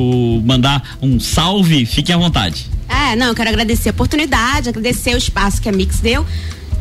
mandar 0.46 0.98
um 1.02 1.20
salve? 1.20 1.86
Fiquem 1.86 2.16
à 2.16 2.18
vontade. 2.18 2.68
É, 2.88 3.16
não, 3.16 3.28
eu 3.28 3.36
quero 3.36 3.50
agradecer 3.50 3.90
a 3.90 3.92
oportunidade, 3.92 4.70
agradecer 4.70 5.14
o 5.14 5.18
espaço 5.18 5.62
que 5.62 5.70
a 5.70 5.72
Mix 5.72 6.00
deu. 6.00 6.26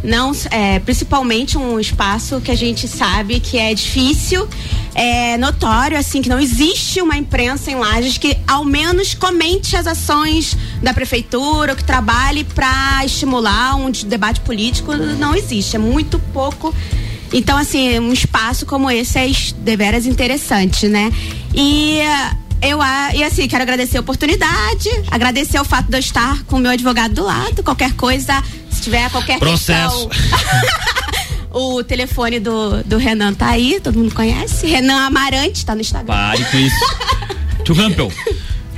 Não, 0.03 0.33
é, 0.51 0.79
principalmente 0.79 1.59
um 1.59 1.79
espaço 1.81 2.41
que 2.41 2.51
a 2.51 2.57
gente 2.57 2.87
sabe 2.87 3.41
que 3.41 3.59
é 3.59 3.75
difícil, 3.75 4.49
é 4.95 5.37
notório, 5.37 5.99
assim, 5.99 6.23
que 6.23 6.29
não 6.29 6.39
existe 6.39 7.01
uma 7.03 7.17
imprensa 7.17 7.71
em 7.71 7.75
Lages 7.75 8.17
que 8.17 8.37
ao 8.47 8.65
menos 8.65 9.15
comente 9.15 9.77
as 9.77 9.87
ações 9.87 10.57
da 10.83 10.95
prefeitura, 10.95 11.75
que 11.75 11.83
trabalhe 11.83 12.45
para 12.45 13.05
estimular 13.05 13.75
um 13.75 13.91
de- 13.91 14.07
debate 14.07 14.41
político, 14.41 14.95
não 14.95 15.35
existe, 15.35 15.77
é 15.77 15.79
muito 15.79 16.19
pouco. 16.33 16.73
Então, 17.33 17.59
assim, 17.59 17.99
um 17.99 18.13
espaço 18.13 18.65
como 18.65 18.91
esse 18.91 19.19
é 19.19 19.31
deveras 19.59 20.07
interessante, 20.07 20.89
né? 20.89 21.13
E 21.55 21.99
eu, 22.63 22.79
e 23.15 23.23
assim, 23.23 23.47
quero 23.47 23.63
agradecer 23.63 23.99
a 23.99 24.01
oportunidade, 24.01 24.89
agradecer 25.11 25.61
o 25.61 25.65
fato 25.65 25.89
de 25.89 25.97
eu 25.97 26.01
estar 26.01 26.43
com 26.45 26.57
o 26.57 26.59
meu 26.59 26.71
advogado 26.71 27.15
do 27.15 27.25
lado, 27.25 27.63
qualquer 27.63 27.93
coisa, 27.95 28.43
tiver 28.89 29.11
qualquer 29.11 29.39
Processo. 29.39 30.09
questão. 30.09 30.61
o 31.53 31.85
telefone 31.85 32.41
do, 32.41 32.83
do 32.85 32.97
Renan 32.97 33.35
tá 33.35 33.51
aí, 33.51 33.79
todo 33.83 33.99
mundo 33.99 34.15
conhece. 34.15 34.67
Renan 34.67 35.07
Amarante, 35.07 35.65
tá 35.65 35.75
no 35.75 35.81
Instagram. 35.83 36.07
Pare 36.15 36.45
com 36.47 36.57
isso. 36.57 36.77
Tio 37.65 37.75
Rampel. 37.75 38.11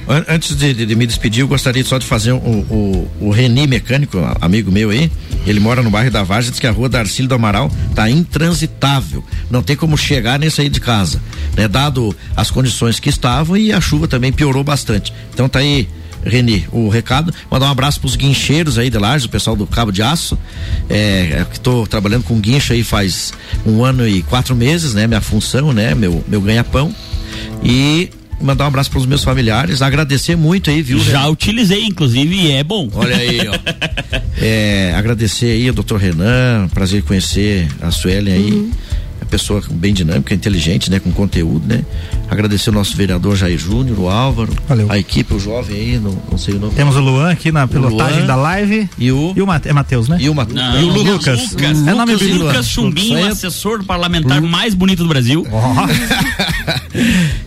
An- 0.08 0.24
Antes 0.28 0.56
de, 0.56 0.74
de- 0.74 0.86
de 0.86 0.94
me 0.96 1.06
despedir, 1.06 1.42
eu 1.42 1.48
gostaria 1.48 1.84
só 1.84 1.96
de 1.96 2.04
fazer 2.06 2.32
o, 2.32 2.36
o, 2.38 3.10
o 3.20 3.30
Reni 3.30 3.66
mecânico, 3.68 4.18
amigo 4.40 4.72
meu 4.72 4.90
aí. 4.90 5.10
Ele 5.46 5.60
mora 5.60 5.80
no 5.82 5.90
bairro 5.90 6.10
da 6.10 6.22
Vargem, 6.24 6.50
diz 6.50 6.58
que 6.60 6.66
a 6.66 6.70
rua 6.72 6.88
Darcílio 6.88 7.28
do 7.28 7.34
Amaral 7.34 7.70
tá 7.94 8.10
intransitável. 8.10 9.24
Não 9.48 9.62
tem 9.62 9.76
como 9.76 9.96
chegar 9.96 10.38
nem 10.38 10.50
sair 10.50 10.68
de 10.68 10.80
casa, 10.80 11.22
né? 11.56 11.68
Dado 11.68 12.14
as 12.36 12.50
condições 12.50 12.98
que 12.98 13.08
estavam 13.08 13.56
e 13.56 13.72
a 13.72 13.80
chuva 13.80 14.08
também 14.08 14.32
piorou 14.32 14.64
bastante. 14.64 15.12
Então 15.32 15.48
tá 15.48 15.60
aí 15.60 15.88
Reni, 16.24 16.66
o 16.72 16.88
recado. 16.88 17.32
Mandar 17.50 17.66
um 17.66 17.70
abraço 17.70 18.00
pros 18.00 18.16
guincheiros 18.16 18.78
aí 18.78 18.90
de 18.90 18.98
Lages, 18.98 19.26
o 19.26 19.28
pessoal 19.30 19.56
do 19.56 19.66
Cabo 19.66 19.90
de 19.90 20.02
Aço. 20.02 20.38
É, 20.88 21.40
é 21.40 21.46
que 21.50 21.58
tô 21.60 21.86
trabalhando 21.86 22.24
com 22.24 22.38
guincho 22.38 22.72
aí 22.72 22.82
faz 22.82 23.32
um 23.66 23.84
ano 23.84 24.06
e 24.06 24.22
quatro 24.22 24.54
meses, 24.54 24.94
né? 24.94 25.06
Minha 25.06 25.20
função, 25.20 25.72
né? 25.72 25.94
Meu, 25.94 26.24
meu 26.28 26.40
ganha-pão. 26.40 26.94
E 27.62 28.10
mandar 28.40 28.64
um 28.64 28.68
abraço 28.68 28.90
para 28.90 29.00
os 29.00 29.06
meus 29.06 29.22
familiares, 29.22 29.82
agradecer 29.82 30.34
muito 30.36 30.70
aí, 30.70 30.82
viu? 30.82 30.98
Já 30.98 31.28
utilizei, 31.28 31.84
inclusive, 31.84 32.34
e 32.34 32.52
é 32.52 32.64
bom. 32.64 32.88
Olha 32.94 33.16
aí, 33.16 33.40
ó. 33.46 33.54
é, 34.40 34.94
agradecer 34.96 35.46
aí 35.46 35.68
ao 35.68 35.74
doutor 35.74 35.98
Renan, 35.98 36.68
prazer 36.72 37.02
conhecer 37.02 37.68
a 37.80 37.90
Suelen 37.90 38.32
aí. 38.32 38.52
Uhum. 38.52 38.70
Pessoa 39.30 39.62
bem 39.70 39.94
dinâmica, 39.94 40.34
inteligente, 40.34 40.90
né? 40.90 40.98
Com 40.98 41.12
conteúdo, 41.12 41.64
né? 41.66 41.84
Agradecer 42.28 42.70
o 42.70 42.72
nosso 42.72 42.96
vereador 42.96 43.36
Jair 43.36 43.56
Júnior, 43.58 43.98
o 43.98 44.08
Álvaro, 44.08 44.52
Valeu. 44.68 44.90
a 44.90 44.98
equipe, 44.98 45.32
o 45.34 45.38
jovem 45.38 45.76
aí, 45.76 45.98
não, 45.98 46.20
não 46.30 46.36
sei 46.36 46.54
o 46.54 46.58
nome. 46.58 46.74
Temos 46.74 46.96
o 46.96 47.00
Luan 47.00 47.30
aqui 47.30 47.52
na 47.52 47.66
pilotagem 47.68 48.18
Luan. 48.18 48.26
da 48.26 48.34
live. 48.36 48.88
E 48.98 49.12
o. 49.12 49.32
E 49.36 49.40
o 49.40 49.46
Mate, 49.46 49.68
é 49.68 49.72
Matheus, 49.72 50.08
né? 50.08 50.18
E 50.20 50.28
o, 50.28 50.34
Mate- 50.34 50.52
Não, 50.52 50.80
E 50.80 50.84
o 50.84 50.88
Lucas. 50.88 51.52
Lucas, 51.52 51.86
É 51.86 51.94
nome 51.94 52.14
Lucas. 52.14 52.28
Lucas 52.38 52.68
Chumbinho, 52.68 53.18
Lucas. 53.20 53.38
assessor 53.38 53.84
parlamentar 53.84 54.42
mais 54.42 54.74
bonito 54.74 55.02
do 55.04 55.08
Brasil. 55.08 55.46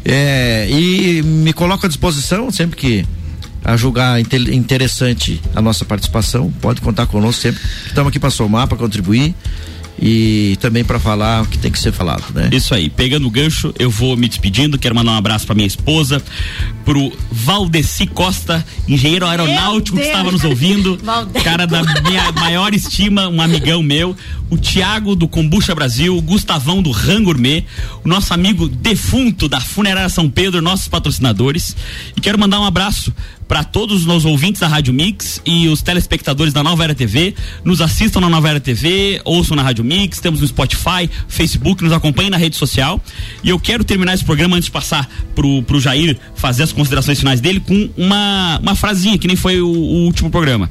É, 0.05 0.67
e 0.69 1.21
me 1.23 1.53
coloco 1.53 1.85
à 1.85 1.89
disposição 1.89 2.51
sempre 2.51 2.77
que 2.77 3.05
a 3.63 3.75
julgar 3.77 4.19
inte- 4.19 4.53
interessante 4.53 5.41
a 5.55 5.61
nossa 5.61 5.85
participação, 5.85 6.51
pode 6.61 6.81
contar 6.81 7.05
conosco 7.05 7.41
sempre. 7.41 7.61
Estamos 7.87 8.09
aqui 8.09 8.19
para 8.19 8.29
somar, 8.29 8.67
para 8.67 8.77
contribuir 8.77 9.33
e 9.99 10.57
também 10.59 10.83
para 10.83 10.99
falar 10.99 11.43
o 11.43 11.45
que 11.45 11.57
tem 11.57 11.71
que 11.71 11.79
ser 11.79 11.91
falado, 11.91 12.23
né? 12.33 12.49
Isso 12.51 12.73
aí, 12.73 12.89
pegando 12.89 13.27
o 13.27 13.31
gancho, 13.31 13.73
eu 13.77 13.89
vou 13.89 14.17
me 14.17 14.27
despedindo. 14.27 14.77
Quero 14.77 14.95
mandar 14.95 15.11
um 15.11 15.17
abraço 15.17 15.45
pra 15.45 15.55
minha 15.55 15.67
esposa, 15.67 16.21
pro 16.83 17.11
Valdeci 17.31 18.07
Costa, 18.07 18.65
engenheiro 18.87 19.25
aeronáutico 19.25 19.97
que 19.97 20.03
estava 20.03 20.31
nos 20.31 20.43
ouvindo, 20.43 20.99
cara 21.43 21.65
da 21.65 21.83
minha 22.01 22.31
maior 22.31 22.73
estima, 22.73 23.27
um 23.27 23.41
amigão 23.41 23.81
meu, 23.83 24.15
o 24.49 24.57
Tiago 24.57 25.15
do 25.15 25.27
Combucha 25.27 25.73
Brasil, 25.73 26.17
o 26.17 26.21
Gustavão 26.21 26.81
do 26.81 26.91
Rangourmet, 26.91 27.65
o 28.03 28.07
nosso 28.07 28.33
amigo 28.33 28.67
defunto 28.67 29.47
da 29.47 29.59
Funerária 29.59 30.09
São 30.09 30.29
Pedro, 30.29 30.61
nossos 30.61 30.87
patrocinadores. 30.87 31.75
E 32.15 32.21
quero 32.21 32.39
mandar 32.39 32.59
um 32.59 32.65
abraço 32.65 33.13
para 33.47 33.63
todos 33.63 34.01
os 34.01 34.05
nossos 34.05 34.25
ouvintes 34.25 34.61
da 34.61 34.67
Rádio 34.67 34.93
Mix 34.93 35.41
e 35.45 35.67
os 35.67 35.81
telespectadores 35.81 36.53
da 36.53 36.63
Nova 36.63 36.83
Era 36.83 36.95
TV. 36.95 37.35
Nos 37.63 37.81
assistam 37.81 38.19
na 38.19 38.29
Nova 38.29 38.49
Era 38.49 38.59
TV, 38.59 39.21
ouçam 39.25 39.55
na 39.55 39.63
Rádio 39.63 39.83
Mix, 39.83 40.19
temos 40.19 40.41
no 40.41 40.47
Spotify, 40.47 41.09
Facebook, 41.27 41.83
nos 41.83 41.93
acompanhem 41.93 42.29
na 42.29 42.37
rede 42.37 42.55
social. 42.55 43.01
E 43.43 43.49
eu 43.49 43.59
quero 43.59 43.83
terminar 43.83 44.13
esse 44.13 44.23
programa 44.23 44.55
antes 44.55 44.65
de 44.65 44.71
passar 44.71 45.09
pro, 45.35 45.61
pro 45.63 45.79
Jair 45.79 46.17
fazer 46.35 46.63
as 46.63 46.71
considerações 46.71 47.19
finais 47.19 47.41
dele 47.41 47.59
com 47.59 47.89
uma, 47.97 48.59
uma 48.59 48.75
frasinha, 48.75 49.17
que 49.17 49.27
nem 49.27 49.35
foi 49.35 49.61
o, 49.61 49.67
o 49.67 50.05
último 50.05 50.29
programa. 50.29 50.69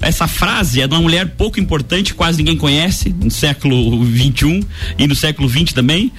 Essa 0.00 0.26
frase 0.26 0.80
é 0.80 0.88
de 0.88 0.94
uma 0.94 1.02
mulher 1.02 1.34
pouco 1.36 1.60
importante, 1.60 2.14
quase 2.14 2.38
ninguém 2.38 2.56
conhece, 2.56 3.10
no 3.10 3.30
século 3.30 4.04
XXI 4.06 4.66
e 4.98 5.06
no 5.06 5.14
século 5.14 5.48
XX 5.48 5.72
também. 5.74 6.10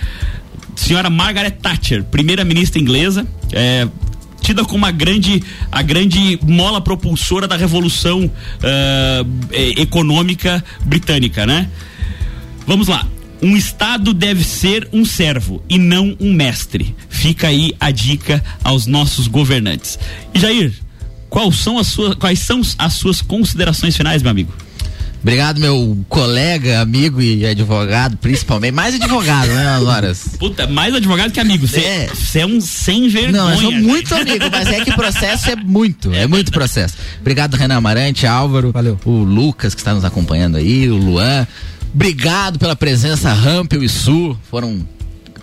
Senhora 0.76 1.10
Margaret 1.10 1.52
Thatcher, 1.52 2.04
primeira-ministra 2.04 2.80
inglesa, 2.80 3.26
é, 3.52 3.88
tida 4.42 4.66
como 4.66 4.86
a 4.86 4.92
grande, 4.92 5.42
a 5.72 5.82
grande 5.82 6.38
mola 6.44 6.82
propulsora 6.82 7.48
da 7.48 7.56
revolução 7.56 8.30
eh, 8.62 9.24
econômica 9.78 10.64
britânica, 10.84 11.46
né? 11.46 11.70
Vamos 12.66 12.88
lá. 12.88 13.08
Um 13.42 13.58
Estado 13.58 14.14
deve 14.14 14.44
ser 14.44 14.88
um 14.94 15.04
servo 15.04 15.64
e 15.68 15.78
não 15.78 16.16
um 16.20 16.32
mestre. 16.32 16.96
Fica 17.10 17.48
aí 17.48 17.74
a 17.80 17.90
dica 17.90 18.44
aos 18.64 18.86
nossos 18.86 19.28
governantes. 19.28 19.98
E 20.34 20.40
Jair, 20.40 20.72
quais 21.28 21.56
são 21.56 21.80
as 21.80 21.88
suas, 21.88 22.16
quais 22.16 22.40
são 22.40 22.62
as 22.78 22.94
suas 22.94 23.22
considerações 23.22 23.98
finais, 23.98 24.22
meu 24.22 24.30
amigo? 24.30 24.54
Obrigado, 25.22 25.60
meu 25.60 25.98
colega, 26.10 26.82
amigo 26.82 27.22
e 27.22 27.46
advogado, 27.46 28.18
principalmente. 28.18 28.72
Mais 28.74 28.96
advogado, 28.96 29.48
né, 29.50 29.64
nas 29.64 29.84
horas? 29.84 30.24
Puta, 30.40 30.66
mais 30.68 30.96
advogado 30.96 31.32
que 31.32 31.40
amigo. 31.40 31.68
Você 31.68 31.80
É. 31.80 32.08
você 32.14 32.40
é 32.40 32.46
um 32.46 32.60
sem 32.60 33.08
vergonha. 33.08 33.32
Não, 33.44 33.52
eu 33.52 33.58
sou 33.60 33.72
muito 33.72 34.16
amigo, 34.16 34.46
mas 34.52 34.68
é 34.68 34.84
que 34.84 34.90
o 34.90 34.96
processo 34.96 35.52
é 35.52 35.56
muito, 35.56 36.12
é 36.14 36.26
muito 36.26 36.52
processo. 36.52 36.96
Obrigado, 37.20 37.54
Renan 37.56 37.78
Amarante, 37.78 38.26
Álvaro, 38.26 38.72
Valeu. 38.72 39.00
o 39.06 39.12
Lucas 39.24 39.76
que 39.76 39.82
está 39.82 39.94
nos 39.94 40.04
acompanhando 40.04 40.58
aí, 40.58 40.90
o 40.90 40.98
Luan. 40.98 41.46
Obrigado 41.94 42.58
pela 42.58 42.76
presença, 42.76 43.32
Rampel 43.34 43.84
e 43.84 43.90
Su. 43.90 44.36
Foram 44.50 44.80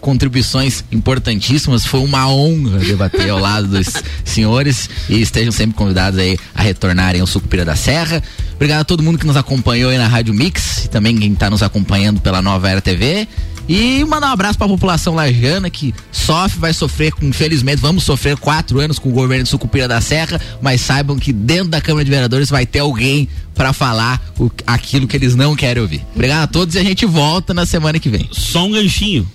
contribuições 0.01 0.85
importantíssimas. 0.93 1.85
Foi 1.87 2.01
uma 2.01 2.29
honra 2.29 2.79
debater 2.79 3.31
ao 3.31 3.39
lado 3.39 3.67
dos 3.69 3.89
senhores 4.25 4.89
e 5.09 5.21
estejam 5.21 5.53
sempre 5.53 5.77
convidados 5.77 6.19
aí 6.19 6.39
a 6.55 6.63
retornarem 6.63 7.21
ao 7.21 7.27
Sucupira 7.27 7.65
da 7.65 7.77
Serra. 7.77 8.23
Obrigado 8.55 8.81
a 8.81 8.85
todo 8.85 9.03
mundo 9.03 9.19
que 9.19 9.27
nos 9.27 9.37
acompanhou 9.37 9.91
aí 9.91 9.99
na 9.99 10.09
Rádio 10.09 10.35
Mix 10.35 10.85
e 10.85 10.89
também 10.89 11.17
quem 11.17 11.33
está 11.33 11.49
nos 11.51 11.63
acompanhando 11.63 12.21
pela 12.21 12.43
Nova 12.43 12.69
Era 12.69 12.81
TV. 12.81 13.29
E 13.69 14.03
mandar 14.07 14.29
um 14.29 14.33
abraço 14.33 14.57
para 14.57 14.67
a 14.67 14.71
população 14.71 15.15
lajana 15.15 15.69
que 15.69 15.95
sofre, 16.11 16.59
vai 16.59 16.73
sofrer, 16.73 17.13
infelizmente, 17.21 17.79
vamos 17.81 18.03
sofrer 18.03 18.35
quatro 18.39 18.81
anos 18.81 18.99
com 18.99 19.11
o 19.11 19.13
governo 19.13 19.45
de 19.45 19.51
Sucupira 19.51 19.87
da 19.87 20.01
Serra, 20.01 20.41
mas 20.63 20.81
saibam 20.81 21.19
que 21.19 21.35
dentro 21.35 21.69
da 21.69 21.79
Câmara 21.79 22.03
de 22.03 22.11
Vereadores 22.11 22.49
vai 22.49 22.65
ter 22.65 22.79
alguém 22.79 23.29
para 23.55 23.75
falar 23.75 24.23
o- 24.39 24.51
aquilo 24.67 25.07
que 25.07 25.15
eles 25.19 25.35
não 25.35 25.55
querem 25.55 25.83
ouvir. 25.83 26.03
Obrigado 26.15 26.45
a 26.45 26.47
todos 26.47 26.77
e 26.77 26.79
a 26.79 26.83
gente 26.83 27.05
volta 27.05 27.53
na 27.53 27.67
semana 27.67 27.99
que 27.99 28.09
vem. 28.09 28.27
Só 28.33 28.65
um 28.65 28.71
ganchinho. 28.73 29.29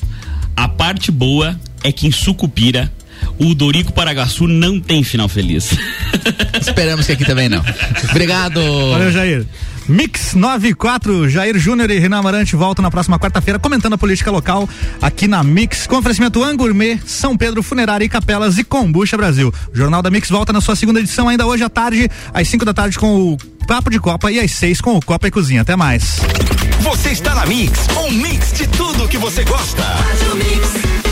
A 0.55 0.67
parte 0.67 1.11
boa 1.11 1.59
é 1.83 1.91
que 1.91 2.07
em 2.07 2.11
Sucupira 2.11 2.91
o 3.39 3.53
Dorico 3.53 3.93
Paragaçu 3.93 4.47
não 4.47 4.79
tem 4.79 5.03
final 5.03 5.27
feliz. 5.27 5.71
Esperamos 6.59 7.05
que 7.05 7.11
aqui 7.13 7.25
também 7.25 7.49
não. 7.49 7.63
Obrigado. 8.09 8.59
Valeu, 8.91 9.11
Jair. 9.11 9.45
Mix 9.87 10.33
94, 10.33 11.29
Jair 11.29 11.57
Júnior 11.59 11.91
e 11.91 11.99
Renan 11.99 12.19
Amarante 12.19 12.55
voltam 12.55 12.81
na 12.81 12.89
próxima 12.89 13.19
quarta-feira 13.19 13.59
comentando 13.59 13.93
a 13.93 13.97
política 13.97 14.31
local 14.31 14.67
aqui 15.01 15.27
na 15.27 15.43
Mix, 15.43 15.85
com 15.85 15.97
oferecimento 15.97 16.41
Angourmet, 16.41 17.01
São 17.05 17.35
Pedro 17.35 17.61
Funerária 17.61 18.05
e 18.05 18.09
Capelas 18.09 18.57
e 18.57 18.63
Combucha 18.63 19.17
Brasil. 19.17 19.53
O 19.73 19.77
Jornal 19.77 20.01
da 20.01 20.09
Mix 20.09 20.29
volta 20.29 20.53
na 20.53 20.61
sua 20.61 20.77
segunda 20.77 21.01
edição 21.01 21.27
ainda 21.27 21.45
hoje 21.45 21.65
à 21.65 21.69
tarde, 21.69 22.09
às 22.33 22.47
5 22.47 22.63
da 22.63 22.73
tarde 22.73 22.97
com 22.97 23.33
o 23.33 23.37
Papo 23.67 23.89
de 23.89 23.99
Copa 23.99 24.31
e 24.31 24.39
às 24.39 24.51
6 24.51 24.81
com 24.81 24.95
o 24.95 25.03
Copa 25.03 25.27
e 25.27 25.31
Cozinha. 25.31 25.61
Até 25.61 25.75
mais. 25.75 26.19
Você 26.81 27.09
está 27.09 27.33
na 27.33 27.45
Mix, 27.45 27.87
um 27.97 28.11
mix 28.11 28.53
de 28.53 28.67
tudo 28.67 29.07
que 29.07 29.17
você 29.17 29.43
gosta. 29.43 29.83
Faz 29.83 30.21
o 30.31 30.35
mix. 30.35 31.02